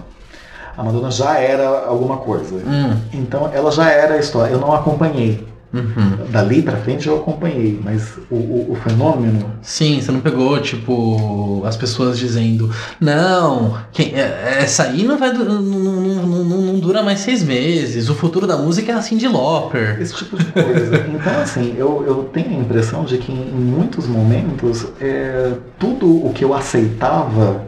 [0.77, 2.57] a Madonna já era alguma coisa.
[2.57, 3.01] Hum.
[3.13, 4.53] Então ela já era a história.
[4.53, 5.47] Eu não acompanhei.
[5.75, 6.31] Uhum.
[6.31, 9.51] Dali pra frente eu acompanhei, mas o, o, o, fenômeno.
[9.61, 12.71] Sim, você não pegou, tipo, as pessoas dizendo,
[13.01, 18.09] não, quem, é, essa aí não vai não, não, não, não, dura mais seis meses,
[18.09, 20.01] o futuro da música é assim de Lauper.
[20.01, 21.07] Esse tipo de coisa.
[21.13, 26.33] então, assim, eu, eu tenho a impressão de que em muitos momentos é, tudo o
[26.33, 27.67] que eu aceitava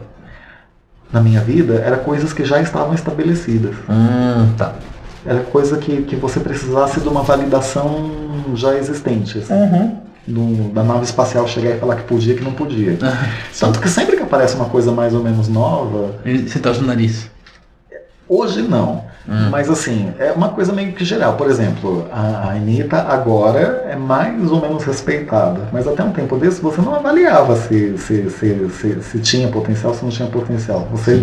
[1.11, 3.75] na minha vida era coisas que já estavam estabelecidas.
[3.89, 4.75] Hum, tá
[5.27, 8.09] era coisa que, que você precisasse de uma validação
[8.55, 9.39] já existente.
[9.39, 9.53] Assim.
[9.53, 9.97] Uhum.
[10.27, 12.97] Do, da nave espacial chegar e falar que podia que não podia.
[13.59, 16.15] Tanto que sempre que aparece uma coisa mais ou menos nova.
[16.25, 17.29] Você torce no nariz.
[18.27, 19.05] Hoje não.
[19.27, 19.49] Hum.
[19.49, 21.33] Mas assim, é uma coisa meio que geral.
[21.35, 25.61] Por exemplo, a, a Anitta agora é mais ou menos respeitada.
[25.71, 29.93] Mas até um tempo desse você não avaliava se, se, se, se, se tinha potencial,
[29.93, 30.87] se não tinha potencial.
[30.91, 31.21] Você,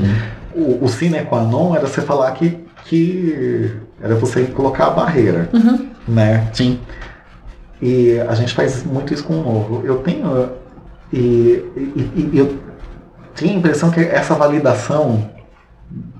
[0.54, 5.48] o, o sine qua non era você falar que, que era você colocar a barreira,
[5.52, 5.88] uhum.
[6.06, 6.48] né?
[6.52, 6.78] Sim.
[7.80, 9.82] E a gente faz muito isso com o novo.
[9.84, 10.50] Eu tenho
[11.12, 12.58] e, e, e eu
[13.34, 15.30] tinha a impressão que essa validação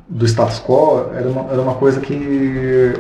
[0.09, 2.95] do status quo era uma, era uma coisa que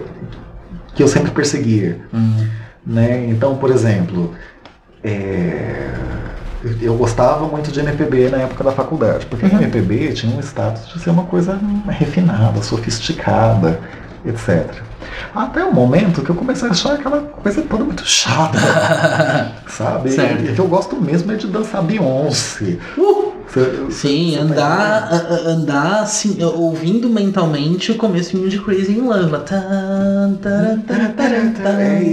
[0.94, 2.48] que eu sempre perseguia, uhum.
[2.86, 3.26] né?
[3.26, 4.32] Então, por exemplo,
[5.02, 5.90] é,
[6.80, 9.60] eu gostava muito de MPB na época da faculdade, porque uhum.
[9.60, 11.58] MPB tinha um status de ser uma coisa
[11.88, 13.80] refinada, sofisticada,
[14.24, 14.82] etc.
[15.34, 18.58] Até o momento que eu comecei a achar aquela coisa toda muito chata,
[19.68, 20.10] sabe?
[20.10, 20.44] Certo.
[20.44, 22.78] E que eu gosto mesmo é de dançar Beyoncé.
[22.96, 23.34] Uh!
[23.90, 25.12] Sim, andar,
[25.46, 29.30] andar assim, ouvindo mentalmente o começo de Crazy in Love.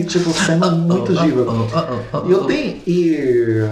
[0.08, 1.46] Tipo, sendo muito diva.
[2.28, 2.78] E eu tenho.
[2.86, 3.64] E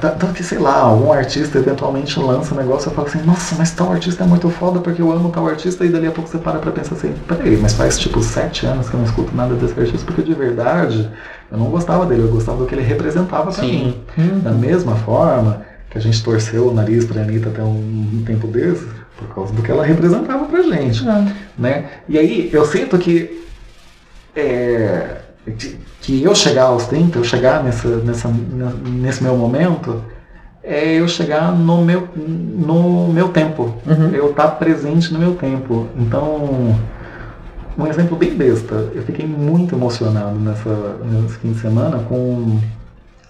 [0.00, 3.72] tanto que, sei lá, algum artista eventualmente lança um negócio e fala assim, nossa, mas
[3.72, 6.38] tal artista é muito foda porque eu amo tal artista, e dali a pouco você
[6.38, 9.54] para pra pensar assim, peraí, mas faz tipo sete anos que eu não escuto nada
[9.54, 11.10] desse artista, porque de verdade
[11.50, 13.94] eu não gostava dele, eu gostava do que ele representava pra Sim.
[14.16, 14.40] mim.
[14.42, 18.88] Da mesma forma que a gente torceu o nariz pra Anitta até um, tempo desses,
[19.18, 21.06] por causa do que ela representava pra gente.
[21.06, 21.30] Uhum.
[21.58, 21.90] Né?
[22.08, 23.46] E aí eu sinto que.
[24.34, 25.21] É,
[26.00, 28.28] que eu chegar aos 30, eu chegar nessa, nessa,
[28.84, 30.02] nesse meu momento,
[30.62, 33.74] é eu chegar no meu, no meu tempo.
[33.86, 34.10] Uhum.
[34.12, 35.88] Eu estar tá presente no meu tempo.
[35.96, 36.76] Então,
[37.76, 38.90] um exemplo bem besta.
[38.94, 42.60] Eu fiquei muito emocionado nessa, nesse fim de semana com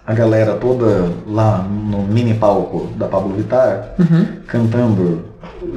[0.05, 4.25] a galera toda lá no mini palco da Pablo Vittar, uhum.
[4.45, 5.25] cantando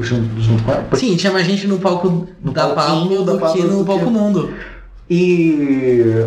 [0.00, 0.84] junto, junto com ela.
[0.94, 4.52] Sim, tinha mais gente no palco no da Pablo do que no palco Mundo.
[5.08, 6.26] E,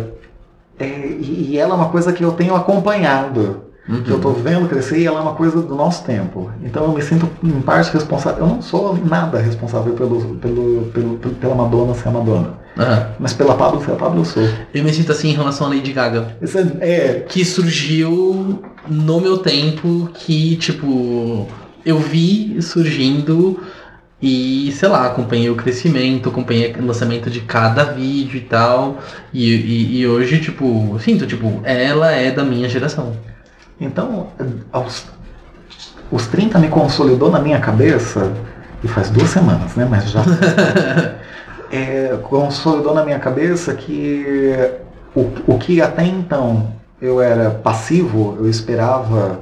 [0.78, 0.86] é,
[1.20, 3.70] e ela é uma coisa que eu tenho acompanhado.
[3.88, 4.02] Uhum.
[4.02, 6.50] Que eu estou vendo crescer e ela é uma coisa do nosso tempo.
[6.62, 8.44] Então eu me sinto em parte responsável.
[8.44, 12.60] Eu não sou nada responsável pelo, pelo, pelo, pela Madonna ser a Madonna.
[12.76, 13.06] Uhum.
[13.18, 14.48] Mas pela Pablo ser a Pablo eu sou.
[14.72, 16.36] Eu me sinto assim em relação à Lady Gaga.
[16.80, 17.20] É, é...
[17.20, 21.48] Que surgiu no meu tempo que, tipo,
[21.84, 23.60] eu vi surgindo
[24.22, 28.98] E, sei lá, acompanhei o crescimento, acompanhei o lançamento de cada vídeo e tal.
[29.32, 33.16] E, e, e hoje, tipo, sinto, tipo, ela é da minha geração.
[33.80, 34.28] Então,
[34.70, 35.06] aos,
[36.10, 38.30] os 30 me consolidou na minha cabeça,
[38.82, 39.86] e faz duas semanas, né?
[39.88, 40.22] Mas já.
[41.70, 44.54] é, consolidou na minha cabeça que
[45.14, 49.40] o, o que até então eu era passivo, eu esperava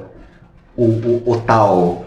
[0.75, 2.05] o, o, o tal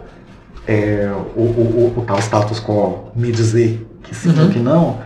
[0.67, 4.45] é, o, o, o, tal status quo me dizer que sim uhum.
[4.45, 5.01] ou que não,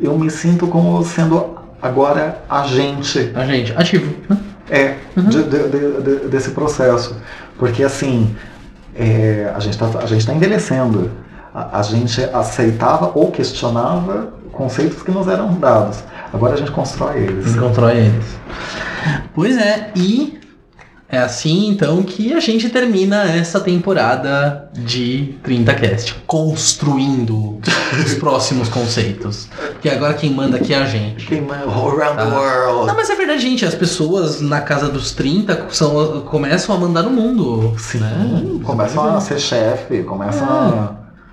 [0.00, 3.32] eu me sinto como sendo agora agente.
[3.34, 4.14] Agente, ativo.
[4.28, 4.38] Né?
[4.70, 5.24] É, uhum.
[5.24, 5.68] de, de,
[6.02, 7.16] de, desse processo.
[7.58, 8.34] Porque assim,
[8.94, 11.10] é, a gente está tá envelhecendo.
[11.54, 16.02] A, a gente aceitava ou questionava conceitos que nos eram dados.
[16.32, 17.46] Agora a gente constrói eles.
[17.46, 18.38] A gente constrói eles.
[19.34, 20.38] Pois é, e
[21.10, 27.58] é assim então que a gente termina essa temporada de 30cast, construindo
[28.04, 29.48] os próximos conceitos.
[29.72, 31.26] Porque agora quem manda aqui é a gente.
[31.26, 32.26] Quem manda around tá?
[32.26, 32.86] the world.
[32.86, 37.02] Não, mas é verdade, gente, as pessoas na casa dos 30 são, começam a mandar
[37.02, 37.74] no mundo.
[37.78, 38.60] Sim, né?
[38.62, 40.50] começam a ser chefe, começam é.
[40.50, 40.92] a.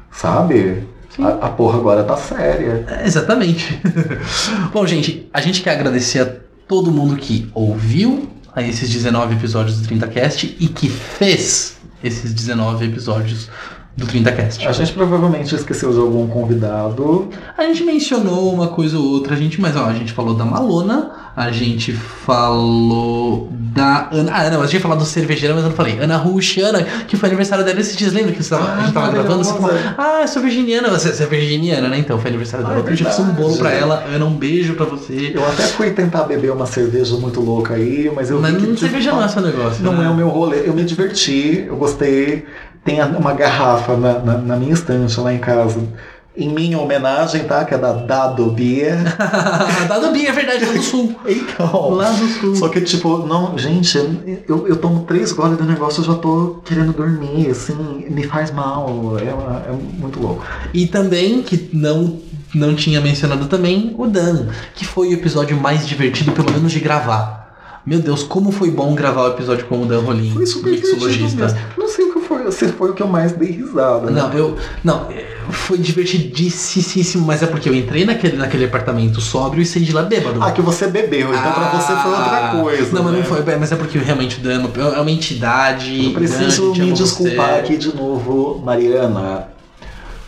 [0.10, 0.88] Sabe?
[1.20, 2.86] A, a, porra agora tá séria.
[2.88, 3.82] É, exatamente.
[4.72, 9.82] Bom, gente, a gente quer agradecer a todo mundo que ouviu a esses 19 episódios
[9.82, 13.50] do 30cast e que fez esses 19 episódios
[13.98, 14.68] do 30cast.
[14.68, 17.30] A gente provavelmente esqueceu de algum convidado.
[17.58, 20.44] A gente mencionou uma coisa ou outra, a gente, mas ó, a gente falou da
[20.44, 24.32] Malona, a gente falou da Ana.
[24.34, 25.98] Ah, não, a gente ia falar do cervejeira, mas eu não falei.
[26.00, 28.94] Ana Ruxiana, que foi aniversário dela esses dias, lembra que você tava, ah, a gente
[28.94, 29.44] tava gravando?
[29.44, 31.98] Você falou, ah, eu sou virginiana, você, você é virginiana, né?
[31.98, 32.84] Então, foi aniversário dela.
[32.86, 34.04] Ah, é eu fiz um bolo pra ela.
[34.14, 35.32] Ana, um beijo pra você.
[35.34, 38.68] Eu até fui tentar beber uma cerveja muito louca aí, mas eu mas vi que.
[38.68, 39.84] Não, cerveja não é seu negócio.
[39.84, 40.06] Não né?
[40.06, 40.68] é o meu rolê.
[40.68, 42.46] Eu me diverti, eu gostei.
[42.86, 45.82] Tem uma garrafa na, na, na minha estante lá em casa
[46.38, 47.64] em minha homenagem, tá?
[47.64, 48.98] Que é da Dado Beer.
[49.88, 51.16] Dado Beer, é verdade, lá do sul.
[51.26, 51.90] então.
[51.92, 52.56] Lá do sul.
[52.56, 53.98] Só que, tipo, não, gente,
[54.48, 58.52] eu, eu tomo três goles do negócio, eu já tô querendo dormir, assim, me faz
[58.52, 59.18] mal.
[59.18, 60.44] É, é muito louco.
[60.74, 62.20] E também, que não
[62.54, 66.80] não tinha mencionado também, o Dan, que foi o episódio mais divertido, pelo menos de
[66.80, 67.46] gravar.
[67.86, 71.56] Meu Deus, como foi bom gravar o episódio com o Dan Rolim, foi super mixologista.
[71.78, 72.14] Não sei o
[72.50, 74.10] que foi, o que eu mais dei risada.
[74.10, 74.22] Né?
[74.22, 74.58] Não, eu.
[74.84, 75.10] Não,
[75.50, 80.04] foi divertidíssimo, mas é porque eu entrei naquele, naquele apartamento sóbrio e saí de lá
[80.04, 80.42] bêbado.
[80.42, 82.92] Ah, que você bebeu, então ah, pra você foi outra ah, coisa.
[82.94, 83.12] Não, né?
[83.12, 86.06] mas não foi, mas é porque realmente o dano é uma entidade.
[86.06, 87.60] Eu preciso me desculpar você.
[87.60, 89.55] aqui de novo, Mariana.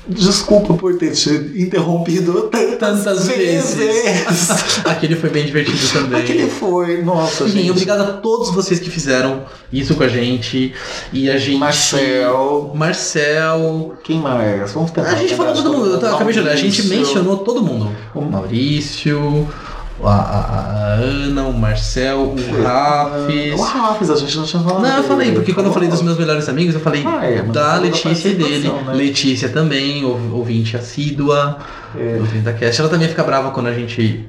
[0.10, 3.76] Desculpa por ter te interrompido tantas, tantas vezes.
[3.76, 4.84] vezes.
[4.86, 6.22] Aquele foi bem divertido também.
[6.22, 7.72] Aquele foi, nossa, Sim, gente.
[7.72, 10.74] obrigado a todos vocês que fizeram isso com a gente.
[11.12, 11.58] E a gente.
[11.58, 12.72] Marcel.
[12.74, 13.96] Marcel.
[14.04, 14.72] Quem mais?
[14.72, 15.10] Vamos tentar.
[15.10, 16.00] A gente falou todo mundo.
[16.02, 16.52] Eu acabei de olhar.
[16.52, 17.92] A gente mencionou todo mundo.
[18.16, 19.48] O Maurício
[20.04, 23.60] a, a, Ana, o Marcel, o Rafis.
[23.60, 24.82] O Rafis, a gente não tinha falado.
[24.82, 27.42] Não, eu falei, porque quando eu falei dos meus melhores amigos, eu falei ah, é,
[27.42, 28.70] da Letícia e dele.
[28.70, 28.94] Né?
[28.94, 31.58] Letícia também, ouvinte assídua
[31.96, 32.18] é.
[32.18, 32.80] do 30cast.
[32.80, 34.28] Ela também fica brava quando a gente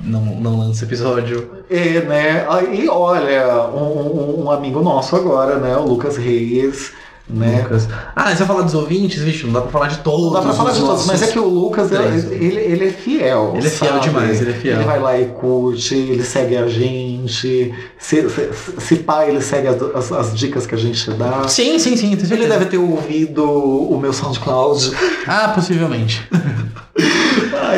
[0.00, 1.50] não, não lança episódio.
[1.70, 2.46] É, né?
[2.72, 5.76] E olha, um, um amigo nosso agora, né?
[5.76, 6.92] O Lucas Reis
[7.32, 7.62] né?
[7.62, 7.88] Lucas.
[8.14, 10.26] Ah, você vai falar dos ouvintes, vixe, não dá pra falar de todos.
[10.26, 12.90] Não dá pra falar de todos, mas é que o Lucas, ele, ele, ele, é
[12.90, 13.52] fiel.
[13.56, 14.04] Ele é fiel sabe?
[14.04, 14.76] demais, ele é fiel.
[14.76, 17.74] Ele vai lá e curte, ele segue a gente.
[17.98, 21.46] Se, se, se pá, ele segue as, as, as, dicas que a gente dá.
[21.48, 22.12] Sim, sim, sim.
[22.12, 24.92] Ele deve ter ouvido o meu SoundCloud.
[25.26, 26.28] Ah, possivelmente.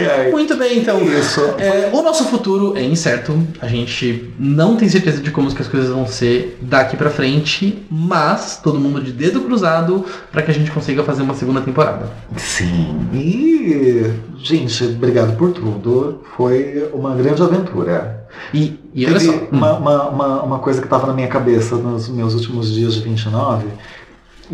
[0.04, 0.30] ai, ai.
[0.30, 1.02] Muito bem, então.
[1.02, 1.40] Isso.
[1.58, 3.40] É, o nosso futuro é incerto.
[3.60, 7.82] A gente não tem certeza de como que as coisas vão ser daqui pra frente,
[7.90, 12.10] mas todo mundo de dedo cruzado para que a gente consiga fazer uma segunda temporada.
[12.36, 13.08] Sim.
[13.12, 16.22] E, gente, obrigado por tudo.
[16.36, 18.26] Foi uma grande aventura.
[18.52, 19.78] E, e Teve só, uma, hum.
[19.78, 23.66] uma, uma, uma coisa que estava na minha cabeça nos meus últimos dias de 29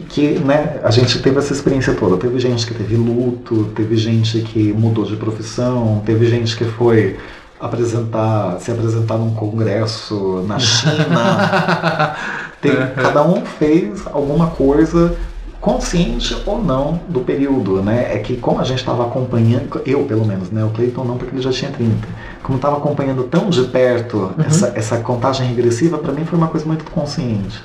[0.08, 2.16] que né, a gente teve essa experiência toda.
[2.16, 7.16] Teve gente que teve luto, teve gente que mudou de profissão, teve gente que foi
[7.60, 12.16] apresentar, se apresentar num congresso na China.
[12.60, 15.16] Tem, cada um fez alguma coisa
[15.60, 18.14] consciente ou não do período, né?
[18.14, 20.64] É que como a gente estava acompanhando, eu pelo menos, né?
[20.64, 21.96] O Cleiton não, porque ele já tinha 30.
[22.42, 24.44] Como estava acompanhando tão de perto uhum.
[24.46, 27.60] essa, essa contagem regressiva, para mim foi uma coisa muito consciente.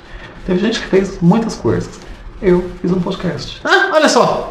[0.46, 2.00] Teve gente que fez muitas coisas.
[2.42, 3.60] Eu fiz um podcast.
[3.64, 4.50] Ah, olha só!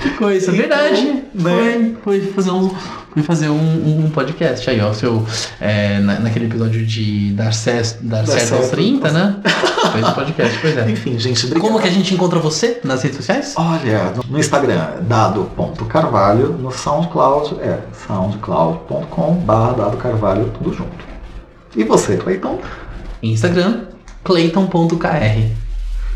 [0.00, 1.24] Que coisa, então, verdade.
[1.34, 1.96] Né?
[2.02, 2.70] Foi, foi fazer um
[3.18, 4.92] fui fazer um, um podcast aí, ó.
[4.92, 5.24] Seu,
[5.60, 8.76] é, na, naquele episódio de dar, certo, dar, certo aos certo.
[8.76, 9.36] 30, né?
[9.92, 10.90] Fez um podcast, pois é.
[10.90, 11.68] Enfim, gente, obrigado.
[11.68, 13.54] Como que a gente encontra você nas redes sociais?
[13.56, 21.06] Olha, no Instagram, dado.carvalho, no SoundCloud é soundcloud.com dado carvalho, tudo junto.
[21.76, 22.60] E você, Cleiton?
[23.22, 23.86] Instagram,
[24.24, 25.67] clayton.kr.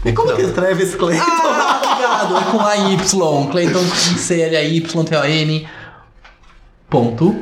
[0.05, 1.25] E como que escreve esse Cleiton?
[1.25, 2.37] Ah, obrigado.
[2.37, 2.97] É com AY.
[3.51, 3.85] Clayton
[4.17, 5.69] C-L-A-Y-T-O-N
[6.91, 7.35] ponto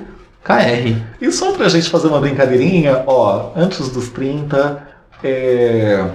[0.44, 0.96] KR.
[1.20, 4.86] E só pra gente fazer uma brincadeirinha, ó, antes dos 30,
[5.24, 6.06] é.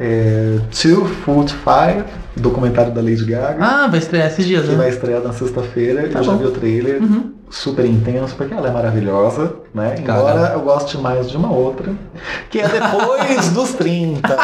[0.00, 0.58] É.
[0.80, 2.04] Two Foot Five,
[2.36, 4.76] documentário da Lady Gaga, Ah, vai estrear esses dias, que né?
[4.76, 6.08] vai estrear na sexta-feira.
[6.08, 6.38] Tá eu já bom.
[6.38, 7.32] vi o trailer, Uhum.
[7.50, 9.96] super intenso, porque ela é maravilhosa, né?
[9.98, 11.92] Embora eu goste mais de uma outra,
[12.50, 14.36] que é depois dos 30,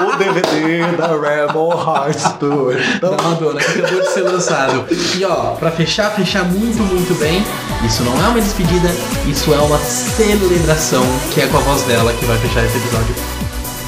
[0.00, 2.74] o DVD da Rebel Heart Tour.
[2.96, 4.84] Então, Da Madonna, que acabou de ser lançado.
[5.16, 7.44] E ó, pra fechar, fechar muito, muito bem,
[7.86, 8.88] isso não é uma despedida,
[9.28, 13.14] isso é uma celebração, que é com a voz dela que vai fechar esse episódio.